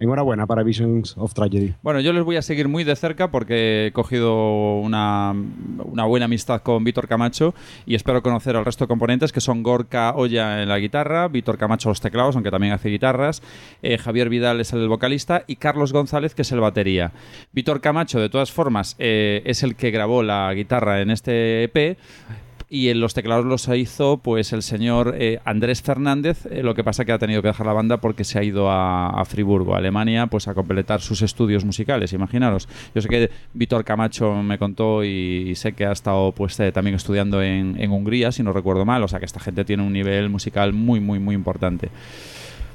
[0.00, 1.74] enhorabuena para Visions of Tragedy.
[1.82, 5.34] Bueno, yo les voy a seguir muy de cerca porque he cogido una,
[5.84, 7.54] una buena amistad con Víctor Camacho
[7.86, 11.58] y espero conocer al resto de componentes que son Gorka Olla en la guitarra, Víctor
[11.58, 13.42] Camacho los teclados, aunque también hace guitarras,
[13.82, 17.12] eh, Javier Vidal es el vocalista y Carlos González que es el batería.
[17.52, 21.98] Víctor Camacho, de todas formas, eh, es el que grabó la guitarra en este EP
[22.70, 26.84] y en los teclados los hizo pues el señor eh, Andrés Fernández, eh, lo que
[26.84, 29.74] pasa que ha tenido que dejar la banda porque se ha ido a, a Friburgo,
[29.74, 32.68] Alemania, pues a completar sus estudios musicales, imaginaros.
[32.94, 36.70] Yo sé que Víctor Camacho me contó y, y sé que ha estado pues eh,
[36.72, 39.82] también estudiando en, en Hungría, si no recuerdo mal, o sea que esta gente tiene
[39.82, 41.88] un nivel musical muy, muy, muy importante.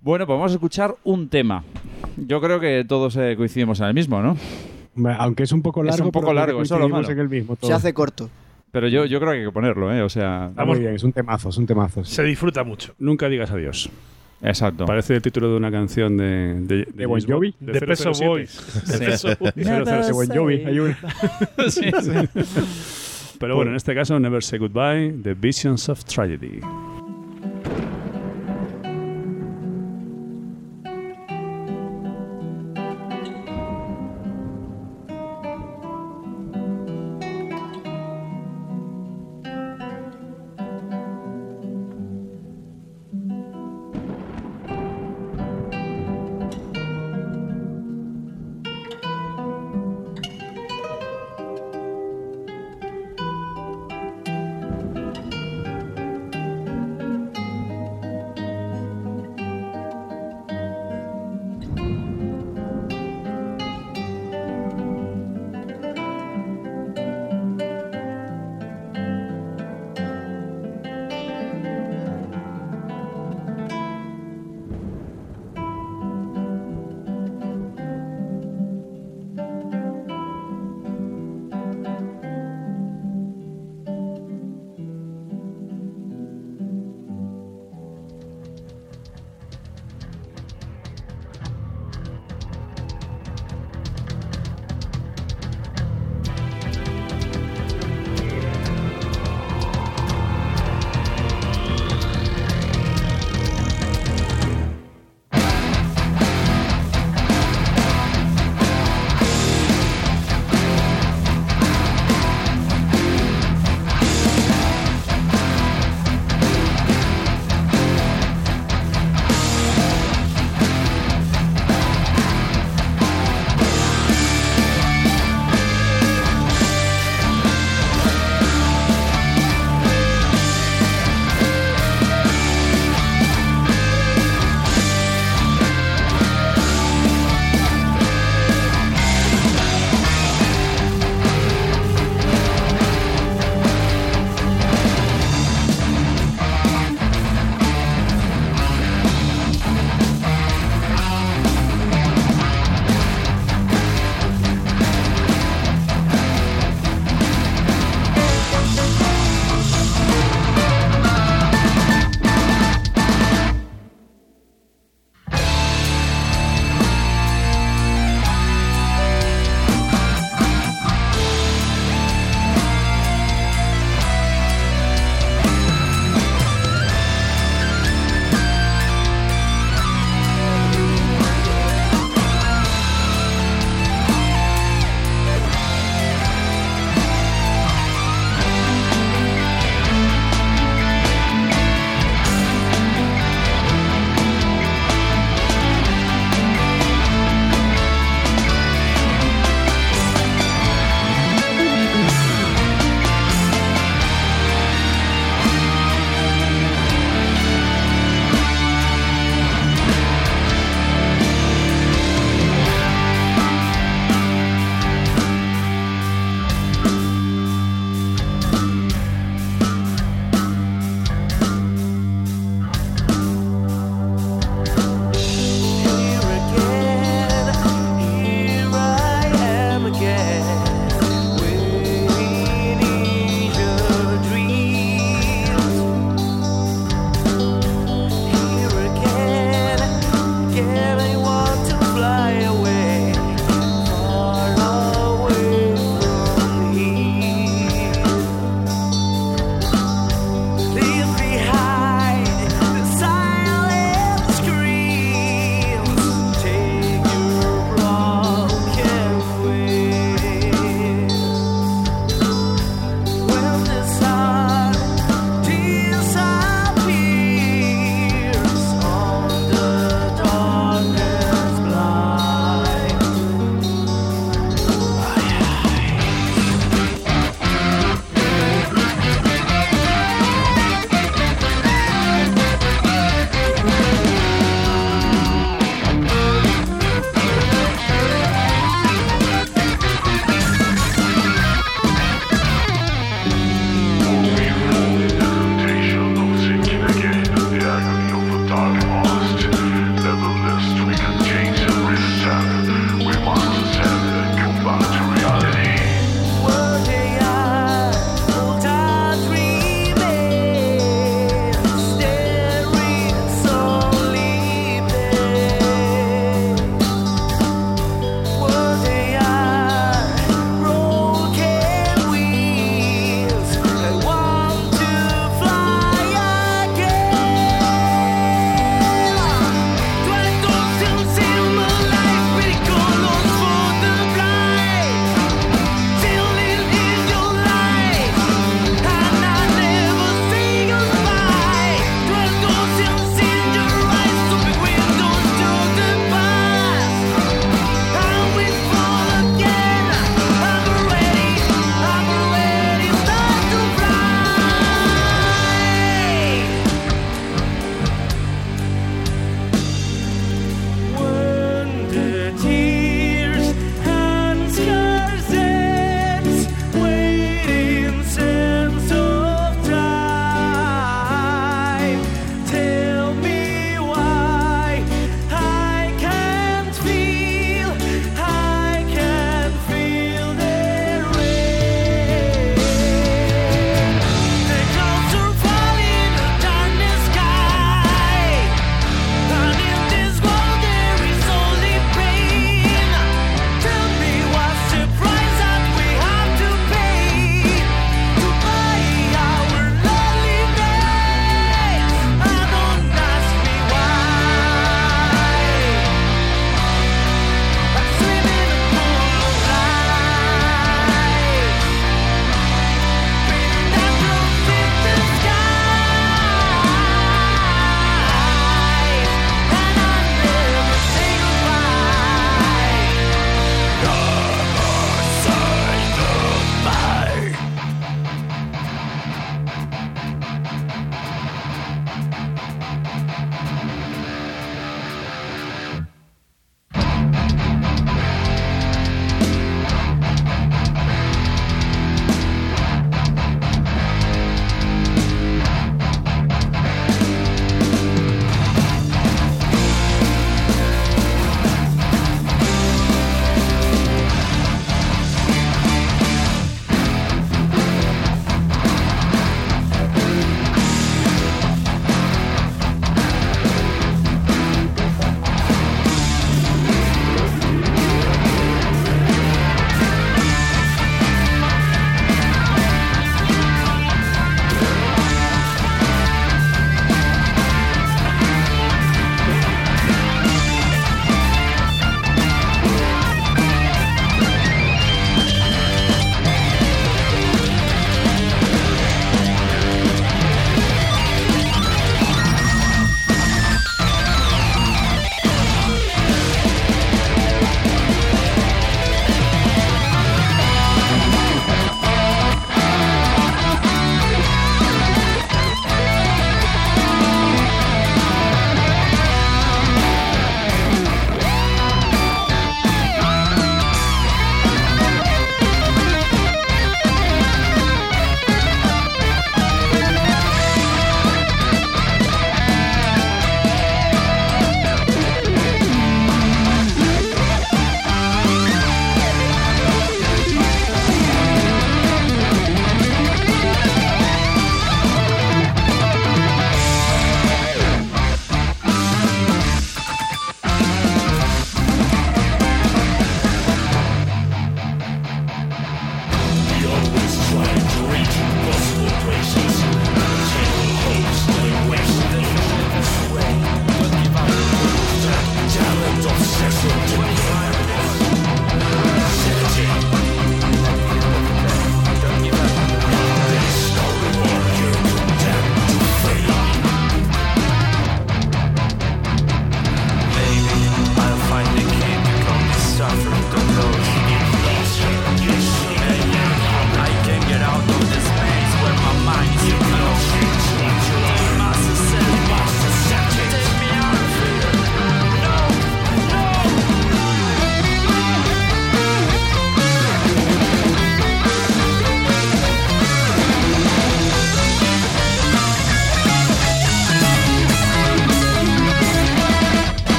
[0.00, 1.64] Bueno, pues vamos a escuchar un tema.
[2.16, 4.36] Yo creo que todos eh, coincidimos en el mismo, ¿no?
[5.18, 5.96] Aunque es un poco largo.
[5.96, 7.10] Es un poco largo, eso es lo malo.
[7.10, 8.30] en el mismo Se hace corto.
[8.76, 10.02] Pero yo, yo creo que hay que ponerlo, ¿eh?
[10.02, 10.48] O sea...
[10.50, 12.04] Está muy bien, es un temazo, es un temazo.
[12.04, 12.92] Se disfruta mucho.
[12.98, 13.88] Nunca digas adiós.
[14.42, 14.84] Exacto.
[14.84, 16.56] Parece el título de una canción de...
[16.60, 17.54] ¿De, ¿De Bon Jovi?
[17.58, 18.28] De Peso 007.
[18.28, 18.84] Boys.
[18.86, 19.04] De Sí.
[19.06, 19.56] Peso Boys.
[19.56, 20.06] Never 007.
[20.08, 20.98] De Bon Jovi, hay una.
[21.70, 21.90] Sí,
[23.40, 26.60] Pero bueno, en este caso, Never Say Goodbye, The Visions of Tragedy.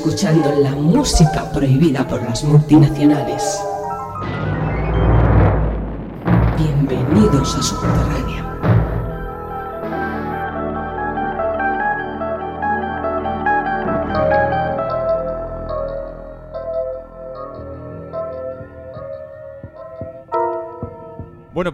[0.00, 3.69] Escuchando la música prohibida por las multinacionales.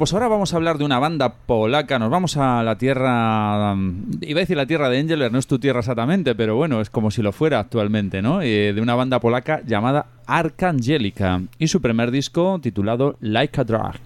[0.07, 1.99] Pues ahora vamos a hablar de una banda polaca.
[1.99, 3.75] Nos vamos a la tierra.
[3.75, 6.81] mm, Iba a decir la tierra de Engeler, no es tu tierra exactamente, pero bueno,
[6.81, 8.41] es como si lo fuera actualmente, ¿no?
[8.41, 14.06] Eh, de una banda polaca llamada Arcangelica y su primer disco titulado Like a Drag.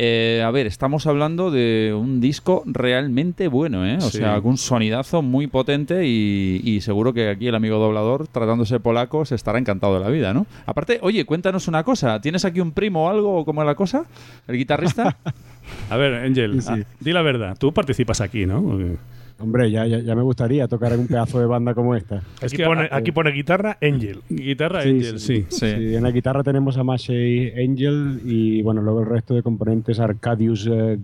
[0.00, 3.96] Eh, a ver, estamos hablando de un disco realmente bueno, ¿eh?
[3.96, 4.18] O Sí.
[4.18, 9.24] sea, un sonidazo muy potente y, y seguro que aquí el amigo doblador, tratándose polaco,
[9.24, 10.46] se estará encantado de la vida, ¿no?
[10.66, 12.20] Aparte, oye, cuéntanos una cosa.
[12.20, 13.44] ¿Tienes aquí un primo o algo?
[13.44, 14.04] ¿Cómo es la cosa?
[14.46, 15.16] ¿El guitarrista?
[15.90, 16.68] A ver, Angel, Sí.
[16.70, 17.56] ah, di la verdad.
[17.58, 18.62] Tú participas aquí, ¿no?
[18.62, 18.96] Porque-
[19.40, 22.22] Hombre, ya, ya, ya me gustaría tocar en un pedazo de banda como esta.
[22.40, 24.20] Es Aquí, que, pone, aquí pone guitarra Angel.
[24.28, 25.46] Guitarra Angel, sí.
[25.48, 30.00] Sí, en la guitarra tenemos a Maciej Angel y bueno, luego el resto de componentes,
[30.00, 30.98] Arkadiusz eh,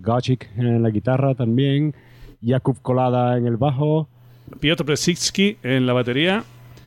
[0.57, 1.93] en la guitarra también,
[2.45, 4.09] Jakub Kolada en el bajo.
[4.59, 6.43] Piotr Przyczki en la batería,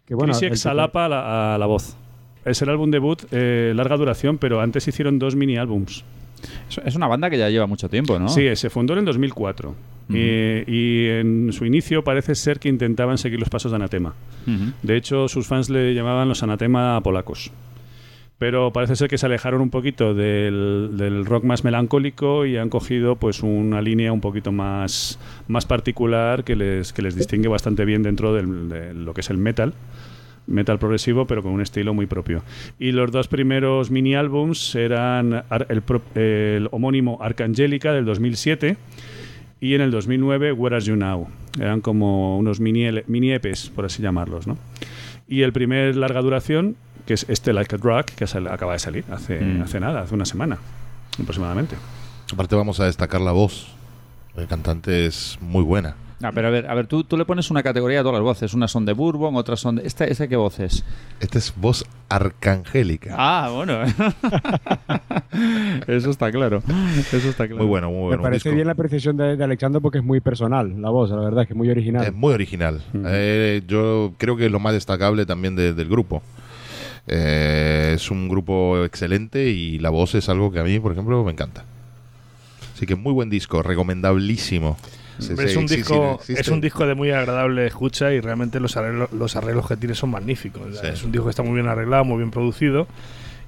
[0.07, 1.97] Que bueno, Salapa a la, a la voz.
[2.45, 6.05] Es el álbum debut, eh, larga duración, pero antes hicieron dos mini álbums.
[6.85, 8.29] Es- una banda que ya lleva mucho tiempo, ¿no?
[8.29, 9.07] Sí, se fundó en
[10.11, 10.17] el 2004.
[10.19, 14.15] Eh, y en su inicio parece ser que intentaban seguir los pasos de Anatema.
[14.83, 17.51] De hecho, sus fans le llamaban los Anatema polacos.
[18.39, 22.69] Pero parece ser que se alejaron un poquito del, del rock más melancólico y han
[22.69, 25.19] cogido pues una línea un poquito más,
[25.49, 29.31] más particular que les, que les distingue bastante bien dentro del- de lo que es
[29.31, 29.75] el metal.
[30.47, 32.43] Metal progresivo, pero con un estilo muy propio.
[32.79, 35.43] Y los dos primeros mini álbums eran
[36.15, 38.77] el, homónimo Arcangelica del 2007
[39.61, 41.29] y en el 2009 Where Are You Now.
[41.59, 44.57] Eran como unos mini, mini EPs, por así llamarlos, ¿no?
[45.27, 46.77] Y el primer larga duración,
[47.07, 49.63] que es este Like a Drug, que acaba de salir hace, Mm.
[49.63, 50.59] hace nada, hace una semana
[51.21, 51.77] aproximadamente.
[52.33, 53.69] Aparte vamos a destacar la voz.
[54.37, 55.97] El cantante es muy buena.
[56.23, 58.23] Ah, pero a ver, a ver tú, tú le pones una categoría a todas las
[58.25, 58.53] voces.
[58.53, 59.87] Unas son de Bourbon, otras son de...
[59.87, 60.85] ¿Esta, esta qué voz es?
[61.21, 63.15] Esta es voz arcangélica.
[63.17, 63.79] Ah, bueno.
[65.87, 66.63] Eso está claro.
[66.99, 67.59] Eso está claro.
[67.59, 68.23] Muy bueno, muy Me bueno.
[68.23, 71.17] Un parece bien la apreciación de, de Alexandro porque es muy personal la voz, la
[71.21, 72.05] verdad, es que es muy original.
[72.05, 72.83] Es muy original.
[73.07, 76.23] Eh, yo creo que es lo más destacable también de- del grupo.
[77.07, 81.23] Eh, es un grupo excelente y la voz es algo que a mí, por ejemplo,
[81.25, 81.65] me encanta.
[82.75, 84.77] Así que muy buen disco, recomendabilísimo.
[85.19, 89.13] Es, un disco, sí, es un disco de muy agradable escucha y realmente los arreglos,
[89.13, 90.83] los arreglos que tiene son magníficos.
[90.83, 92.87] Es un disco que está muy bien arreglado, muy bien producido.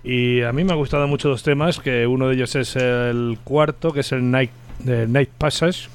[0.03, 3.39] Y a mí me han gustado mucho dos temas, que uno de ellos es el
[3.45, 4.51] cuarto, que es el Night,
[4.87, 5.89] el Night Passage,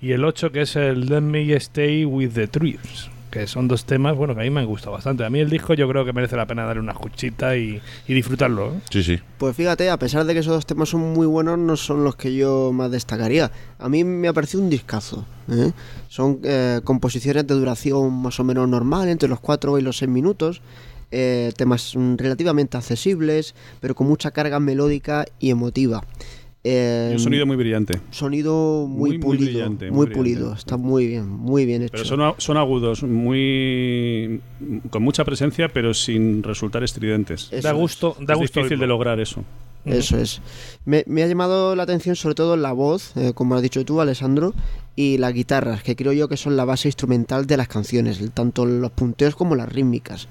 [0.00, 3.84] y el ocho, que es el Let Me Stay With The Trees, que son dos
[3.84, 5.24] temas, bueno, que a mí me han gustado bastante.
[5.24, 8.14] A mí el disco yo creo que merece la pena darle una escuchita y, y
[8.14, 8.68] disfrutarlo.
[8.72, 8.80] ¿eh?
[8.90, 9.18] Sí, sí.
[9.38, 12.16] Pues fíjate, a pesar de que esos dos temas son muy buenos, no son los
[12.16, 13.50] que yo más destacaría.
[13.78, 15.26] A mí me ha parecido un discazo.
[15.50, 15.72] ¿eh?
[16.08, 20.10] Son eh, composiciones de duración más o menos normal, entre los 4 y los 6
[20.10, 20.62] minutos.
[21.10, 26.02] eh, temas relativamente accesibles, pero con mucha carga melódica y emotiva.
[26.66, 28.00] Eh, un sonido muy brillante.
[28.10, 30.34] sonido muy, Muy, muy pulido, brillante, muy, muy brillante.
[30.38, 30.54] pulido.
[30.54, 31.92] Está muy bien, muy bien hecho.
[31.92, 34.40] Pero son, son agudos, muy
[34.88, 37.48] con mucha presencia, pero sin resultar estridentes.
[37.52, 38.26] Eso Da gusto- es.
[38.26, 38.82] da Es gusto difícil oírlo.
[38.82, 39.44] de lograr eso.
[39.84, 40.40] Eso es.
[40.84, 44.00] Me, me ha llamado la atención sobre todo la voz, eh, como has dicho tú,
[44.00, 44.54] Alessandro,
[44.96, 48.64] y las guitarras, que creo yo que son la base instrumental de las canciones, tanto
[48.64, 50.28] los punteos como las rítmicas.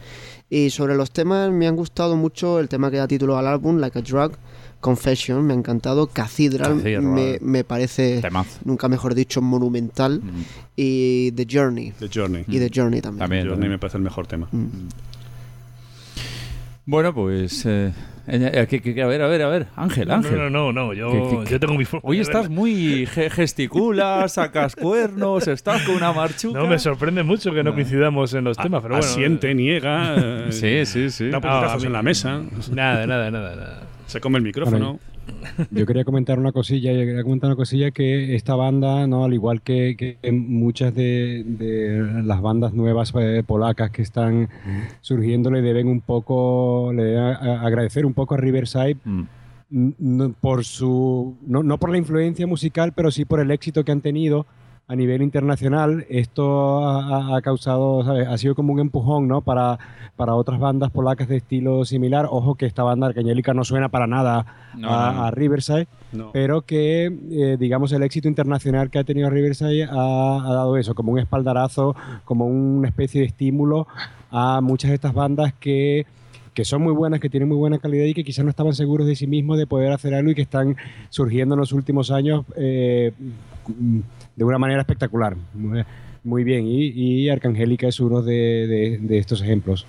[0.50, 3.78] Y sobre los temas me han gustado mucho el tema que da título al álbum,
[3.78, 4.34] Like a Drug,
[4.80, 7.04] Confession, me ha encantado, Cathedral, Cathedral.
[7.04, 8.22] Me, me parece,
[8.66, 10.22] nunca mejor dicho, monumental,
[10.76, 11.92] y The Journey.
[12.00, 12.44] The Journey.
[12.48, 13.20] Y The Journey también.
[13.20, 13.72] También, The Journey también.
[13.72, 14.50] me parece el mejor tema.
[16.86, 17.66] Bueno, pues...
[17.66, 17.94] eh,
[18.28, 19.68] eh, que- que- que- a ver, a ver, a ver.
[19.76, 20.38] Ángel, No, Ángel.
[20.38, 23.06] no, no, no, yo- Que- que- yo tengo mi forma Hoy estás muy...
[23.06, 26.60] ge- gesticulas, sacas cuernos, estás con una marchuca.
[26.60, 29.06] No, me sorprende mucho que no coincidamos en los temas, pero bueno.
[29.10, 30.16] Asiente, niega.
[30.18, 31.26] eh, Sí, sí, sí.
[31.30, 32.42] Da No, puñetazos a mí- en la mesa.
[32.72, 33.84] Nada, nada, nada, nada.
[34.08, 35.00] Se come el micrófono.
[35.72, 39.34] Yo quería comentar una cosilla, yo quería comentar una cosilla que esta banda, no, al
[39.34, 44.50] igual que, que muchas de, de las bandas nuevas eh, polacas que están
[45.02, 49.90] surgiendo, le deben un poco, le deben a- a- agradecer un poco a Riverside Mm.
[50.00, 53.92] no por su, no, no por la influencia musical, pero sí por el éxito que
[53.92, 54.46] han tenido
[54.94, 58.28] a nivel internacional, esto ha, ha- ha causado, ¿sabes?
[58.28, 59.42] ha sido como un empujón ¿no?
[59.42, 59.80] para,
[60.16, 62.28] para otras bandas polacas de estilo similar.
[62.30, 64.46] Ojo que esta banda Arcangélica no suena para nada
[64.78, 66.30] No, a, no, a Riverside, No.
[66.32, 70.94] pero que, eh, digamos, el éxito internacional que ha tenido Riverside ha, ha dado eso,
[70.94, 73.88] como un espaldarazo, como una especie de estímulo
[74.30, 76.06] a muchas de estas bandas que
[76.54, 79.08] que son muy buenas, que tienen muy buena calidad y que quizás no estaban seguros
[79.08, 80.76] de sí mismos de poder hacer algo y que están
[81.10, 83.12] surgiendo en los últimos años eh,
[84.36, 85.36] de una manera espectacular.
[85.54, 85.84] Muy-
[86.26, 88.34] Muy bien, y, y Arcangélica es uno de,
[88.68, 89.86] de- de estos ejemplos.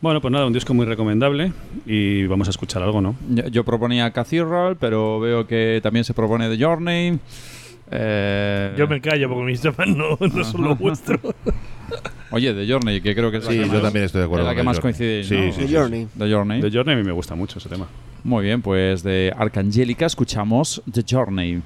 [0.00, 1.50] Bueno, pues nada, un disco muy recomendable
[1.86, 3.16] y vamos a escuchar algo, ¿no?
[3.30, 7.18] Yo, yo proponía Cathedral, pero veo que también se propone The Journey.
[7.90, 11.20] Eh, Yo me callo porque mis temas no, no son los vuestros.
[12.30, 14.24] Oye, The Journey, que creo que es la Sí, que yo más- también estoy de
[14.26, 14.94] acuerdo es la que The más Journey.
[14.94, 15.24] coincide.
[15.24, 15.52] Sí, ¿no?
[15.52, 16.06] sí, The sí, Journey.
[16.18, 16.60] The Journey.
[16.60, 17.86] The Journey a mí me gusta mucho ese tema.
[18.22, 21.62] Muy bien, pues de Arcangélica escuchamos The Journey.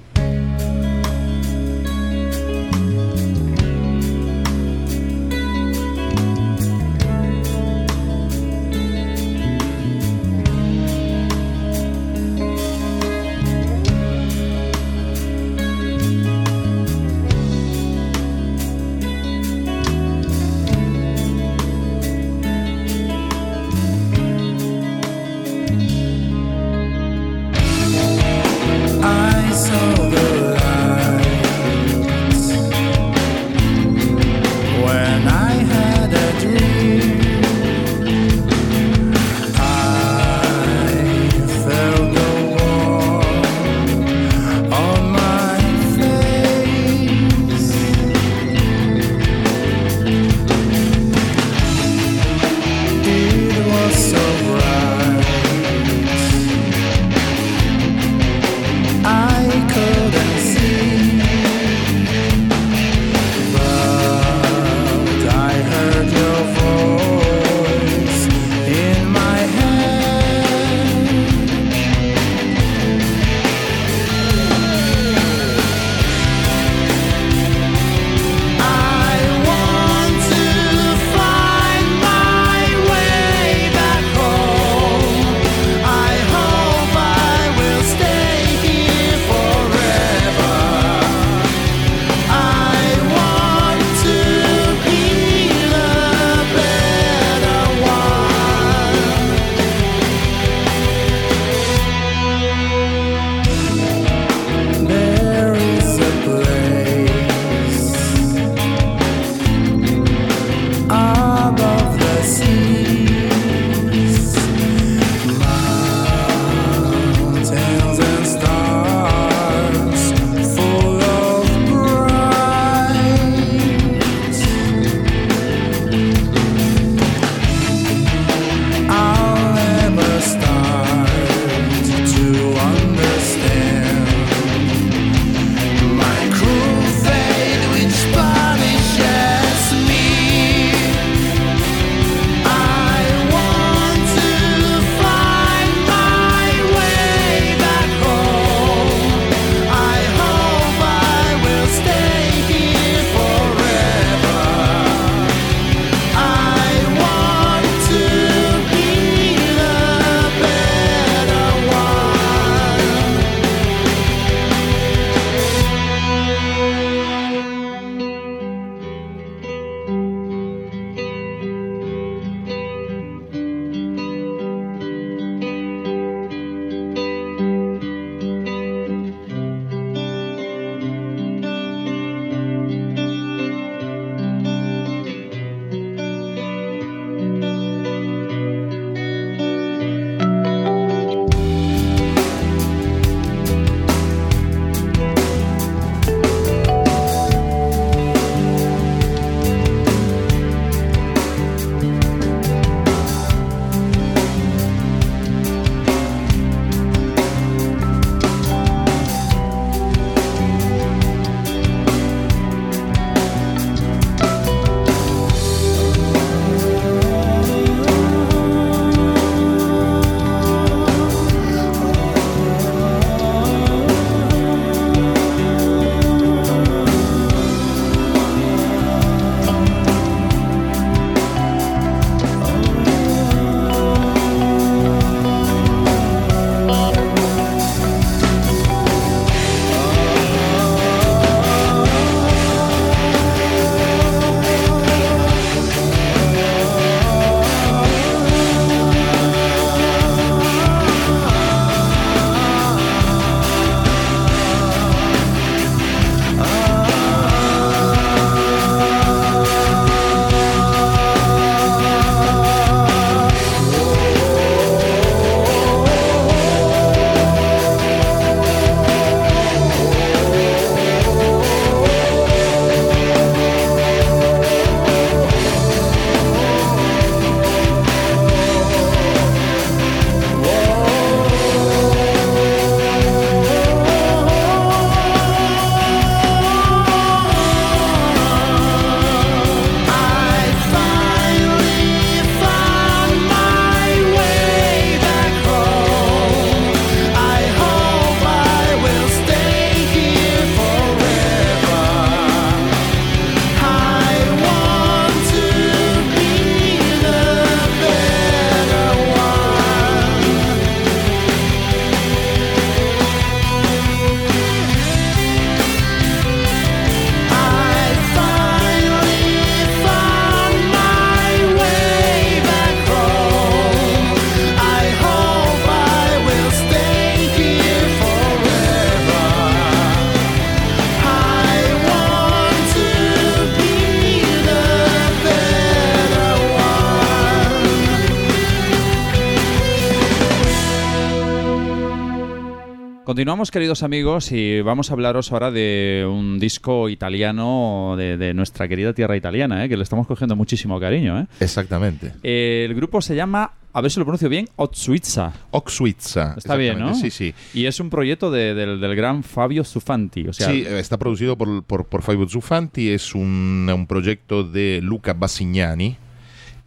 [343.29, 348.67] Continuamos, queridos amigos, y vamos a hablaros ahora de un disco italiano de, de nuestra
[348.69, 349.69] querida tierra italiana, ¿eh?
[349.69, 351.21] que le estamos cogiendo muchísimo cariño.
[351.21, 351.27] ¿eh?
[351.39, 352.15] Exactamente.
[352.23, 355.35] El grupo se llama, a ver si lo pronuncio bien, Otsuitza.
[355.51, 356.37] Oxwitza.
[356.39, 356.95] Está bien, ¿no?
[356.95, 357.35] Sí, sí.
[357.53, 360.27] Y es un proyecto de- del, del gran Fabio Zufanti.
[360.27, 364.81] O sea, sí, está producido por, por, por Fabio Zuffanti, es un, un proyecto de
[364.83, 365.99] Luca Bassignani,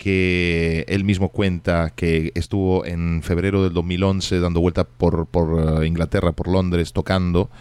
[0.02, 5.86] que él mismo cuenta que estuvo en febrero del 2011 dando vuelta por, por eh,
[5.86, 7.52] Inglaterra, por Londres, tocando,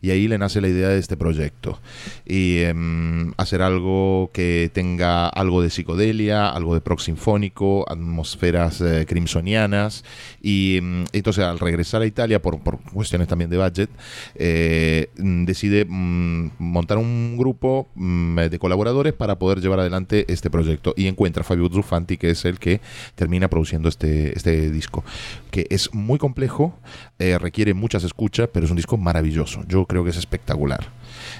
[0.00, 1.78] y ahí le nace la idea de este proyecto.
[2.24, 9.04] Y em, hacer algo que tenga algo de psicodelia, algo de proc sinfónico, atmósferas eh,
[9.06, 10.02] crimsonianas,
[10.40, 13.90] y em, entonces al regresar a Italia, por, por cuestiones también de budget,
[14.36, 20.48] eh, mm, decide mm, montar un grupo mm, de colaboradores para poder llevar adelante este
[20.48, 22.80] proyecto y encuentra a Fabio Zuffanti que es el que
[23.14, 25.04] termina produciendo este, este disco
[25.50, 26.78] que es muy complejo
[27.18, 29.64] eh, requiere muchas escuchas pero es un disco maravilloso.
[29.68, 30.88] Yo creo que es espectacular.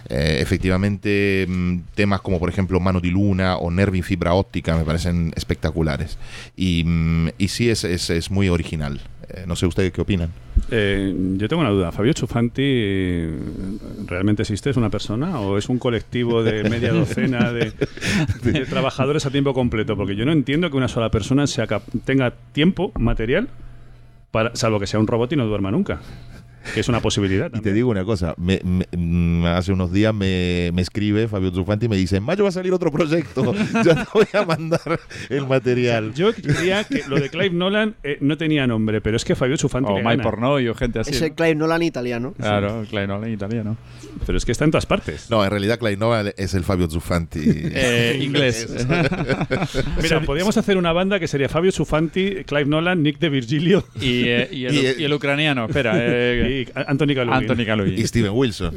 [0.09, 4.85] Eh, efectivamente mm, temas como por ejemplo Mano di Luna o Nervi fibra óptica me
[4.85, 6.19] parecen espectaculares.
[6.57, 9.01] Y, mm, y sí es, es, es muy original
[9.47, 10.31] no sé ustedes qué opinan
[10.71, 11.91] Eh, yo tengo una duda.
[11.91, 13.39] ¿Fabio Chufanti eh,
[14.07, 14.71] realmente existe?
[14.71, 17.73] ¿Es una persona o es un colectivo de media docena de,
[18.43, 19.97] de trabajadores a tiempo completo?
[19.97, 21.67] Porque yo no entiendo que una sola persona sea
[22.05, 23.49] tenga tiempo material,
[24.31, 26.01] para, salvo que sea un robot y no duerma nunca.
[26.75, 27.51] Que es una posibilidad.
[27.55, 31.51] Y te digo una cosa, me- me- mm, hace unos días me, me escribe Fabio
[31.51, 33.55] Zuffanti y me dice, en mayo va a salir otro proyecto,
[33.85, 36.13] ya te voy a mandar el material.
[36.15, 39.57] Yo diría que lo de Clive Nolan eh, no tenía nombre, pero es que Fabio
[39.57, 40.23] Chufanti o le Mike gana.
[40.23, 41.11] Pornoy o gente así.
[41.13, 42.35] Es el Clive Nolan italiano.
[42.39, 43.77] Claro, Clive Nolan italiano.
[44.27, 45.31] Pero es que está en todas partes.
[45.31, 47.41] No, en realidad Clive Nolan es el Fabio Zuffanti.
[47.73, 48.69] Eh, inglés.
[50.03, 54.25] Mira, podríamos hacer una banda que sería Fabio Chufanti, Clive Nolan, Nick de Virgilio Y,
[54.27, 55.93] eh, y el, y el ucraniano, espera.
[56.51, 57.33] Eh, y Anthony Calugin.
[57.33, 57.99] Anthony Calugin.
[57.99, 58.75] Y Steven Wilson.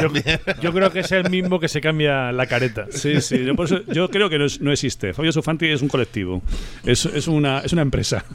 [0.00, 0.08] Yo,
[0.62, 2.86] yo creo que es el mismo que se cambia la careta.
[2.90, 5.12] Sí, sí, yo, por eso- yo creo que no, es- no existe.
[5.12, 6.42] Fabio Chufanti es un colectivo,
[6.84, 8.24] es, es, una, es una empresa.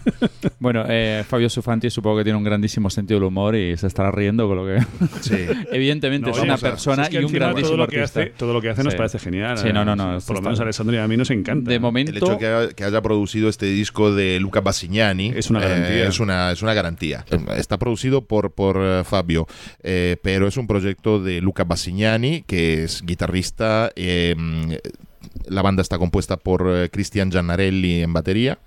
[0.59, 4.11] Bueno, eh, Fabio Sufanti supongo que tiene un grandísimo sentido del humor y se estará
[4.11, 4.77] riendo con lo que...
[5.72, 8.19] Evidentemente No, es una persona es que y un grandísimo todo lo que artista.
[8.22, 8.97] hace, todo lo que hace nos Sí.
[8.97, 9.57] parece genial.
[9.57, 10.05] Sí, no, no, no.
[10.09, 11.68] Por esto lo menos a Alessandro y a mí nos encanta.
[11.69, 12.11] De El momento...
[12.15, 16.07] hecho que, que haya producido este disco de Luca Bassignani Es una garantía.
[16.07, 17.26] es, una, es una garantía.
[17.31, 19.48] Eh, Está producido por, por eh, Fabio,
[19.84, 23.91] eh, pero es un proyecto de Luca Bassignani, que es guitarrista.
[23.95, 24.36] eh,
[25.45, 28.60] la banda está compuesta por Cristian Giannarelli en batería.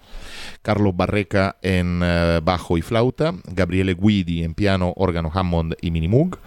[0.63, 2.01] Carlos Barreca en
[2.43, 6.39] bajo y flauta, Gabriele Guidi en piano, órgano Hammond y mini Moog,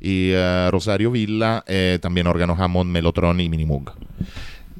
[0.00, 0.32] y
[0.70, 1.64] Rosario Villa
[2.00, 3.92] también órgano Hammond, Mellotron y mini Moog.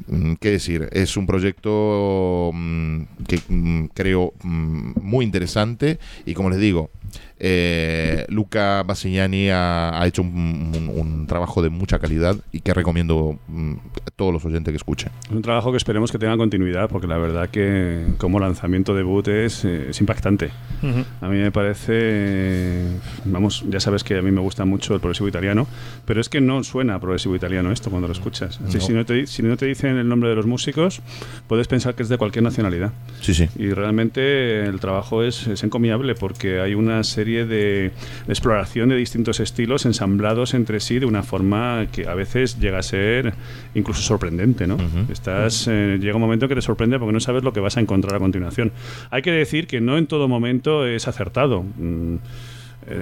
[0.06, 0.88] Mm, ¿Qué decir?
[0.92, 6.90] Es un proyecto mm, que mm, creo mm, muy interesante y como les digo,
[7.38, 12.72] eh, Luca Bassignani ha, ha hecho un, un- un trabajo de mucha calidad y que
[12.72, 13.72] recomiendo mm,
[14.06, 15.10] a todos los oyentes que escuchen.
[15.24, 19.26] Es un trabajo que esperemos que tenga continuidad, porque la verdad que como lanzamiento debut
[19.28, 20.50] es, eh, es impactante.
[20.82, 21.04] Ujú.
[21.20, 22.86] A mí me parece,
[23.24, 25.66] vamos, ya sabes que a mí me gusta mucho el progresivo italiano,
[26.06, 28.60] pero es que no suena progresivo italiano esto cuando lo escuchas.
[28.66, 28.84] Así, No.
[28.86, 31.02] Si, no te, si no te dicen el nombre de los músicos,
[31.48, 32.92] puedes pensar que es de cualquier nacionalidad.
[33.20, 33.48] Sí, sí.
[33.56, 37.92] Y realmente el trabajo es, es encomiable porque hay una serie de
[38.28, 42.82] exploración de distintos estilos ensamblados entre sí de una forma que a veces llega a
[42.82, 43.34] ser
[43.74, 44.76] incluso sorprendente, ¿no?
[45.10, 47.80] Estás, eh, llega un momento que te sorprende porque no sabes lo que vas a
[47.80, 48.72] encontrar a continuación.
[49.10, 51.62] Hay que decir que no en todo momento es acertado.
[51.62, 52.16] Mm,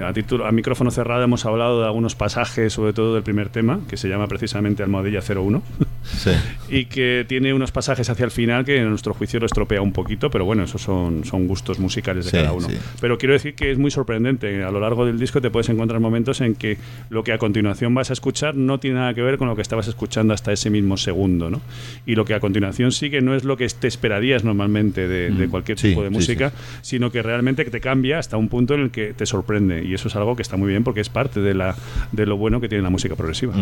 [0.05, 3.81] a, título, a micrófono cerrado hemos hablado de algunos pasajes, sobre todo del primer tema,
[3.89, 5.62] que se llama precisamente Almohadilla 01
[6.70, 9.93] y que tiene unos pasajes hacia el final que en nuestro juicio lo estropea un
[9.93, 12.69] poquito, pero bueno, esos son, son gustos musicales de Sí, cada uno.
[12.69, 12.77] sí.
[13.01, 14.62] Pero quiero decir que es muy sorprendente.
[14.65, 16.78] A lo largo del disco te puedes encontrar momentos en que
[17.11, 19.62] lo que a continuación vas a escuchar no tiene nada que ver con lo que
[19.62, 21.61] estabas escuchando hasta ese mismo segundo, ¿no?
[22.06, 25.48] Y lo que a continuación sigue no es lo que te esperarías normalmente de, de
[25.48, 25.81] cualquier Mm.
[25.81, 26.52] Sí, tipo de sí, música,
[26.82, 29.73] sino que realmente te cambia hasta un punto en el que te sorprende.
[29.82, 31.74] Y eso es algo que está muy bien porque es parte de, la,
[32.12, 33.55] de lo bueno que tiene la música progresiva.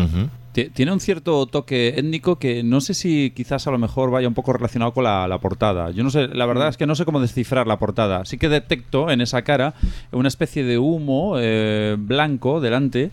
[0.51, 4.27] Ti- Tiene un cierto toque étnico que no sé si quizás a lo mejor vaya
[4.27, 5.91] un poco relacionado con la, la portada.
[5.91, 8.25] Yo no sé, la verdad es que no sé cómo descifrar la portada.
[8.25, 9.73] Sí que detecto en esa cara
[10.11, 13.11] una especie de humo eh, blanco delante.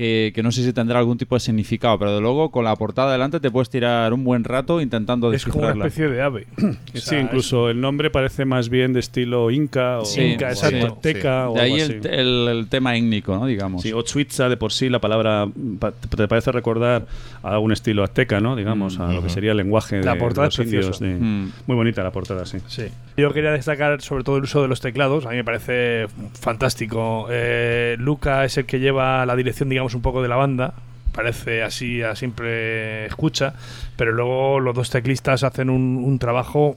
[0.00, 2.74] Que, que no sé si tendrá algún tipo de significado, pero de luego con la
[2.74, 5.86] portada delante te puedes tirar un buen rato intentando Es como una descifrarla.
[5.88, 6.46] especie de ave.
[6.90, 10.54] O sí, sea, incluso el nombre parece más bien de estilo inca o Sí, inca,
[10.54, 12.08] sí, exacto, teca o De ahí algo el, así.
[12.10, 13.44] el- el tema étnico, ¿no?
[13.44, 13.82] Digamos.
[13.82, 15.46] Sí, o Suiza de por sí, la palabra
[15.78, 17.04] pa- te parece recordar
[17.42, 18.56] a un estilo azteca, ¿no?
[18.56, 21.04] Digamos, a lo que sería el lenguaje de, La portada de los es preciosa.
[21.04, 21.20] indios.
[21.20, 21.52] de- Mm.
[21.66, 22.56] Muy bonita la portada, sí.
[22.68, 22.84] Sí.
[23.18, 25.26] Yo quería destacar sobre todo el uso de los teclados.
[25.26, 26.06] A mí me parece
[26.40, 27.26] fantástico.
[27.30, 30.74] Eh, Luca es el que lleva la dirección, digamos, un poco de la banda.
[31.12, 33.54] Parece así a simple escucha.
[33.96, 36.76] Pero luego los dos teclistas hacen un, trabajo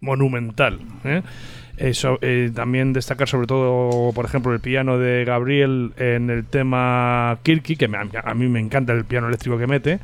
[0.00, 0.80] monumental.
[1.04, 1.22] ¿eh?
[1.76, 7.38] Eso, eh, también destacar sobre todo, por ejemplo, el piano de Gabriel en el tema
[7.42, 10.00] Kirky, que me- a mí me encanta el piano eléctrico que mete.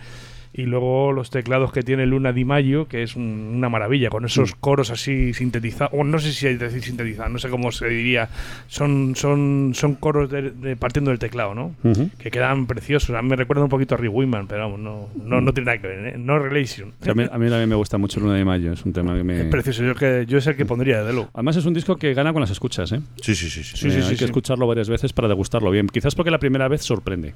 [0.58, 4.24] Y luego los teclados que tiene Luna Di Maggio, que es un- una maravilla, con
[4.24, 7.70] esos coros así sintetizados, o no sé si hay que decir sintetizados, no sé cómo
[7.72, 8.30] se diría,
[8.66, 11.74] son, son, son coros de, de- partiendo del teclado, ¿no?
[12.18, 13.14] Que quedan preciosos.
[13.14, 15.66] A mí me recuerda un poquito a Rick Wyman, pero vamos, no, no, no tiene
[15.66, 16.18] nada que ver, ¿eh?
[16.18, 16.92] No relation.
[17.02, 19.14] Sí, a, mí, a mí también me gusta mucho Luna de Mayo, es un tema
[19.14, 19.40] que me...
[19.42, 21.28] Es precioso, yo, que, yo es el que pondría, de luego.
[21.34, 23.00] Además es un disco que gana con las escuchas, ¿eh?
[23.20, 23.62] Sí, sí, sí.
[23.62, 23.88] sí.
[23.88, 25.86] Eh, hay que escucharlo varias veces para degustarlo bien.
[25.88, 27.34] Quizás porque la primera vez sorprende.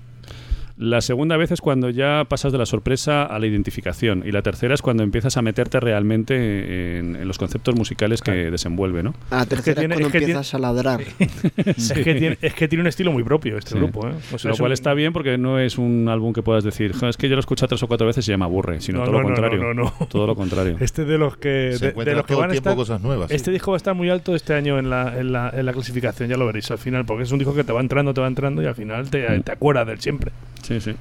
[0.82, 4.23] La segunda vez es cuando ya pasas de la sorpresa a la identificación.
[4.27, 8.51] Y la tercera es cuando empiezas a meterte realmente en, en los conceptos musicales que
[8.51, 9.12] desenvuelve, ¿no?
[9.31, 11.01] A la tercera es, tiene- cuando es que tiene- empiezas a ladrar.
[11.66, 13.77] Es, que tiene, es que tiene un estilo muy propio este Sí.
[13.78, 14.12] grupo, ¿eh?
[14.32, 16.94] O sea, lo cual un- está bien porque no es un álbum que puedas decir,
[16.94, 18.81] "Jo, es que yo lo he escuchado tres o cuatro veces y ya me aburre,
[18.81, 19.62] sino No, todo no, lo no, contrario.
[19.62, 20.07] no, no, no.
[20.07, 20.77] Todo lo contrario.
[20.81, 23.47] Este de los que, Se de, de los que van a estar, cosas nuevas, Este
[23.47, 23.51] sí.
[23.52, 26.31] disco va a estar muy alto este año en la, en, la, en la clasificación,
[26.31, 28.28] ya lo veréis al final, porque es un disco que te va entrando, te va
[28.28, 29.43] entrando y al final te, Mm.
[29.43, 30.32] te acuerdas del siempre.
[30.62, 30.93] Sí, sí.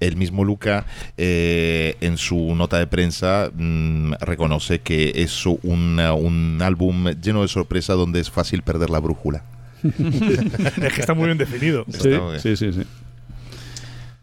[0.00, 0.86] El mismo Luca,
[1.16, 7.48] eh, en su nota de prensa, mm, reconoce que es una- un álbum lleno de
[7.48, 9.44] sorpresa donde es fácil perder la brújula.
[9.82, 11.84] es que está muy bien definido.
[12.02, 12.20] Bien.
[12.38, 12.82] sí, sí, sí.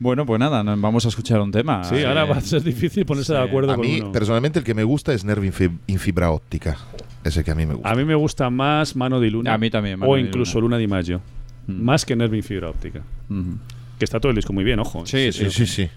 [0.01, 1.83] Bueno, pues nada, vamos a escuchar un tema.
[1.83, 3.45] Sí, ahora va a ser difícil ponerse de sí.
[3.47, 4.11] acuerdo A con mí, uno.
[4.13, 5.51] personalmente, el que me gusta es Nerve
[5.87, 6.77] in fibra óptica.
[7.23, 7.89] Ese que a mí me gusta.
[7.89, 9.53] A mí me gusta más Mano di Luna.
[9.53, 11.21] A mí también, Mano O incluso Luna, di Maggio.
[11.67, 11.83] Mm.
[11.83, 13.01] Más que Nervin Fibra Óptica.
[13.99, 15.05] Que está todo el disco muy bien, ojo.
[15.05, 15.89] Sí, sí, sí, sí.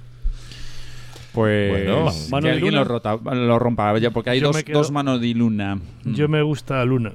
[1.33, 2.83] Pues Bueno, que Mano de alguien Luna.
[2.85, 5.79] lo, rota- lo rompa, ya, porque hay Yo dos, me quedo- dos manos de luna.
[6.05, 7.13] Yo me gusta Luna.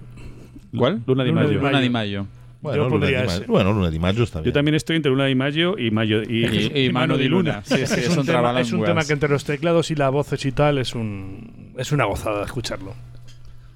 [0.75, 1.01] ¿Cuál?
[1.05, 1.49] Luna Luna Maggio.
[1.59, 2.27] di Luna di Mayo.
[2.61, 3.45] Bueno, Yo Luna di Ma- ese.
[3.45, 4.45] bueno, Luna di Maggio está bien.
[4.45, 7.61] Yo también estoy entre Luna di Maggio y Mayo y, Y- y Mano di Luna.
[7.63, 10.11] Sí, sí, es, es un tema, es un tema que entre los teclados y las
[10.11, 12.95] voces y tal es un es una gozada escucharlo.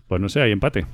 [0.07, 0.85] Pues no sé, hay empate.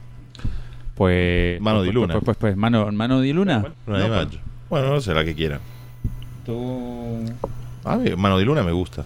[0.96, 1.62] Pues.
[1.62, 2.14] Mano pues, di pues, Luna.
[2.16, 3.64] Pues, pues, pues, mano, mano di Luna.
[3.86, 4.40] Luna di Maggio.
[4.70, 5.62] Bueno, no sé, la que quiera.
[6.48, 7.24] Tú.
[7.84, 9.06] A mí, Mano di Luna me gusta.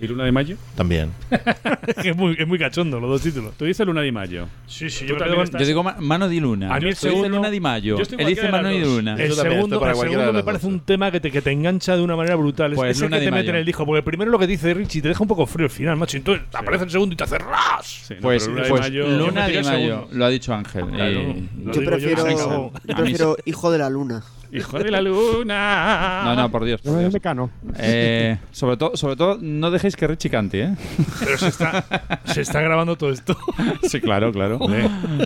[0.00, 0.56] ¿Y Luna di Mayo?
[0.76, 1.12] También.
[2.04, 3.54] es, muy, es muy cachondo los dos títulos.
[3.56, 4.48] Tú dices Luna di Mayo.
[4.66, 6.74] Sí, sí, yo, estás- Yo digo ma- mano di Luna.
[6.74, 7.96] A mí el segundo- Luna di Mayo.
[7.98, 8.80] Él dice de mano dos.
[8.80, 9.14] Luna.
[9.14, 10.74] El segundo, estoy para el cualquiera segundo de me parece dos.
[10.74, 12.72] un tema que te, que te engancha de una manera brutal.
[12.72, 13.86] Es- Pues es el Luna que te mete en el disco.
[13.86, 16.16] Porque primero lo que dice Richie te deja un poco frío al final, macho.
[16.16, 17.86] Entonces aparece el segundo y te hace ras.
[17.86, 20.08] Sí, no, Pues, Luna di pues Mayo- Luna el Mayo.
[20.12, 20.86] Lo ha dicho Ángel.
[20.86, 21.20] Claro.
[21.20, 24.22] Eh, Yo prefiero Hijo de la Luna.
[24.54, 26.22] Hijo de la luna.
[26.24, 26.84] no, no, por Dios.
[26.84, 27.50] Me mecano.
[27.76, 30.74] Eh, sobre todo, sobre todo, no dejéis que Richie cante, ¿eh?
[31.18, 31.84] Pero se está,
[32.24, 33.36] se está grabando todo esto.
[33.82, 34.58] Sí, claro, claro.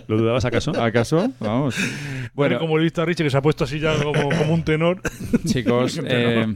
[0.07, 0.71] ¿Lo dudabas acaso?
[0.81, 1.31] ¿Acaso?
[1.39, 1.75] Vamos.
[1.77, 4.53] Bueno, Bueno, como he visto a Richie que se ha puesto así ya como, como
[4.53, 5.01] un tenor.
[5.45, 6.55] chicos, Un eh,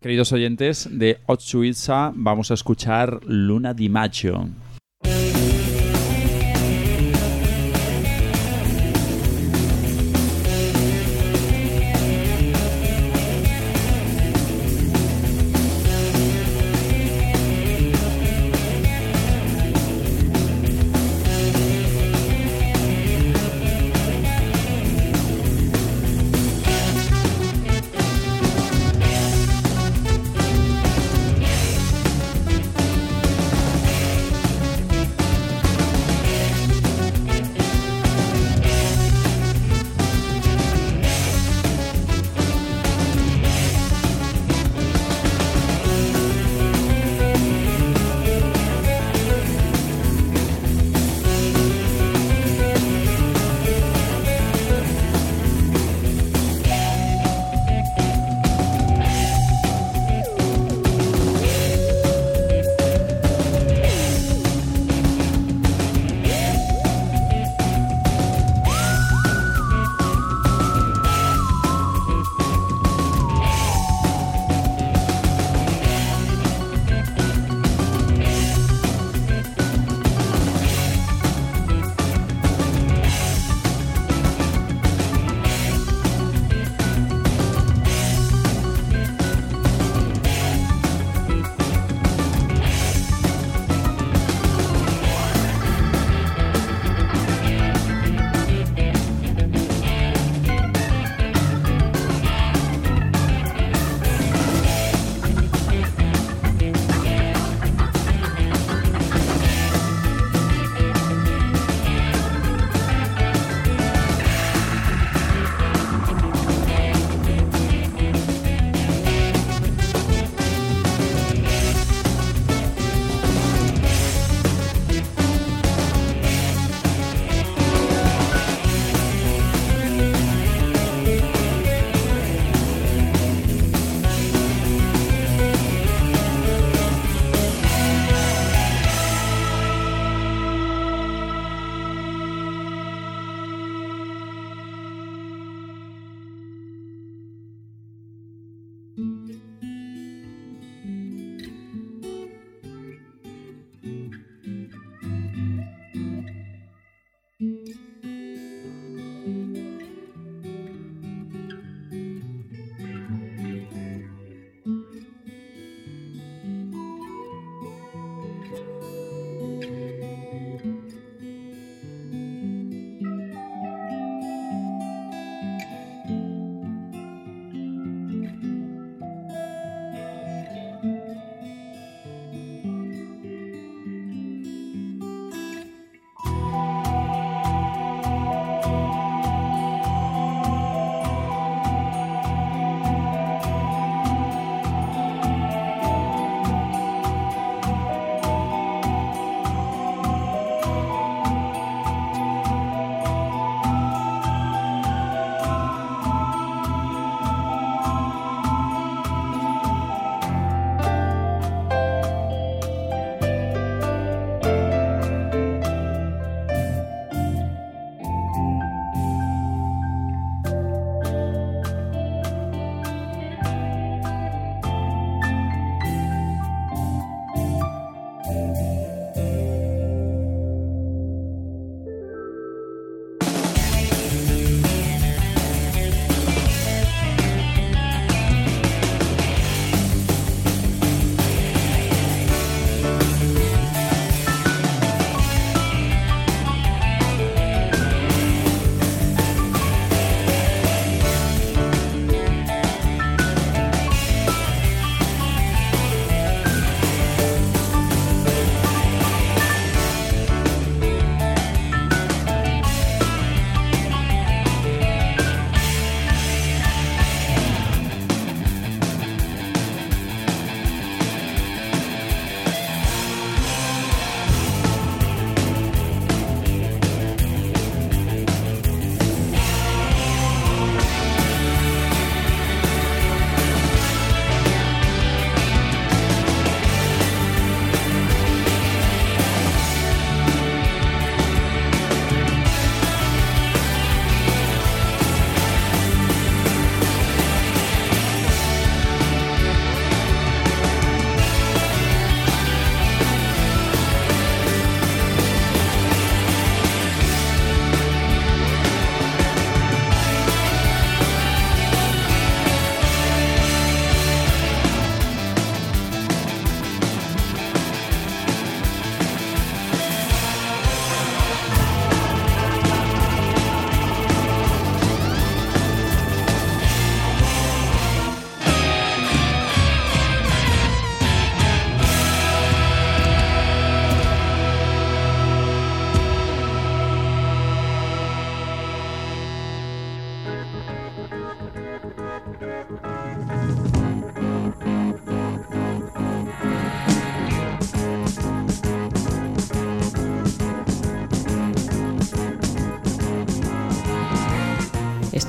[0.00, 4.48] queridos oyentes de Otsuitza, vamos a escuchar Luna di Maggio.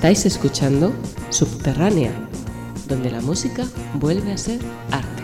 [0.08, 0.94] Estáis escuchando
[1.32, 2.14] Subterránea,
[2.88, 3.66] donde la música
[3.96, 5.24] vuelve a ser arte.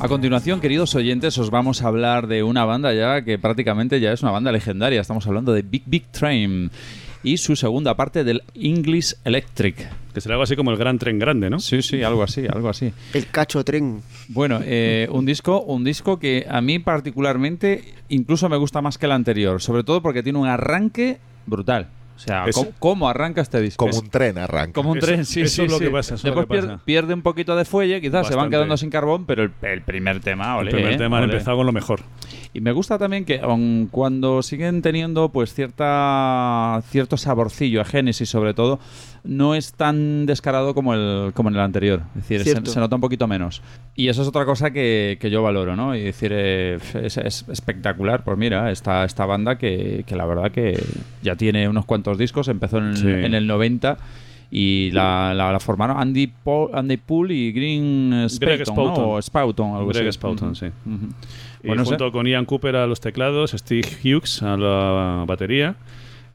[0.00, 4.12] A continuación, queridos oyentes, os vamos a hablar de una banda ya que prácticamente ya
[4.12, 5.00] es una banda legendaria.
[5.00, 6.68] Estamos hablando de Big Big Train
[7.22, 10.03] y su segunda parte del English Electric.
[10.14, 11.58] Que será algo así como el Gran Tren Grande, ¿no?
[11.58, 12.92] Sí, sí, algo así, algo así.
[13.12, 14.00] El cacho tren.
[14.28, 19.06] Bueno, eh, un disco, un disco que a mí particularmente incluso me gusta más que
[19.06, 21.88] el anterior, sobre todo porque tiene un arranque brutal.
[22.16, 23.86] O sea, Es- ¿cómo, cómo arranca este disco?
[23.88, 24.72] Como un tren arranca.
[24.72, 25.84] Como un tren, sí, eso sí, es lo sí.
[25.86, 26.84] que pasa, eso es lo Después que pierde, pasa.
[26.84, 30.20] pierde un poquito de fuelle, quizás se van quedando sin carbón, pero el, el primer
[30.20, 31.32] tema, El ole, primer eh, tema han ole.
[31.32, 32.02] empezado con lo mejor.
[32.52, 38.28] Y me gusta también que aun cuando siguen teniendo pues cierta cierto saborcillo a Genesis
[38.28, 38.78] sobre todo,
[39.24, 42.02] no es tan descarado como el como en el anterior.
[42.16, 43.62] Es decir, se, nota un poquito menos.
[43.96, 45.94] Y eso es otra cosa que, que yo valoro, ¿no?
[45.96, 48.22] Y decir, eh, es, es espectacular.
[48.24, 50.78] Pues mira, esta, esta banda que, que la verdad que
[51.22, 53.08] ya tiene unos cuantos discos, empezó en, el- Sí.
[53.08, 53.96] en el 90
[54.50, 58.64] y la, la- la formaron Andy, Paul, Andy Poole y Green Spauldon, ¿no?
[58.66, 59.04] Spauldon.
[59.06, 60.18] O Spauldon, algo Greg así.
[60.54, 60.66] Sí.
[60.86, 61.08] Ujú.
[61.62, 65.76] Y Bueno, junto con Ian Cooper a los teclados, Steve Hughes a la batería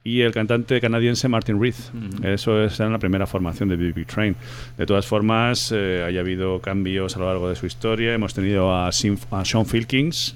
[0.02, 1.76] y el cantante canadiense Martin Reed.
[2.24, 4.36] Eso es en la primera formación de BB Train.
[4.78, 8.14] De todas formas, eh, haya habido cambios a lo largo de su historia.
[8.14, 10.34] Hemos tenido a, Sim- a Sean Filkins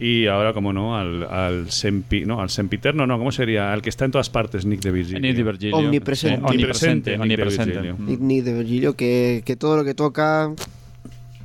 [0.00, 3.72] y ahora, como no, al, al, Sempi- no, al Sempiterno, no, ¿cómo sería?
[3.72, 5.20] Al que está en todas partes, Nick de Virgilio.
[5.20, 5.76] Nick de Virgilio.
[5.76, 6.42] Omnipresente.
[6.42, 7.72] Eh, omnipresente, Nick de omnipresente.
[7.80, 7.96] Virgilio.
[8.00, 10.52] Nick Nick de Virgilio, que, que todo lo que toca.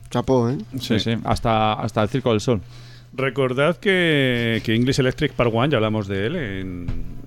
[0.10, 0.58] Chapó, ¿eh?
[0.80, 2.60] Sí, sí, hasta, hasta el Circo del Sol.
[3.14, 7.21] Recordad que, que English Electric Part One, ya hablamos de él en-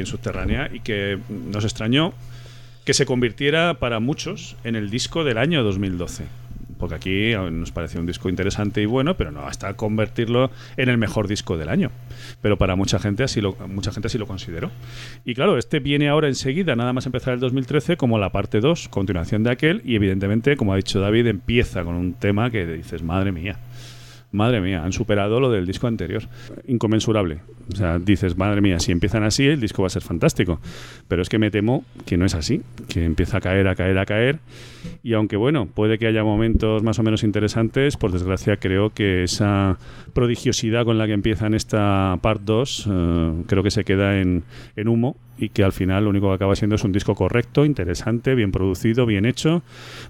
[0.00, 2.14] en Subterránea, y que nos extrañó
[2.84, 6.24] que se convirtiera para muchos en el disco del año 2012.
[6.78, 10.98] Porque aquí nos pareció un disco interesante y bueno, pero no hasta convertirlo en el
[10.98, 11.90] mejor disco del año.
[12.42, 14.70] Pero para mucha gente así lo, mucha gente así lo consideró.
[15.24, 18.88] Y claro, este viene ahora enseguida, nada más empezar el 2013, como la parte 2,
[18.88, 23.02] continuación de aquel, y evidentemente, como ha dicho David, empieza con un tema que dices,
[23.02, 23.58] madre mía.
[24.36, 26.24] Madre mía, han superado lo del disco anterior.
[26.66, 27.40] Inconmensurable.
[27.72, 30.60] O sea, dices, madre mía, si empiezan así, el disco va a ser fantástico.
[31.08, 33.98] Pero es que me temo que no es así, que empieza a caer, a caer,
[33.98, 34.38] a caer.
[35.02, 39.24] Y aunque, bueno, puede que haya momentos más o menos interesantes, por desgracia creo que
[39.24, 39.78] esa
[40.12, 44.44] prodigiosidad con la que empieza en esta part 2, eh, creo que se queda en,
[44.76, 47.64] en humo y que al final lo único que acaba siendo es un disco correcto,
[47.64, 49.62] interesante, bien producido, bien hecho,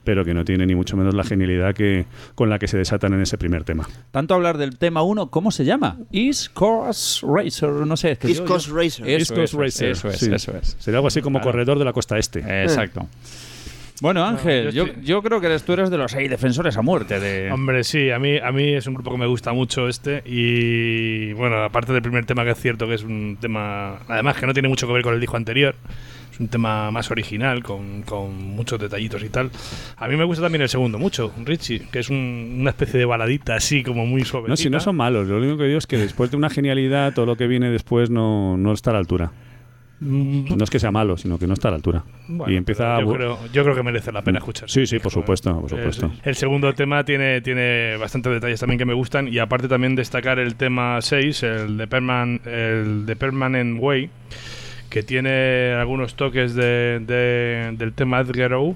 [0.04, 3.14] pero que no tiene ni mucho menos la genialidad que, con la que se desatan
[3.14, 3.88] en ese primer tema.
[4.10, 5.98] Tanto hablar del tema 1, ¿cómo se llama?
[6.12, 8.12] East Coast Racer, no sé.
[8.12, 9.08] es que East yo- Coast yo- Racer.
[9.08, 10.30] East Coast Racer, Eso es, sí.
[10.32, 10.76] eso es.
[10.78, 11.52] Sería algo así como Claro.
[11.52, 12.40] corredor de la costa este.
[12.62, 13.06] Exacto.
[14.02, 16.82] Bueno, Ángel, yo yo, yo creo que eres, tú eres de los seis defensores a
[16.82, 17.50] muerte de...
[17.50, 21.32] Hombre, sí, a mí, a mí es un grupo que me gusta mucho este y
[21.32, 24.52] bueno, aparte del primer tema que es cierto que es un tema, además que no
[24.52, 25.74] tiene mucho que ver con el disco anterior,
[26.30, 29.50] es un tema más original, con, con muchos detallitos y tal.
[29.96, 33.06] A mí me gusta también el segundo mucho, Richie, que es un- una especie de
[33.06, 34.48] baladita así como muy suave.
[34.50, 37.14] No, si no son malos, lo único que digo es que después de una genialidad,
[37.14, 39.32] todo lo que viene después no, no está a la altura.
[40.00, 42.04] No es que sea malo, sino que no está a la altura.
[42.28, 43.00] Bueno, y empieza a...
[43.00, 44.68] yo, creo, yo creo que merece la pena escuchar.
[44.68, 46.06] Sí, sí, por supuesto, por supuesto.
[46.06, 49.94] El, el segundo tema tiene, tiene bastantes detalles también que me gustan y aparte también
[49.96, 54.10] destacar el tema 6, el de, Perman, el de Permanent Way,
[54.90, 58.74] que tiene algunos toques de, de- del tema Edgar O,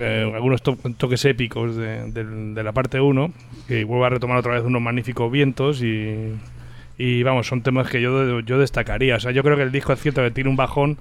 [0.00, 3.32] eh, algunos to- toques épicos de, la parte 1,
[3.68, 6.32] que vuelve a retomar otra vez unos magníficos vientos y...
[6.98, 9.16] Y vamos, son temas que yo, yo destacaría.
[9.16, 10.96] O sea, yo creo que el disco es cierto que tiene un bajón,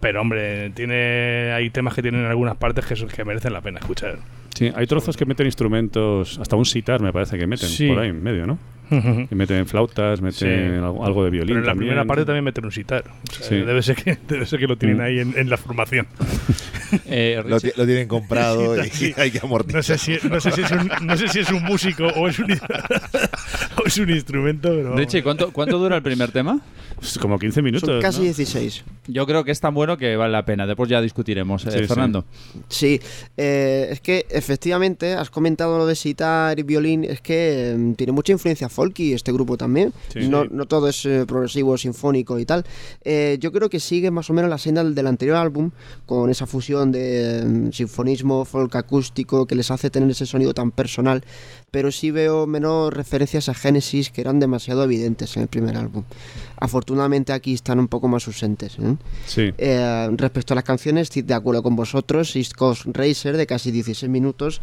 [0.00, 4.18] pero hombre, tiene hay temas que tienen algunas partes que, que merecen la pena escuchar.
[4.54, 7.88] Sí, hay trozos que meten instrumentos, hasta un sitar me parece que meten Sí.
[7.88, 8.58] por ahí en medio, ¿no?
[9.28, 10.38] Que meten flautas, meten
[10.70, 10.76] Sí.
[10.84, 11.88] algo, algo de violín Pero en la también.
[11.90, 13.04] primera parte también meten un sitar.
[13.08, 13.54] O sea, Sí.
[13.56, 15.00] debe, ser que, debe ser que lo tienen Mm.
[15.00, 16.06] ahí en, en la formación.
[17.06, 19.14] Eh, Lo, lo tienen comprado y Sí.
[19.16, 19.76] hay que amortizar.
[19.78, 22.28] No sé, si, no, sé si es un, no sé si es un músico o
[22.28, 24.94] es un, o es un instrumento, pero.
[24.94, 26.60] Richie, ¿cuánto, ¿cuánto dura el primer tema?
[26.96, 27.88] Pues como 15 minutos.
[27.88, 28.24] Son casi ¿no?
[28.24, 28.84] 16.
[29.08, 30.66] Yo creo que es tan bueno que vale la pena.
[30.66, 31.64] Después ya discutiremos.
[31.66, 31.86] Eh, Sí, sí.
[31.86, 32.24] Fernando.
[32.68, 33.00] Sí,
[33.38, 38.12] eh, es que efectivamente has comentado lo de sitar y violín, es que eh, tiene
[38.12, 39.92] mucha influencia folky este grupo también.
[40.12, 40.28] Sí.
[40.28, 40.48] no, Sí.
[40.52, 42.64] no todo es eh, progresivo, sinfónico y tal.
[43.04, 45.70] Eh, yo creo que sigue más o menos la senda del, del anterior álbum,
[46.06, 50.70] con esa fusión de eh, sinfonismo, folk acústico, que les hace tener ese sonido tan
[50.72, 51.22] personal.
[51.72, 56.04] Pero sí veo menos referencias a Genesis que eran demasiado evidentes en el primer álbum.
[56.60, 58.76] afortunadamente aquí están un poco más ausentes.
[58.78, 58.94] ¿eh?
[59.26, 59.50] Sí.
[59.58, 62.36] Eh, respecto a las canciones, estoy de acuerdo con vosotros.
[62.36, 64.60] East Coast Racer, de casi 16 minutos,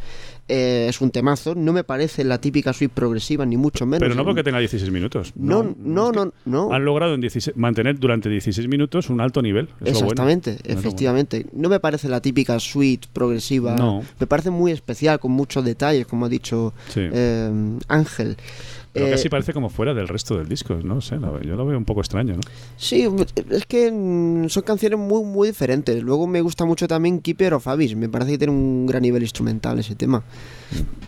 [0.48, 1.56] eh, es un temazo.
[1.56, 4.00] No me parece la típica suite progresiva, ni mucho menos.
[4.00, 5.34] Pero no porque tenga 16 minutos.
[5.36, 6.72] No, no, no, no.
[6.72, 9.66] Han logrado en 16 mantener durante 16 minutos un alto nivel.
[9.66, 10.00] Es bueno.
[10.00, 10.80] Exactamente, bueno.
[10.80, 11.48] efectivamente.
[11.54, 13.76] No me parece la típica suite progresiva.
[13.76, 14.04] No.
[14.20, 16.99] Me parece muy especial, con muchos detalles, como ha dicho Sí.
[17.12, 18.38] Eh, Ángel.
[18.92, 21.78] Pero Eh, casi parece como fuera del resto del disco, no sé, yo lo veo
[21.78, 22.42] un poco extraño, ¿no?
[22.76, 23.08] Sí,
[23.50, 26.02] es que mm, son canciones muy, muy diferentes.
[26.02, 27.96] Luego me gusta mucho también Keeper of Abyss.
[27.96, 30.24] Me parece que tiene un gran nivel instrumental ese tema.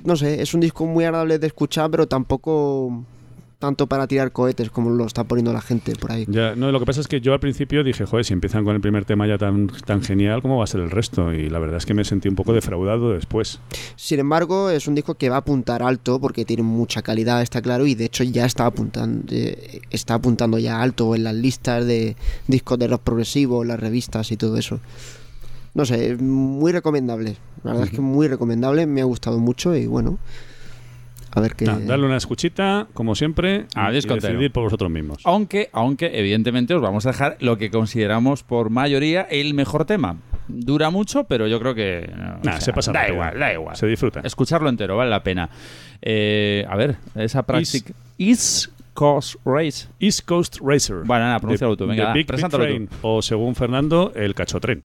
[0.03, 3.03] No sé, es un disco muy agradable de escuchar, pero tampoco
[3.61, 6.25] tanto para tirar cohetes como lo está poniendo la gente por ahí.
[6.27, 8.75] Ya, no, lo que pasa es que yo al principio dije, joder, si empiezan con
[8.75, 11.31] el primer tema ya tan, tan genial, ¿cómo va a ser el resto?
[11.31, 13.59] Y la verdad es que me sentí un poco defraudado después.
[13.95, 17.61] Sin embargo, es un disco que va a apuntar alto porque tiene mucha calidad, está
[17.61, 21.85] claro, y de hecho ya está apuntando, eh, está apuntando ya alto en las listas
[21.85, 22.15] de
[22.47, 24.79] discos de rock progresivo, las revistas y todo eso.
[25.75, 27.37] No sé, muy recomendable.
[27.63, 30.17] La verdad es que muy recomendable, me ha gustado mucho y bueno,
[31.33, 31.65] a ver qué.
[31.65, 35.21] Darle una escuchita, como siempre, A y decidir por vosotros mismos.
[35.25, 40.17] Aunque, aunque, evidentemente, os vamos a dejar lo que consideramos por mayoría el mejor tema.
[40.47, 42.09] Dura mucho, pero yo creo que.
[42.15, 43.75] no, Nah, se pasa Da igual, da igual.
[43.75, 44.19] Se disfruta.
[44.21, 45.49] Escucharlo entero, vale la pena.
[46.01, 47.93] Eh, a ver, esa práctica.
[48.17, 49.87] East Coast Race.
[49.99, 50.97] East Coast Racer.
[51.05, 51.87] Bueno, nada, pronúncialo The- tú.
[51.87, 52.69] Venga, The Big, Big preséntalo tú.
[52.69, 54.83] Train, O según Fernando, el cachotren.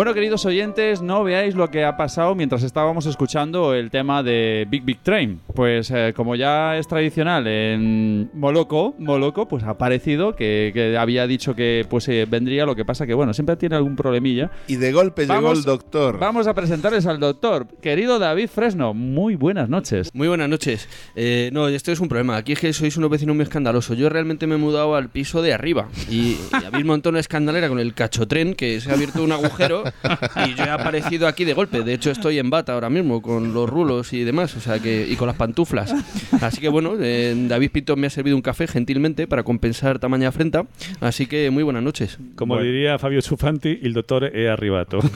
[0.00, 4.66] Bueno, queridos oyentes, no veáis lo que ha pasado mientras estábamos escuchando el tema de
[4.66, 5.42] Big Big Train.
[5.54, 11.26] Pues eh, como ya es tradicional en Moloco, Moloco, pues ha parecido que, que había
[11.26, 14.50] dicho que pues eh, vendría, lo que pasa que bueno, siempre tiene algún problemilla.
[14.68, 16.18] Y de golpe llegó el doctor.
[16.18, 17.66] Vamos a presentarles al doctor.
[17.82, 20.08] Querido David Fresno, muy buenas noches.
[20.14, 20.88] Muy buenas noches.
[21.14, 22.38] Eh, no, esto es un problema.
[22.38, 23.98] Aquí es que sois unos vecinos muy escandalosos.
[23.98, 27.68] Yo realmente me he mudado al piso de arriba y, y habéis montado una escandalera
[27.68, 29.89] con el cachotren que se ha abierto un agujero
[30.46, 31.82] y yo he aparecido aquí de golpe.
[31.82, 35.06] De hecho, estoy en bata ahora mismo con los rulos y demás, o sea que
[35.08, 35.94] y con las pantuflas.
[36.40, 40.28] Así que bueno, eh, David Pinto me ha servido un café gentilmente para compensar tamaña
[40.28, 40.66] afrenta.
[41.00, 42.18] Así que muy buenas noches.
[42.36, 45.00] Como diría Fabio Ciufanti, il dottore è arrivato.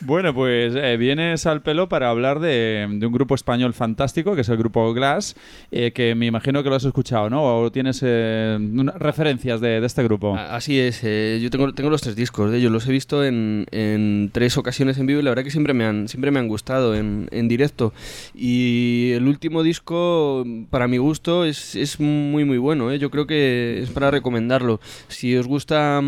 [0.00, 4.48] Bueno, pues eh, vienes al pelo para hablar de, un grupo español fantástico, que es
[4.48, 5.36] el grupo Glass,
[5.70, 7.44] eh, que me imagino que lo has escuchado, ¿no?
[7.44, 8.58] O tienes eh,
[8.96, 10.36] referencias de, este grupo.
[10.36, 14.98] Así es, yo tengo, los tres discos de ellos, los he visto en, tres ocasiones
[14.98, 17.92] en vivo y la verdad que siempre me han, siempre me han gustado en, directo.
[18.34, 23.90] Y el último disco, para mi gusto, es, muy muy bueno, yo creo que es
[23.90, 24.80] para recomendarlo.
[25.08, 26.02] Si os gusta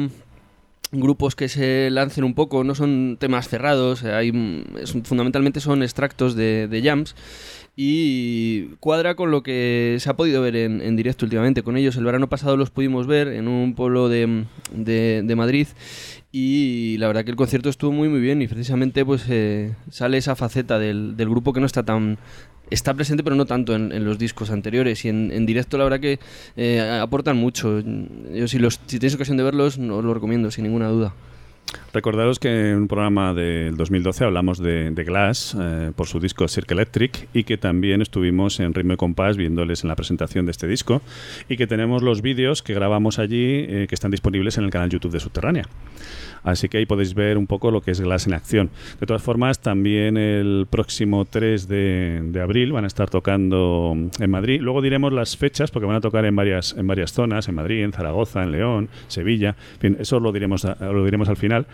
[0.93, 5.83] grupos que se lancen un poco, no son temas cerrados, eh, hay, es- fundamentalmente son
[5.83, 7.15] extractos de, de jams
[7.77, 11.97] y cuadra con lo que se ha podido ver en, directo últimamente con ellos.
[11.97, 14.45] El verano pasado los pudimos ver en un pueblo de,
[14.75, 15.69] de- de Madrid
[16.33, 20.19] y la verdad que el concierto estuvo muy muy bien y precisamente pues eh, sale
[20.19, 22.19] esa faceta del, del grupo que no está tan
[22.71, 25.05] está presente pero no tanto en, en los discos anteriores.
[25.05, 26.19] Y en, en directo la verdad que
[26.57, 27.81] eh, aportan mucho.
[27.81, 31.15] Yo si los si tenéis ocasión de verlos os lo recomiendo sin ninguna duda.
[31.93, 36.49] Recordaros que en un programa del 2012 hablamos de, de Glass eh, por su disco
[36.49, 40.53] Circle Electric y que también estuvimos en Ritmo y Compás viéndoles en la presentación de
[40.53, 41.03] este disco.
[41.49, 44.91] Y que tenemos los vídeos que grabamos allí eh, que están disponibles en el canal
[44.91, 45.65] YouTube de Subterránea.
[46.43, 48.71] Así que ahí podéis ver un poco lo que es Glass en acción.
[48.99, 54.61] De todas formas, también el próximo 3 de, abril van a estar tocando en Madrid.
[54.61, 57.83] Luego diremos las fechas, porque van a tocar en varias, en varias zonas, en Madrid,
[57.83, 59.57] en Zaragoza, en León, Sevilla.
[59.75, 61.67] En fin, eso lo diremos, lo diremos al final.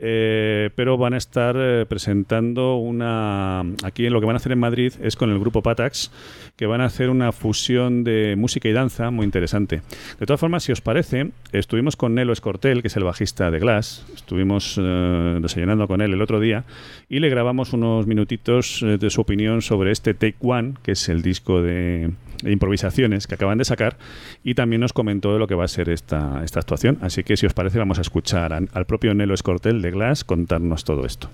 [0.00, 3.64] Eh, pero van a estar eh, presentando una...
[3.82, 6.12] Aquí lo que van a hacer en Madrid es con el grupo Patax,
[6.56, 9.82] que van a hacer una fusión de música y danza muy interesante.
[10.20, 13.58] De todas formas, si os parece, estuvimos con Nelo Escortel, que es el bajista de
[13.58, 16.64] Glass, estuvimos eh, desayunando con él el otro día
[17.08, 21.22] y le grabamos unos minutitos de su opinión sobre este Take One, que es el
[21.22, 22.12] disco de
[22.44, 23.96] improvisaciones que acaban de sacar,
[24.44, 26.98] y también nos comentó de lo que va a ser esta, esta actuación.
[27.02, 30.84] Así que si os parece, vamos a escuchar al propio Nelo Escortel de Glass contarnos
[30.84, 31.30] todo esto.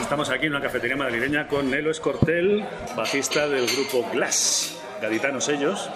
[0.00, 2.64] Estamos aquí en una cafetería madrileña con Nelo Escortel,
[2.96, 5.90] bajista del grupo Glass, gaditanos ellos,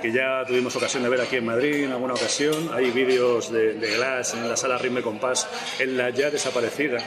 [0.00, 2.70] que ya tuvimos ocasión de ver aquí en Madrid en alguna ocasión.
[2.72, 5.48] Hay vídeos de, de Glass en la sala Ritmo y Compás,
[5.80, 6.98] en la ya desaparecida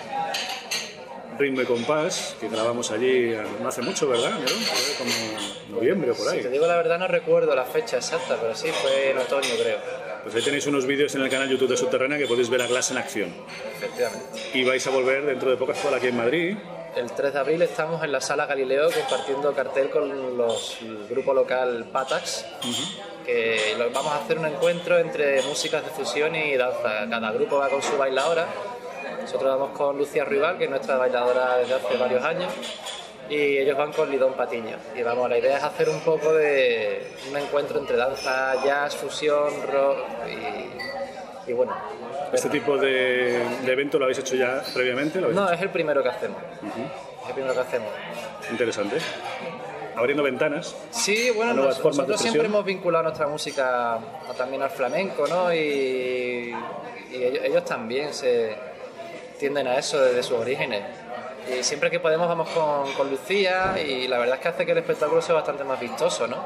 [1.39, 4.31] Ritmo y Compás, que grabamos allí eh, no hace mucho, ¿verdad?
[4.45, 6.37] Fue como noviembre o por ahí.
[6.37, 9.49] Si te digo la verdad, no recuerdo la fecha exacta, pero sí fue en otoño,
[9.61, 9.77] creo.
[10.23, 12.67] Pues ahí tenéis unos vídeos en el canal YouTube de Subterránea que podéis ver a
[12.67, 13.33] Glass en acción.
[13.77, 14.39] Efectivamente.
[14.53, 16.57] Y vais a volver dentro de pocas por aquí en Madrid.
[16.95, 21.33] El 3 de abril estamos en la sala Galileo compartiendo cartel con los, el grupo
[21.33, 22.45] local Patax,
[23.25, 27.07] que lo- vamos a hacer un encuentro entre músicas de fusión y danza.
[27.09, 28.47] Cada grupo va con su bailadora.
[29.21, 32.51] Nosotros vamos con Lucía Rival, que es nuestra bailadora desde hace varios años,
[33.29, 34.77] y ellos van con Lidón Patiño.
[34.95, 39.51] Y vamos, la idea es hacer un poco de un encuentro entre danza, jazz, fusión,
[39.71, 39.97] rock
[41.47, 41.75] y, y bueno.
[42.33, 45.19] Este tipo de, de evento lo habéis hecho ya previamente.
[45.21, 46.37] ¿Lo No, es el primero que hacemos.
[47.23, 47.89] Es el primero que hacemos.
[48.51, 48.97] Interesante.
[49.95, 50.75] Abriendo ventanas.
[50.91, 55.53] Sí, bueno, nos- nosotros siempre hemos vinculado nuestra música a- también al flamenco, ¿no?
[55.53, 55.57] Y,
[57.11, 58.55] y ellos, ellos también se
[59.39, 60.83] tienden a eso desde sus orígenes.
[61.47, 64.73] Y siempre que podemos vamos con, con Lucía y la verdad es que hace que
[64.73, 66.37] el espectáculo sea bastante más vistoso, ¿no?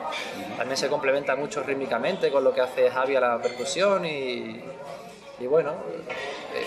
[0.55, 4.63] También se complementa mucho rítmicamente con lo que hace Javi a la percusión y,
[5.39, 5.71] y bueno,
[6.55, 6.65] eh,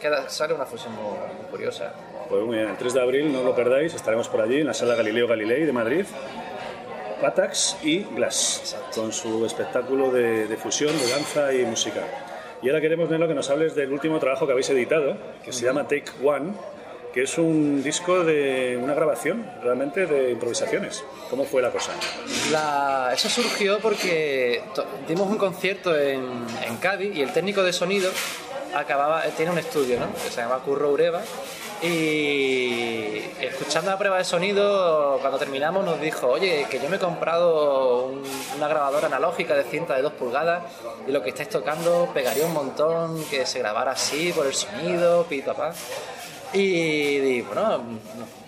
[0.00, 1.92] queda, sale una fusión muy, muy curiosa.
[2.28, 4.74] Pues muy bien, el 3 de abril, no lo perdáis, estaremos por allí en la
[4.74, 6.06] sala Galileo Galilei de Madrid.
[7.20, 12.02] Patax y Glass, con su espectáculo de, de fusión, de danza y música.
[12.64, 15.66] Y ahora queremos, Nelo, que nos hables del último trabajo que habéis editado, que se
[15.66, 16.54] llama Take One,
[17.12, 21.04] que es un disco de una grabación realmente de improvisaciones.
[21.28, 21.92] ¿Cómo fue la cosa?
[23.12, 24.62] Eso surgió porque
[25.06, 26.24] dimos un concierto en,
[26.66, 28.10] en Cádiz y el técnico de sonido
[28.74, 30.10] acababa, tiene un estudio, ¿no?
[30.14, 31.20] Que se llama Curro Ureva
[31.84, 36.98] Y escuchando la prueba de sonido, cuando terminamos nos dijo, oye, que yo me he
[36.98, 38.22] comprado un-
[38.56, 40.62] una grabadora analógica de cinta de 2 pulgadas
[41.06, 45.24] y lo que estáis tocando pegaría un montón que se grabara así por el sonido,
[45.24, 45.72] pi, papá.
[46.54, 47.82] Y digo, bueno,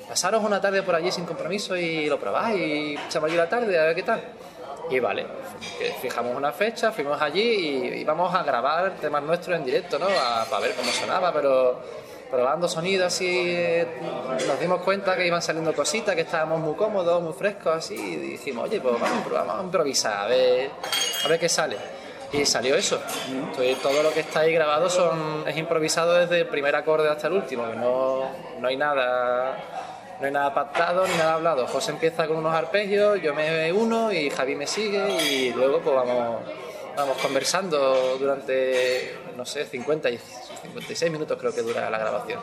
[0.09, 3.85] pasaros una tarde por allí sin compromiso y lo probáis y allí la tarde a
[3.85, 4.23] ver qué tal.
[4.89, 5.27] Y vale,
[6.01, 10.07] fijamos una fecha, fuimos allí y íbamos a grabar temas nuestros en directo, ¿no?
[10.49, 11.81] Para ver cómo sonaba, pero
[12.31, 13.87] probando sonido así, eh,
[14.47, 18.17] nos dimos cuenta que iban saliendo cositas, que estábamos muy cómodos, muy frescos así, y
[18.17, 20.71] dijimos, oye, pues vamos, a improvisar, a ver,
[21.25, 21.77] a ver qué sale.
[22.33, 23.01] Y salió eso.
[23.83, 24.89] Todo lo que está ahí grabado
[25.47, 28.31] es improvisado desde el primer acorde hasta el último, no,
[28.61, 29.57] no hay nada
[30.21, 31.67] no hay nada pactado ni nada hablado.
[31.67, 35.95] José empieza con unos arpegios, yo me uno y Javi me sigue y luego pues
[35.95, 36.41] vamos,
[36.97, 40.19] vamos conversando durante, no sé, 50 y
[40.63, 42.41] 56 minutos creo que dura la grabación.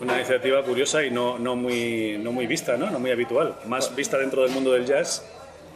[0.00, 2.90] Una iniciativa curiosa y no, no, muy, no muy vista, ¿no?
[2.90, 3.56] No muy habitual.
[3.66, 5.24] Más vista dentro del mundo del jazz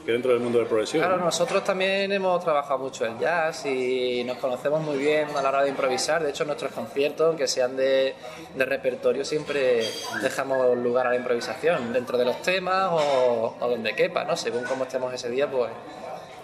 [0.04, 1.02] que dentro del mundo del progresivo.
[1.02, 1.26] Claro, ¿no?
[1.26, 5.62] nosotros también hemos trabajado mucho el jazz y nos conocemos muy bien a la hora
[5.62, 6.22] de improvisar.
[6.22, 8.14] De hecho, nuestros conciertos, aunque sean de,
[8.54, 9.84] de repertorio, siempre
[10.22, 14.36] dejamos lugar a la improvisación, dentro de los temas o, o donde quepa, ¿no?
[14.36, 15.70] Según cómo estemos ese día, pues,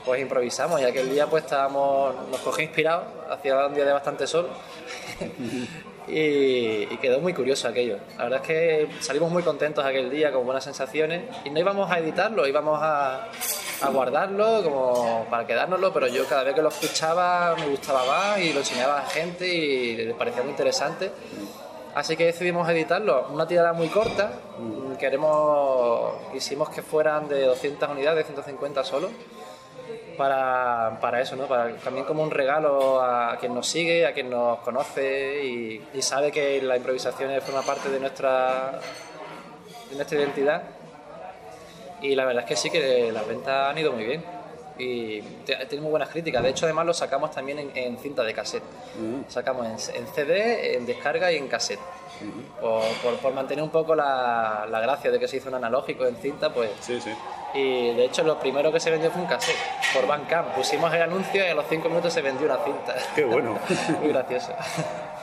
[0.06, 0.80] pues improvisamos.
[0.80, 4.48] Y aquel día pues estábamos, nos cogió inspirados, hacía un día de bastante sol.
[6.08, 7.98] Y, y quedó muy curioso aquello.
[8.16, 11.24] La verdad es que salimos muy contentos aquel día, con buenas sensaciones.
[11.44, 13.24] Y no íbamos a editarlo, íbamos a,
[13.80, 18.38] a guardarlo como para quedárnoslo, pero yo cada vez que lo escuchaba me gustaba más
[18.38, 21.10] y lo enseñaba a la gente y le parecía muy interesante.
[21.96, 23.26] Así que decidimos editarlo.
[23.32, 24.30] Una tirada muy corta.
[25.00, 29.08] Queremos, quisimos que fueran de 200 unidades, 150 solo
[30.16, 31.46] para, para eso, ¿no?
[31.46, 36.02] Para, también como un regalo a quien nos sigue, a quien nos conoce y, y
[36.02, 38.80] sabe que la improvisación forma parte de nuestra,
[39.90, 40.62] de nuestra identidad.
[42.02, 44.24] Y la verdad es que sí que las ventas han ido muy bien.
[44.78, 46.42] Y tiene muy buenas críticas.
[46.42, 48.62] De hecho, además lo sacamos también en, en cinta de cassette.
[49.28, 51.80] Sacamos en, en CD, en descarga y en cassette.
[52.60, 56.06] Por, por- por mantener un poco la, la gracia de que se hizo un analógico
[56.06, 56.70] en cinta, pues.
[56.80, 57.10] Sí, sí.
[57.54, 59.56] Y de hecho, lo primero que se vendió fue un cassette
[59.94, 60.48] por Bandcamp.
[60.54, 62.94] Pusimos el anuncio y a los 5 minutos se vendió una cinta.
[63.14, 63.58] Qué bueno.
[64.00, 64.52] Muy gracioso.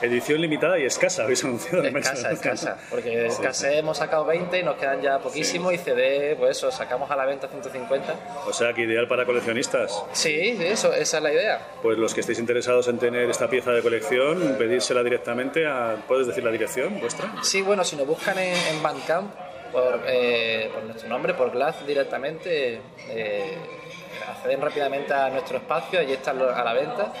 [0.02, 1.82] Edición limitada y escasa, habéis anunciado.
[1.84, 2.78] Escasa, escasa.
[2.90, 5.72] Porque Sí, cassette hemos sacado 20 y nos quedan ya poquísimos.
[5.72, 8.14] Y CD, pues eso, sacamos a la venta 150.
[8.46, 9.92] O sea, que ideal para coleccionistas.
[10.12, 11.60] Sí, sí, eso, esa es la idea.
[11.82, 15.96] Pues los que estéis interesados en tener esta pieza de colección, pedírsela directamente a...
[16.06, 17.32] ¿Puedes decir la dirección vuestra?
[17.42, 19.32] Sí, bueno, si nos buscan en, en Bandcamp
[19.72, 23.56] por, eh, por nuestro nombre, por Glass directamente, eh,
[24.28, 27.12] acceden rápidamente a nuestro espacio, allí están a la venta.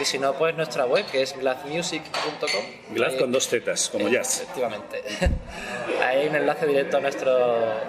[0.00, 2.64] Y si no, pues nuestra web, que es glassmusic.com.
[3.14, 4.42] Ahí- con dos tetas, como jazz.
[4.42, 5.02] Efectivamente.
[6.04, 7.32] Ahí hay un enlace directo a nuestro,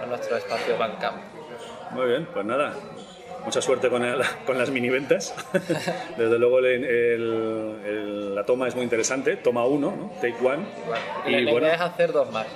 [0.01, 1.17] a nuestro espacio Bandcamp.
[1.91, 2.73] Muy bien, pues nada.
[3.45, 5.33] Mucha suerte con, el- con las mini ventas.
[6.17, 9.35] Desde luego el- el- la toma es muy interesante.
[9.38, 10.11] Toma uno, ¿no?
[10.22, 10.65] Take one.
[11.25, 12.47] Y la Y idea bueno, es hacer dos más.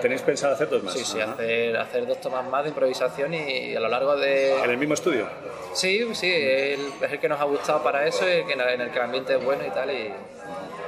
[0.00, 0.94] ¿tenéis pensado hacer dos más?
[0.94, 4.52] Sí, sí, hacer, hacer dos tomas más de improvisación y a lo largo de...
[4.60, 5.26] ¿En el mismo estudio?
[5.74, 6.78] Sí, sí, es
[7.12, 9.44] el que nos ha gustado para eso y que, en el que el ambiente es
[9.44, 10.10] bueno y tal y,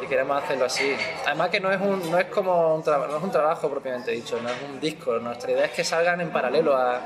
[0.02, 0.96] y queremos hacerlo así.
[1.26, 4.36] Además que no es un, no es como un, no es un trabajo propiamente dicho,
[4.42, 5.16] no es un disco.
[5.20, 7.00] Nuestra idea es que salgan en paralelo a...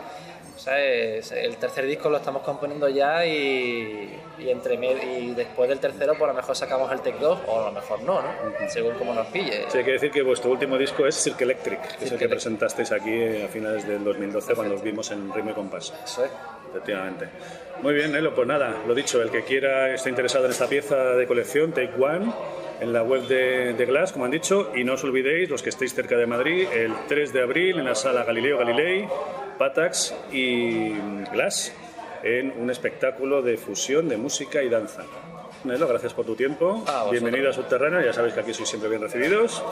[0.59, 1.33] ¿sabes?
[1.33, 6.25] El tercer disco lo estamos componiendo ya y, y entre y después del tercero pues
[6.25, 8.29] a lo mejor sacamos el Tech 2 o a lo mejor no, ¿no?
[8.69, 9.65] Según como nos pille.
[9.69, 12.25] Sí, hay que decir que vuestro último disco es Cirque Electric, que es el Cirque
[12.25, 15.95] que presentasteis aquí a finales del 2012 cuando os vimos en Ritmo y Compás.
[16.05, 16.31] Eso es.
[16.71, 17.29] Efectivamente.
[17.83, 20.97] Muy bien, Nelo, pues nada, lo dicho, el que quiera, esté interesado en esta pieza
[20.97, 22.33] de colección, Take One,
[22.81, 25.71] en la web de, de Glass, como han dicho, y no os olvidéis, los que
[25.71, 29.09] estéis cerca de Madrid, el 3 de abril en la sala Galileo Galilei,
[29.59, 30.91] Patax y
[31.33, 31.75] Glass,
[32.23, 35.03] en un espectáculo de fusión de música y danza.
[35.65, 36.79] Nelo, gracias por tu tiempo.
[36.79, 37.11] vosotros.
[37.11, 39.63] Bienvenido a Subterráneo, ya sabéis que aquí sois siempre bien recibidos.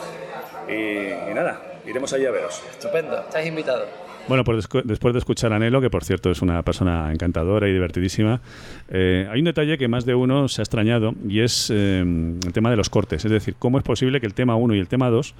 [0.68, 2.60] Y, y nada, iremos allí a veros.
[2.70, 3.88] Estupendo, estáis invitados.
[4.28, 7.72] Bueno, pues después de escuchar a Nelo, que por cierto es una persona encantadora y
[7.72, 8.40] divertidísima,
[8.88, 12.52] eh, hay un detalle que más de uno se ha extrañado y es eh, el
[12.52, 13.24] tema de los cortes.
[13.24, 15.34] Es decir, cómo es posible que el tema 1 y el tema 2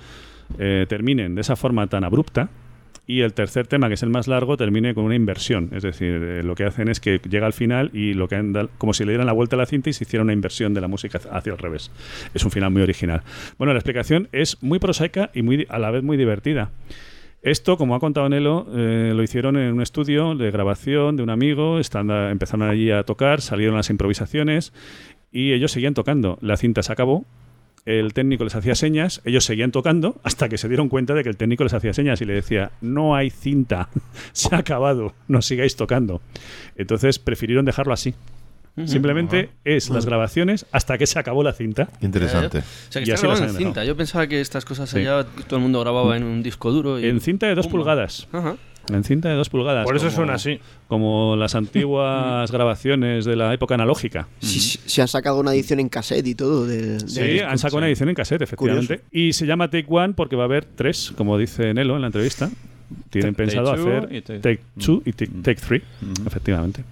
[0.61, 2.49] eh, terminen de esa forma tan abrupta
[3.09, 5.71] y el tercer tema, que es el más largo, termine con una inversión.
[5.73, 8.53] Es decir, eh, lo que hacen es que llega al final y lo que han
[8.53, 10.75] da- como si le dieran la vuelta a la cinta y se hiciera una inversión
[10.75, 11.91] de la música hacia- el revés.
[12.35, 13.23] Es un final muy original.
[13.59, 16.73] Bueno, la explicación es muy prosaica y muy, a la vez muy divertida.
[17.43, 21.31] Esto, como ha contado Nelo, eh, lo hicieron en un estudio de grabación de un
[21.31, 24.73] amigo, están, empezaron allí a tocar, salieron las improvisaciones
[25.31, 26.39] y ellos seguían tocando.
[26.41, 27.25] La cinta se acabó
[27.87, 31.29] el técnico les hacía señas, ellos seguían tocando hasta que se dieron cuenta de que
[31.31, 33.89] el técnico les hacía señas y le decía, no hay cinta,
[34.33, 36.21] se ha acabado, no sigáis tocando.
[36.77, 38.15] Entonces prefirieron dejarlo así.
[38.85, 41.89] Simplemente es las grabaciones hasta que se acabó la cinta.
[42.03, 42.59] Interesante.
[42.59, 43.59] O sea, que Y está así las grabado en han dejado.
[43.75, 43.85] cinta.
[43.87, 44.99] Yo pensaba que estas cosas Sí.
[44.99, 47.01] allá todo el mundo grababa en un disco duro.
[47.01, 47.07] Y...
[47.07, 47.79] En cinta de dos Pumba.
[47.79, 48.29] pulgadas.
[48.33, 48.57] Ajá.
[48.93, 49.85] En cinta de dos pulgadas.
[49.85, 50.61] Por eso como- suena así.
[50.89, 54.29] Como las antiguas grabaciones de la época analógica.
[54.41, 56.67] Sí, sí, se han sacado una edición en cassette y todo.
[57.07, 59.03] Sí, han sacado una edición en cassette, efectivamente.
[59.11, 62.07] Y se llama Take One porque va a haber tres, como dice Nelo en la
[62.09, 62.51] entrevista.
[63.11, 65.83] Tienen Take pensado Two hacer y Take- Two y Take, Take Three,
[66.27, 66.85] efectivamente.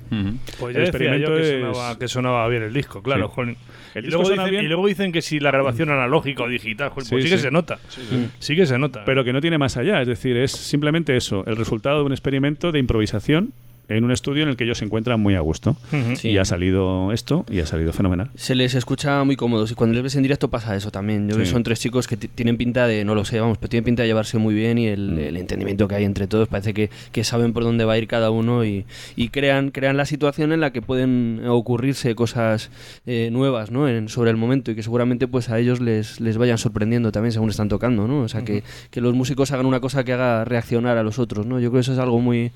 [0.58, 3.32] Pues El ya decía yo experimento que es- sonaba, que sonaba bien el disco, claro.
[3.34, 3.40] Sí.
[3.42, 4.64] El y, disco luego dicen, bien.
[4.64, 7.50] y luego dicen que si la grabación analógica o digital, pues Sí, sí, que se
[7.50, 7.78] nota.
[7.88, 8.00] Sí,
[8.40, 9.04] Sí, que se nota.
[9.04, 12.12] Pero que no tiene más allá, es decir, es simplemente eso, el resultado de un
[12.12, 13.52] experimento de improvisación
[13.88, 15.76] en un estudio en el que ellos se encuentran muy a gusto.
[15.92, 16.16] Ujú.
[16.16, 16.30] Sí.
[16.30, 18.30] Y ha salido esto y ha salido fenomenal.
[18.34, 21.22] Se les escucha muy cómodos y cuando les ves en directo pasa eso también.
[21.28, 21.52] Yo creo que Sí.
[21.52, 24.02] son tres chicos que ti- tienen pinta de, no lo sé, vamos, pero tienen pinta
[24.02, 24.92] de llevarse muy bien y Mm.
[24.92, 27.98] el, el entendimiento que hay entre todos parece que, que saben por dónde va a
[27.98, 28.84] ir cada uno y,
[29.16, 32.70] y crean, crean la situación en la que pueden ocurrirse cosas
[33.06, 33.88] eh, nuevas ¿no?
[33.88, 37.32] en- sobre el momento y que seguramente pues a ellos les, les vayan sorprendiendo también
[37.32, 38.06] según están tocando.
[38.08, 38.20] ¿no?
[38.20, 41.46] O sea, que, que los músicos hagan una cosa que haga reaccionar a los otros.
[41.46, 41.60] ¿no?
[41.60, 42.50] Yo creo que eso es algo muy,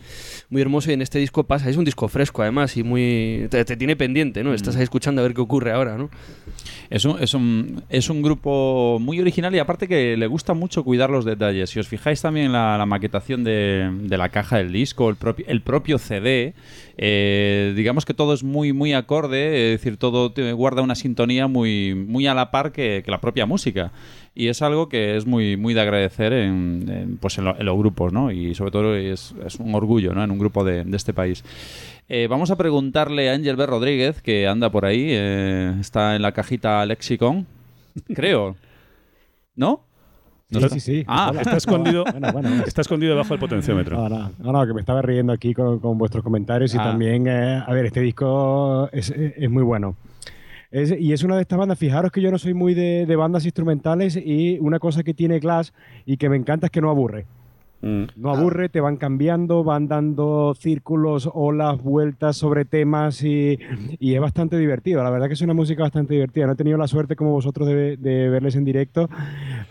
[0.50, 1.68] muy hermoso y en este disco pasa.
[1.68, 4.42] Es un disco fresco además y muy te, te tiene pendiente.
[4.42, 4.54] ¿no?
[4.54, 5.96] Estás ahí escuchando a ver qué ocurre ahora.
[5.96, 6.10] ¿no?
[6.90, 10.84] Es un, es, un, es un grupo muy original y aparte que le gusta mucho
[10.84, 11.70] cuidar los detalles.
[11.70, 15.16] Si os fijáis también en la, la maquetación de, de la caja del disco, el,
[15.16, 16.54] propio el propio CD,
[16.96, 21.46] eh, digamos que todo es muy, muy acorde, es decir, todo te guarda una sintonía
[21.46, 23.92] muy, muy a la par que, que la propia música.
[24.38, 27.66] Y es algo que es muy, muy de agradecer en, en, pues en, lo- en
[27.66, 28.30] los grupos, ¿no?
[28.30, 30.22] Y sobre todo es, es un orgullo, ¿no?
[30.22, 31.42] En un grupo de, de este país.
[32.08, 33.66] Eh, vamos a preguntarle a Ángel B.
[33.66, 37.46] Rodríguez, que anda por ahí, eh, está en la cajita Lexicon,
[38.14, 38.54] creo.
[39.56, 39.80] ¿No?
[40.50, 40.74] ¿No Sí, está?
[40.76, 41.04] sí, sí.
[41.08, 41.40] Ah, Hola.
[41.42, 42.48] Está escondido, Bueno, bueno.
[42.64, 43.96] está escondido debajo del potenciómetro.
[43.96, 46.84] No, no, no, no, que me estaba riendo aquí con, con vuestros comentarios y Ah.
[46.84, 49.96] también, eh, a ver, este disco es, es muy bueno.
[50.70, 53.16] Es- y es una de estas bandas, fijaros que yo no soy muy de, de
[53.16, 55.72] bandas instrumentales y una cosa que tiene Glass
[56.04, 57.26] y que me encanta es que no aburre.
[57.80, 58.04] Mm.
[58.16, 63.56] No aburre, te van cambiando, van dando círculos, olas, vueltas sobre temas y,
[64.00, 65.02] y es bastante divertido.
[65.04, 66.46] La verdad que es una música bastante divertida.
[66.46, 69.08] No he tenido la suerte como vosotros de, de verles en directo,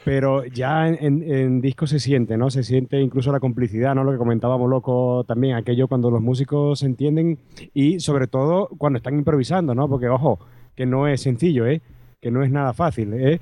[0.06, 2.50] pero ya en, en- en disco se siente, ¿no?
[2.50, 4.06] Se siente incluso la complicidad, ¿no?
[4.06, 7.38] Lo que comentábamos loco también, aquello cuando los músicos se entienden
[7.74, 9.90] y sobre todo cuando están improvisando, ¿no?
[9.90, 10.40] Porque ojo,
[10.78, 11.82] que no es sencillo, ¿eh?
[12.22, 13.42] Que no es nada fácil, ¿eh?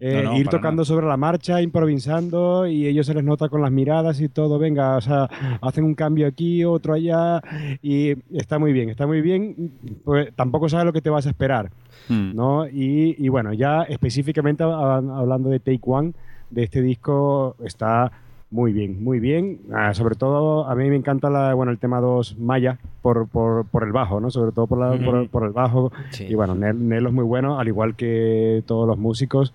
[0.00, 3.62] Eh, No, no, ir tocando sobre la marcha, improvisando y ellos se les nota con
[3.62, 5.30] las miradas y todo, venga, o sea,
[5.62, 7.40] hacen un cambio aquí, otro allá
[7.80, 9.72] y está muy bien, está muy bien,
[10.04, 11.70] pues tampoco sabes lo que te vas a esperar,
[12.08, 12.34] Mm.
[12.34, 12.66] ¿no?
[12.68, 16.12] Y, y bueno, ya específicamente hab- hablando de Take One,
[16.50, 18.12] de este disco, está
[18.54, 22.00] muy bien, muy bien, Ah, sobre todo a mí me encanta la, bueno, el tema
[22.00, 24.30] 2 Maya por, por, por el bajo, ¿no?
[24.30, 26.26] Sobre todo por, la- por- el bajo Sí.
[26.28, 29.52] y bueno, Nel, Nelo es muy bueno, al igual que todos los músicos.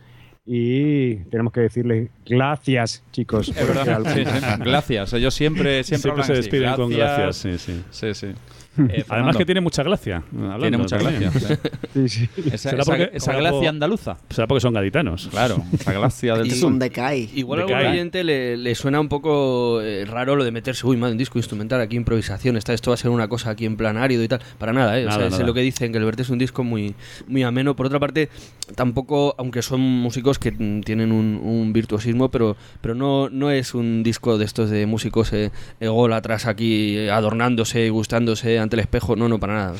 [0.51, 3.49] Y tenemos que decirles gracias, chicos.
[3.49, 3.95] Es por verdad.
[3.97, 4.11] álbum.
[4.13, 4.45] Sí, sí.
[4.65, 5.13] Gracias.
[5.13, 7.83] Ellos siempre, siempre, se despiden con gracias, sí, sí.
[7.91, 8.27] Sí, sí.
[8.89, 9.37] Además Fernando.
[9.37, 10.23] que tiene mucha gracia.
[10.33, 11.31] hablando Tiene mucha también.
[11.31, 11.59] gracia.
[11.93, 12.29] Sí, sí.
[12.47, 14.17] Esa, ¿Será esa- porque- esa gracia andaluza.
[14.29, 15.27] Será porque son gaditanos.
[15.29, 16.59] Claro, esa gracia del Y- sur.
[16.59, 17.29] Son de Kai.
[17.35, 20.97] Igual a algún oyente le, le suena un poco eh, raro lo de meterse, uy,
[20.97, 23.77] madre, un disco instrumental, aquí improvisación, está, esto va a ser una cosa aquí en
[23.77, 24.39] plan árido y tal.
[24.57, 25.03] Para nada, ¿eh?
[25.05, 25.43] O Nada, sea, nada.
[25.45, 26.95] lo que dicen, que el Verte es un disco muy,
[27.27, 27.75] muy ameno.
[27.75, 28.29] Por otra parte,
[28.75, 33.73] tampoco, aunque son músicos que mm, tienen un, un virtuosismo, pero, pero no, no es
[33.73, 39.15] un disco de estos de músicos eh, ególatras aquí eh, adornándose y gustándose el espejo.
[39.15, 39.73] No, no, para nada.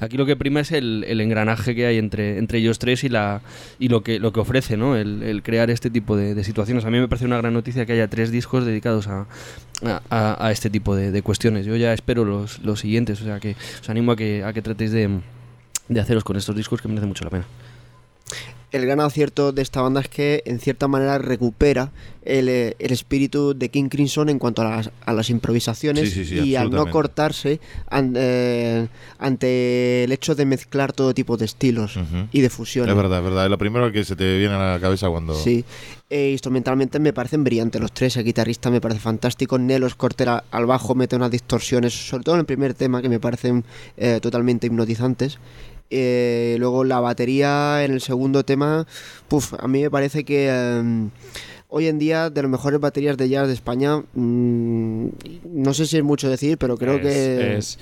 [0.00, 3.40] Aquí lo que prima es el, engranaje que hay entre, entre ellos tres y la
[3.78, 4.96] y lo que lo que ofrece, ¿no?
[4.96, 6.84] El, crear este tipo de, situaciones.
[6.84, 9.26] A mí me parece una gran noticia que haya tres discos dedicados a,
[10.10, 11.66] a- este tipo de, de cuestiones.
[11.66, 14.62] Yo ya espero los, los siguientes, o sea que os animo a que, a que
[14.62, 15.20] tratéis de,
[15.88, 17.44] de haceros con estos discos que merece mucho la pena.
[18.70, 21.90] El gran acierto de esta banda es que en cierta manera recupera
[22.22, 26.24] el, eh, el espíritu de King Crimson en cuanto a las, a las improvisaciones Sí,
[26.24, 28.86] sí, sí, y al no cortarse an- eh,
[29.18, 31.98] ante el hecho de mezclar todo tipo de estilos
[32.32, 32.90] y de fusiones.
[32.90, 33.44] Es verdad, es verdad.
[33.44, 35.34] Es lo primero que se te viene a la cabeza cuando.
[35.34, 35.64] Sí,
[36.10, 38.16] Eh, instrumentalmente me parecen brillantes los tres.
[38.16, 39.58] El guitarrista me parece fantástico.
[39.58, 43.20] Nelos Cortera al bajo mete unas distorsiones, sobre todo en el primer tema, que me
[43.20, 43.62] parecen
[43.98, 45.36] eh, totalmente hipnotizantes.
[45.90, 48.86] Eh, luego la batería en el segundo tema,
[49.28, 51.08] puf, a mí me parece que eh,
[51.68, 55.06] hoy en día de las mejores baterías de jazz de España, mm,
[55.54, 57.78] no sé si es mucho decir, pero creo Es- que es-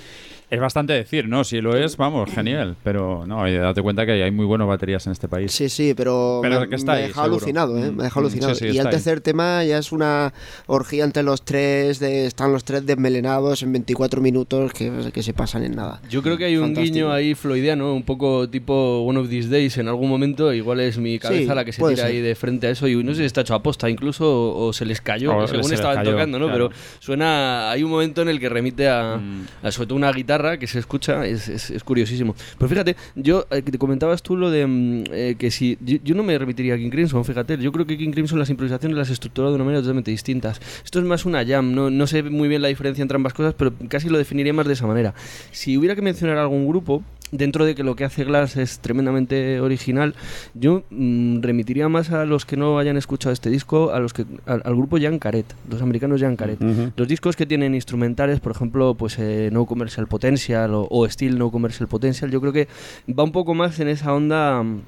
[0.49, 1.43] Es bastante decir, ¿no?
[1.43, 2.77] Si lo es, vamos, genial.
[2.85, 5.51] Pero no, y date cuenta que hay muy buenas baterías en este país.
[5.51, 7.35] Sí, sí, pero, Pero me, que está me ahí, deja seguro.
[7.37, 7.91] alucinado, ¿eh?
[7.91, 8.55] Me deja Mm, alucinado.
[8.55, 8.93] sí, sí, y el ahí.
[8.93, 10.33] tercer tema ya es una
[10.67, 15.35] orgía entre los tres, de, están los tres desmelenados en 24 minutos que, que se
[15.35, 16.01] pasan en nada.
[16.09, 16.95] Yo creo que hay un Fantástico.
[16.95, 20.53] guiño ahí floidiano, un poco tipo One of These Days en algún momento.
[20.53, 22.07] Igual es mi cabeza Sí, la que se tira ser.
[22.07, 22.87] ahí de frente a eso.
[22.87, 25.49] Y no sé si está hecho a posta incluso o, o se les cayó, O
[25.49, 26.47] según se estaban cayó, tocando, ¿no?
[26.47, 26.69] claro.
[26.69, 27.71] Pero suena.
[27.73, 29.67] Hay un momento en el que remite a, Mm.
[29.67, 32.35] a sobre todo una guitarra que se escucha, es, es- curiosísimo.
[32.59, 35.79] Pero fíjate, yo eh, te comentabas tú lo de mm, eh, que si.
[35.81, 37.59] Yo, yo no me remitiría a King Crimson, fíjate.
[37.59, 40.61] Yo creo que King Crimson las improvisaciones las estructura de una manera totalmente distintas.
[40.85, 43.55] Esto es más una jam, no, no sé muy bien la diferencia entre ambas cosas,
[43.55, 45.15] pero casi lo definiría más de esa manera.
[45.53, 49.61] Si hubiera que mencionar algún grupo, dentro de que lo que hace Glass es tremendamente
[49.61, 50.15] original,
[50.55, 54.25] yo mm, remitiría más a los que no hayan escuchado este disco, a los que
[54.47, 56.59] al, al grupo Jan Caret, los americanos Jan Caret.
[56.97, 61.39] Los discos que tienen instrumentales, por ejemplo, pues eh, No Commercial Potential o, o Steel
[61.39, 62.69] No Commercial Potential, yo creo que
[63.09, 64.81] va un poco más en esa onda mm,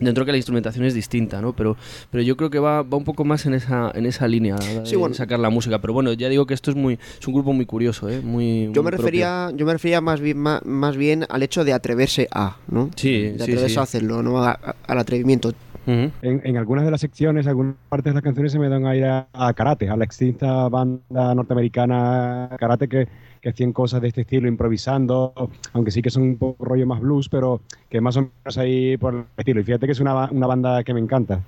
[0.00, 1.52] dentro que la instrumentación es distinta, ¿no?
[1.52, 1.76] Pero,
[2.10, 4.86] pero yo creo que va, va un poco más en esa, en esa línea de
[4.86, 5.14] Sí, bueno.
[5.14, 5.80] sacar la música.
[5.80, 8.20] Pero bueno, ya digo que esto es muy, es un grupo muy curioso, ¿eh?
[8.20, 8.96] Muy, Yo muy me propio.
[8.98, 12.90] refería, yo me refería más bien, más, más bien al hecho de atreverse a, ¿no?
[12.96, 13.78] Sí, de sí, atreverse sí.
[13.78, 15.52] a hacerlo, no a- a- al atrevimiento.
[15.86, 18.94] En, en algunas de las secciones, algunas partes de las canciones se me dan a
[18.94, 23.08] ir a, a karate, a la extinta banda norteamericana karate que,
[23.40, 25.32] que hacían cosas de este estilo improvisando,
[25.72, 28.96] aunque sí que son un poco rollo más blues, pero que más o menos ahí
[28.96, 29.60] por el estilo.
[29.60, 31.40] Y fíjate que es una, una banda que me encanta.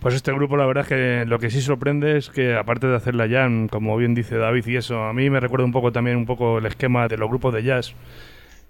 [0.00, 2.94] Pues este grupo, la verdad es que lo que sí sorprende es que, aparte de
[2.94, 5.90] hacer la jam, como bien dice David y eso, a mí me recuerda un poco
[5.90, 7.94] también un poco el esquema de los grupos de jazz.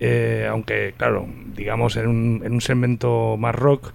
[0.00, 3.92] Eh, aunque, claro, digamos en un, en un segmento más rock,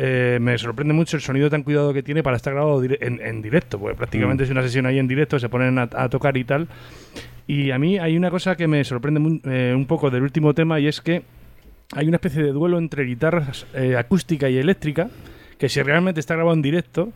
[0.00, 3.20] eh, me sorprende mucho el sonido tan cuidado que tiene para estar grabado dire- en,
[3.20, 4.46] en directo, porque prácticamente Mm.
[4.46, 6.68] es una sesión ahí en directo, se ponen a, a tocar y tal.
[7.48, 10.78] Y a mí hay una cosa que me sorprende eh, un poco del último tema
[10.78, 11.22] y es que
[11.96, 15.08] hay una especie de duelo entre guitarras eh, acústica y eléctrica,
[15.58, 17.10] que si realmente está grabado en directo,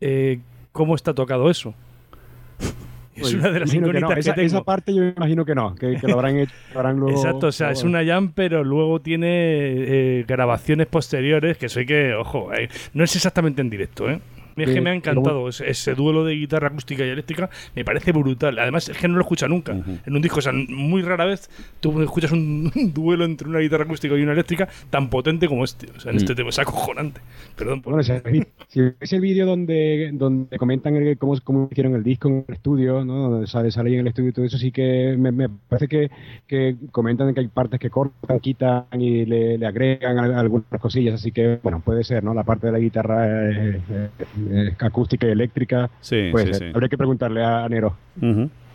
[0.00, 0.40] eh,
[0.72, 1.72] ¿cómo está tocado eso?
[3.16, 4.06] Es Oye, una de las imagino que no.
[4.06, 4.46] incógnitas que, Esa, tengo.
[4.46, 7.16] esa parte yo me imagino que no, que, que lo habrán hecho, lo harán luego.
[7.16, 12.14] Exacto, o sea, es una jam, pero luego tiene eh, grabaciones posteriores que soy que,
[12.14, 14.20] ojo, eh, no es exactamente en directo, ¿eh?
[14.56, 17.50] A mí es que me ha encantado ese, ese duelo de guitarra acústica y eléctrica,
[17.74, 18.58] me parece brutal.
[18.58, 20.38] Además, es que no lo escucha nunca en un disco.
[20.38, 21.50] O sea, muy rara vez
[21.80, 25.86] tú escuchas un, duelo entre una guitarra acústica y una eléctrica tan potente como este.
[25.96, 26.18] O sea, en Mm.
[26.18, 27.20] este tema es acojonante.
[27.56, 28.02] Perdón por Bueno,
[28.68, 32.54] si, ves el vídeo donde, donde comentan el- cómo, cómo hicieron el disco en el
[32.54, 33.30] estudio, ¿no?
[33.30, 35.88] donde sale, sale ahí en el estudio y todo eso, sí que me, me parece
[35.88, 36.10] que,
[36.46, 41.14] que comentan que hay partes que cortan, quitan y le, le agregan al- algunas cosillas,
[41.14, 42.34] así que, bueno, puede ser, ¿no?
[42.34, 44.08] La parte de la guitarra eh, eh,
[44.50, 46.64] eh, acústica y eléctrica, Sí, puede sí, sí.
[46.74, 47.96] Habría que preguntarle a Nero.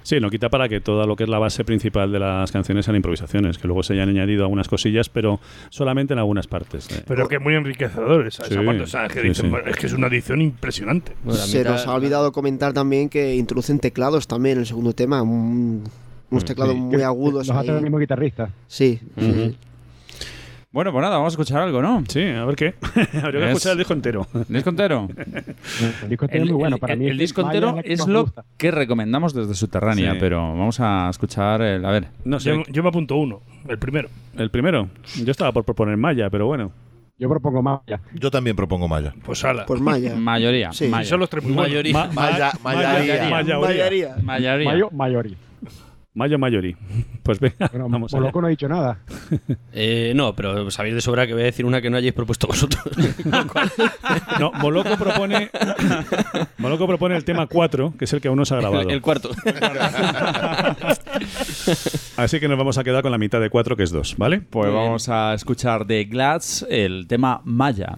[0.01, 2.85] Sí, no quita para que toda lo que es la base principal de las canciones
[2.85, 5.39] sean improvisaciones, que luego se hayan añadido algunas cosillas, pero
[5.69, 6.89] solamente en algunas partes.
[6.89, 7.03] eh.
[7.07, 8.81] Pero que muy enriquecedor esa, esa Sí, parte.
[8.83, 9.51] O sea, es que, sí, dicen, sí.
[9.51, 11.11] bueno, es que es una edición impresionante.
[11.31, 15.83] Se nos ha olvidado comentar también que introducen teclados también en el segundo tema, un-
[16.31, 17.47] unos teclados Sí, muy agudos.
[17.47, 18.49] Los hace el mismo guitarrista.
[18.67, 18.99] Sí.
[20.71, 22.03] Bueno, pues nada, vamos a escuchar algo, ¿no?
[22.07, 22.75] Sí, a ver qué.
[23.23, 24.27] Habría que Es- escuchar el disco entero.
[24.33, 25.07] ¿El disco entero?
[26.03, 26.77] El disco entero es muy bueno.
[26.77, 28.45] Para el- mí el disco entero es lo gusta.
[28.55, 30.17] que recomendamos desde Subterránea, Sí.
[30.19, 31.83] pero vamos a escuchar el.
[31.85, 32.07] A ver.
[32.23, 32.51] No sé.
[32.51, 34.09] Yo, yo me apunto uno, el primero.
[34.37, 34.89] El primero.
[35.23, 36.71] Yo estaba por proponer Maya, pero bueno.
[37.17, 37.99] Yo propongo Maya.
[38.13, 39.13] Yo también propongo Maya.
[39.25, 39.65] Pues ala.
[39.65, 40.15] Pues Maya.
[40.17, 40.71] Mayoría.
[40.71, 40.87] Sí.
[40.87, 41.09] Maya.
[41.09, 41.43] Son los tres.
[41.45, 41.93] Mayoría.
[41.93, 43.29] Ma- Maya- ma- mayoría.
[44.21, 44.87] mayoría.
[44.91, 45.37] Mayoría.
[46.13, 46.73] Mayo, Mayori.
[46.73, 47.19] Mayo Mayori.
[47.23, 48.11] Pues venga, Bueno, vamos.
[48.13, 48.99] Moloco no ha dicho nada.
[49.71, 52.47] Eh, no, pero sabéis de sobra que voy a decir una que no hayáis propuesto
[52.47, 52.83] vosotros.
[54.39, 55.49] No, Moloco propone,
[56.57, 58.81] Moloco propone el tema 4, que es el que aún no se ha grabado.
[58.81, 59.29] el, el cuarto.
[62.17, 64.41] Así que nos vamos a quedar con la mitad de 4, que es 2, ¿vale?
[64.41, 67.97] Pues vamos a escuchar de Glads el tema Maya.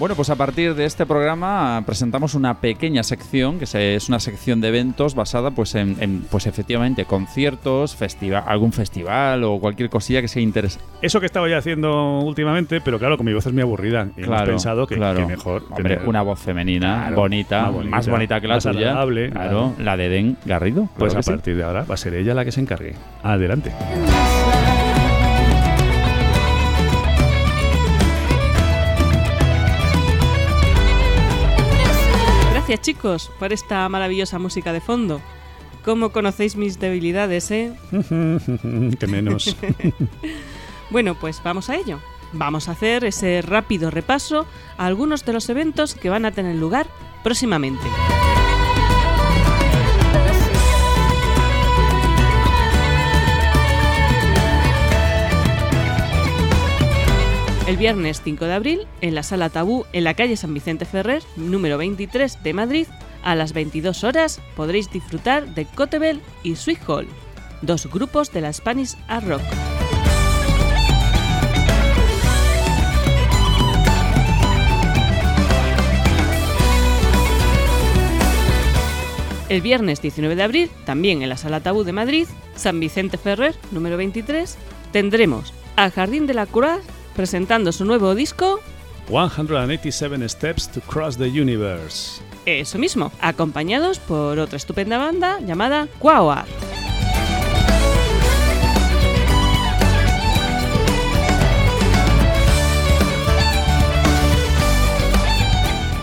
[0.00, 4.62] Bueno, pues a partir de este programa presentamos una pequeña sección, que es una sección
[4.62, 10.22] de eventos basada pues en, en, pues efectivamente conciertos, festival, algún festival o cualquier cosilla
[10.22, 10.86] que sea interesante.
[11.02, 14.08] Eso que estaba ya haciendo últimamente, pero claro, con mi voz es muy aburrida.
[14.16, 15.18] Y hemos Claro, pensado que, claro.
[15.20, 15.64] que mejor.
[15.68, 18.92] Hombre, tener- una voz femenina, Claro, bonita, más bonita, más bonita que la más tuya.
[18.92, 19.72] claro, claro.
[19.78, 20.88] la de Den Garrido.
[20.96, 21.30] Pues a sí.
[21.30, 22.94] partir de ahora va a ser ella la que se encargue.
[23.22, 23.70] Adelante.
[32.70, 35.20] Gracias chicos por esta maravillosa música de fondo.
[35.84, 37.72] ¿Cómo conocéis mis debilidades, eh?
[39.00, 39.56] que menos.
[40.90, 41.98] Bueno, pues vamos a ello.
[42.32, 44.46] Vamos a hacer ese rápido repaso
[44.78, 46.86] a algunos de los eventos que van a tener lugar
[47.24, 47.84] próximamente.
[57.70, 61.22] El viernes 5 de abril, en la Sala Tabú, en la calle San Vicente Ferrer,
[61.36, 62.88] número 23 de Madrid,
[63.22, 67.06] a las 22 horas podréis disfrutar de Cotebel y Sweet Hall,
[67.62, 69.42] dos grupos de la Spanish Art Rock.
[79.48, 82.26] El viernes 19 de abril, también en la Sala Tabú de Madrid,
[82.56, 84.58] San Vicente Ferrer, número 23,
[84.90, 86.80] tendremos a Jardín de la Croix
[87.14, 88.60] presentando su nuevo disco,
[89.08, 92.22] 187 Steps to Cross the Universe.
[92.46, 96.46] eso mismo, acompañados por otra estupenda banda llamada Quauar.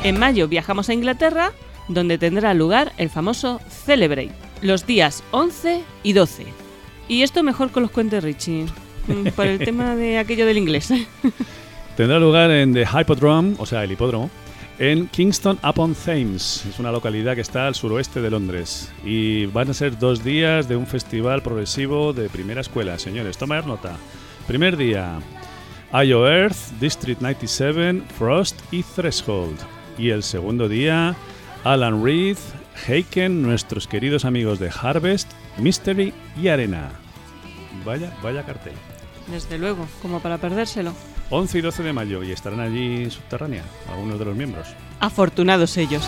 [0.08, 1.52] En mayo viajamos a Inglaterra,
[1.90, 6.46] donde tendrá lugar el famoso Celebrate, los días 11 y 12.
[7.10, 8.68] Y esto mejor con los cuentes Richie,
[9.36, 10.94] por el tema de aquello del inglés.
[11.98, 14.30] Tendrá lugar en The Hippodrome, o sea, el hipódromo,
[14.80, 16.66] en Kingston upon Thames.
[16.70, 18.92] Es una localidad que está al suroeste de Londres.
[19.04, 23.00] Y van a ser dos días de un festival progresivo de primera escuela.
[23.00, 23.98] Señores, tomad nota.
[24.46, 25.20] Primer día,
[25.92, 29.58] IO Earth, District 97, Frost y Threshold.
[29.98, 31.16] Y el segundo día,
[31.64, 32.38] Alan Reed,
[32.88, 36.92] Heiken, nuestros queridos amigos de Harvest, Mystery y Arena.
[37.84, 38.74] Vaya, vaya cartel.
[39.28, 40.94] Desde luego, como para perdérselo.
[41.30, 44.68] 11 y 12 de mayo y estarán allí subterránea algunos de los miembros.
[45.00, 46.08] Afortunados ellos.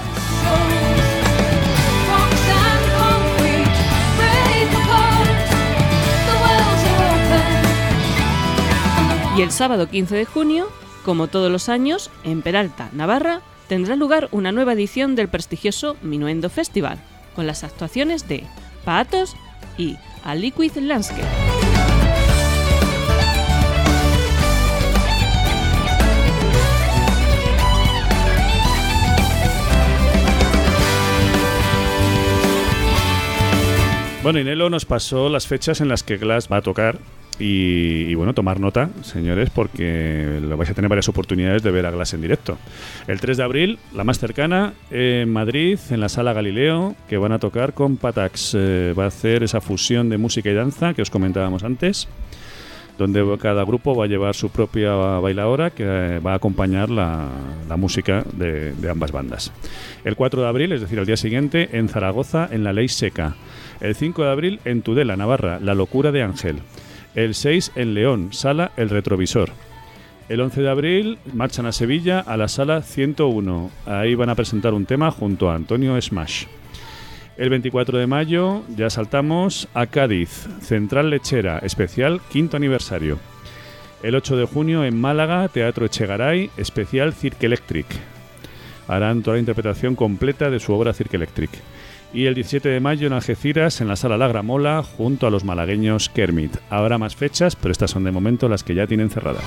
[9.38, 10.68] Y el sábado 15 de junio,
[11.06, 16.50] como todos los años, en Peralta, Navarra, tendrá lugar una nueva edición del prestigioso Minuendo
[16.50, 17.00] Festival,
[17.36, 18.46] con las actuaciones de
[18.84, 19.36] Paatos
[19.78, 21.69] y A Liquid Landscape.
[34.22, 37.00] Bueno, Inelo nos pasó las fechas en las que Glass va a tocar
[37.40, 41.92] y, bueno, tomar nota, señores, porque lo vais a tener varias oportunidades de ver a
[41.92, 42.58] Glass en directo.
[43.08, 47.32] El 3 de abril, la más cercana, en Madrid, en la Sala Galileo, que van
[47.32, 48.56] a tocar con Patax.
[48.58, 52.10] Eh, va a hacer esa fusión de música y danza que os comentábamos antes
[52.98, 57.30] donde cada grupo va a llevar su propia bailadora que eh, va a acompañar la,
[57.70, 59.54] la música de, de, ambas bandas.
[60.04, 63.38] El 4 de abril, es decir, al día siguiente, en Zaragoza, en la Ley Seca.
[63.82, 66.60] El 5 de abril, en Tudela, Navarra, La Locura de Ángel.
[67.16, 69.52] El 6 en León, Sala El Retrovisor.
[70.28, 73.72] El 11 de abril marchan a Sevilla a la Sala 101.
[73.86, 76.46] Ahí van a presentar un tema junto a Antonio Smash.
[77.36, 83.18] El 24 de mayo ya saltamos a Cádiz, Central Lechera, especial quinto aniversario.
[84.04, 87.88] El 8 de junio en Málaga, Teatro Echegaray, especial Cirque Electric.
[88.88, 91.50] Harán toda la interpretación completa de su obra Cirque Electric.
[92.12, 95.44] Y el 17 de mayo en Algeciras, en la Sala La Gramola, junto a los
[95.44, 96.58] malagueños Kermit.
[96.70, 99.46] Habrá más fechas, pero estas son de momento las que ya tienen cerradas.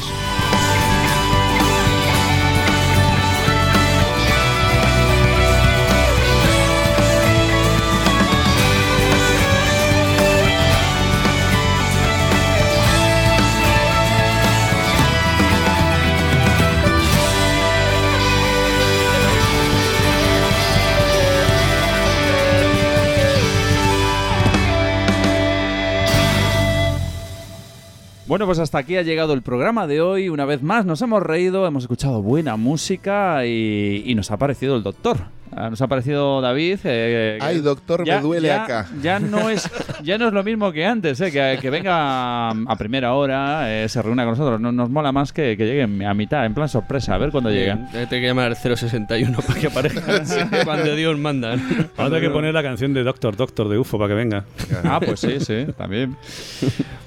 [28.32, 30.30] Bueno, pues hasta aquí ha llegado el programa de hoy.
[30.30, 34.74] Una vez más nos hemos reído, hemos escuchado buena música y, y nos ha parecido
[34.74, 35.18] el doctor.
[35.54, 36.78] Ah, Nos ha parecido David.
[36.84, 38.88] eh, Ay, doctor, me duele ya- acá.
[39.02, 39.70] Ya no es,
[40.02, 43.86] ya no es lo mismo que antes, eh, que, que venga a primera hora, eh,
[43.90, 44.58] se reúna con nosotros.
[44.62, 47.50] No, nos mola más que, que lleguen a mitad, en plan sorpresa, a ver cuándo
[47.50, 47.86] llegan.
[47.92, 50.24] Eh, Tengo que llamar al 061 para que aparezcan
[50.64, 51.54] cuando Dios manda.
[51.98, 54.44] Ahora hay que poner la canción de Doctor Doctor de UFO para que venga.
[54.84, 56.16] Ah, pues sí, sí, también.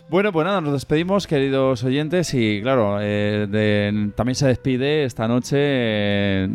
[0.07, 5.27] Bueno, pues nada, nos despedimos, queridos oyentes, y claro, eh, de- también se despide esta
[5.27, 6.47] noche, eh,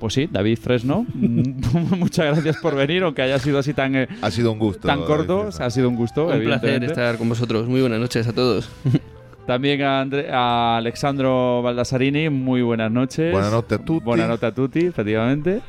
[0.00, 1.06] pues sí, David Fresno.
[1.14, 4.88] Muchas gracias por venir, aunque haya sido así tan, eh, Ha sido un gusto.
[4.88, 6.26] tan corto, ha sido un gusto.
[6.26, 7.68] Un placer estar con vosotros.
[7.68, 8.68] Muy buenas noches a todos.
[9.48, 13.32] También a, Andre- a Alexandro Baldasarini, muy buenas noches.
[13.32, 14.04] Buenas noches a tutti.
[14.04, 15.62] Buenas noches a tutti, efectivamente.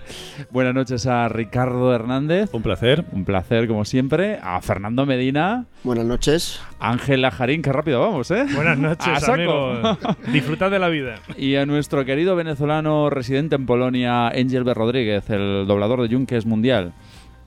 [0.52, 2.50] Buenas noches a Ricardo Hernández.
[2.54, 3.06] Un placer.
[3.14, 4.38] Un placer, como siempre.
[4.44, 5.64] A Fernando Medina.
[5.86, 6.60] Buenas noches.
[6.82, 8.46] Ángel Lajarín, qué rápido vamos, ¿eh?
[8.54, 9.32] Buenas noches, A saco.
[9.36, 9.98] amigos.
[10.34, 11.16] Disfrutad de la vida.
[11.38, 14.74] Y a nuestro querido venezolano residente en Polonia, Angel B.
[14.74, 16.92] Rodríguez, el doblador de Yunques Mundial.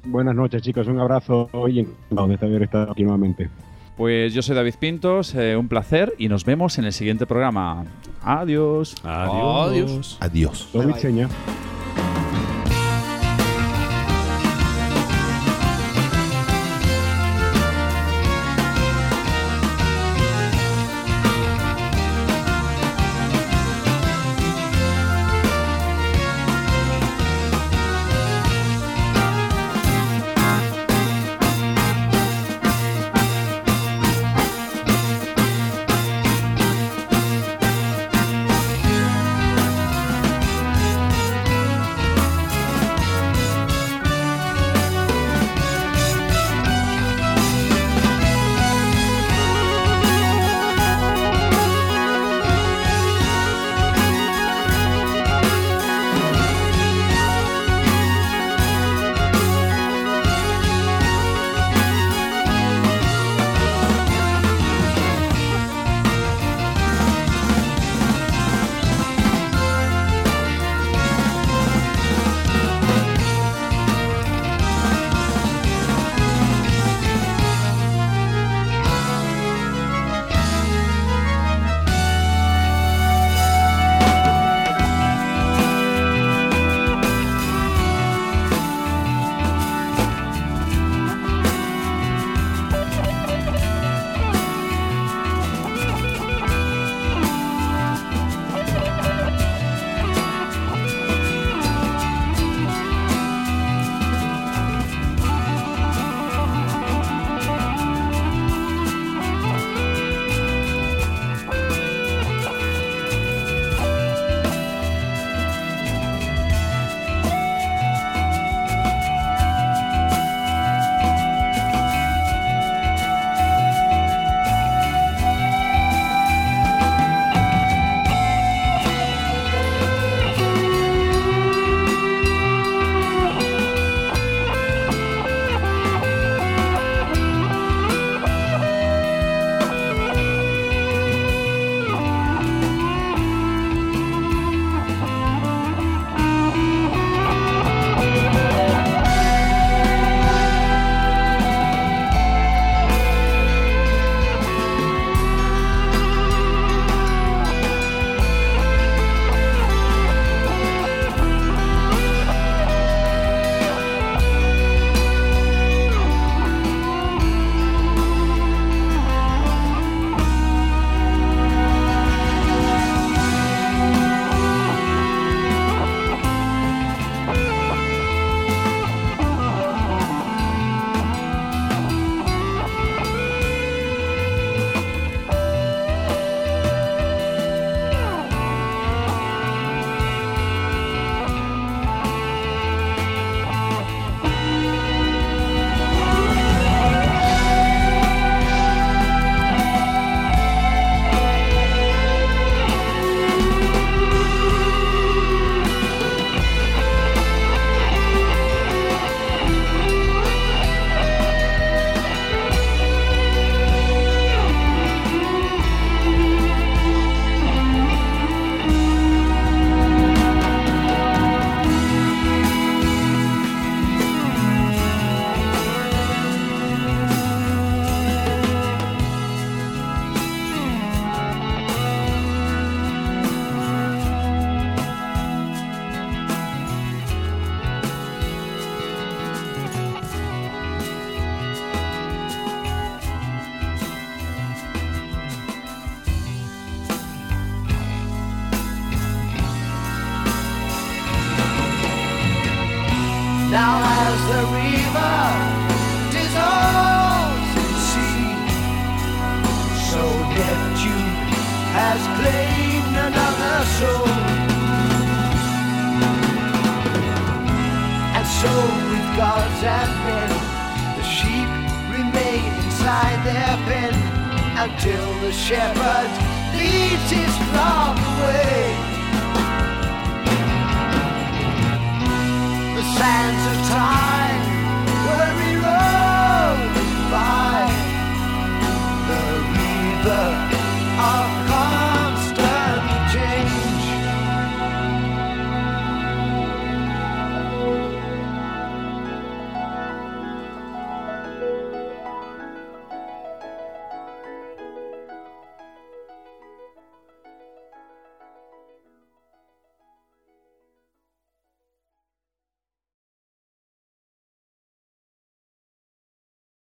[0.06, 0.86] Buenas noches, chicos.
[0.86, 2.26] Un abrazo y encantado
[2.58, 3.50] de estado aquí nuevamente.
[3.96, 7.84] Pues yo soy David Pintos, eh, un placer y nos vemos en el siguiente programa.
[8.22, 8.94] Adiós.
[9.04, 10.16] Adiós.
[10.20, 10.68] Adiós.
[10.98, 11.28] Seña.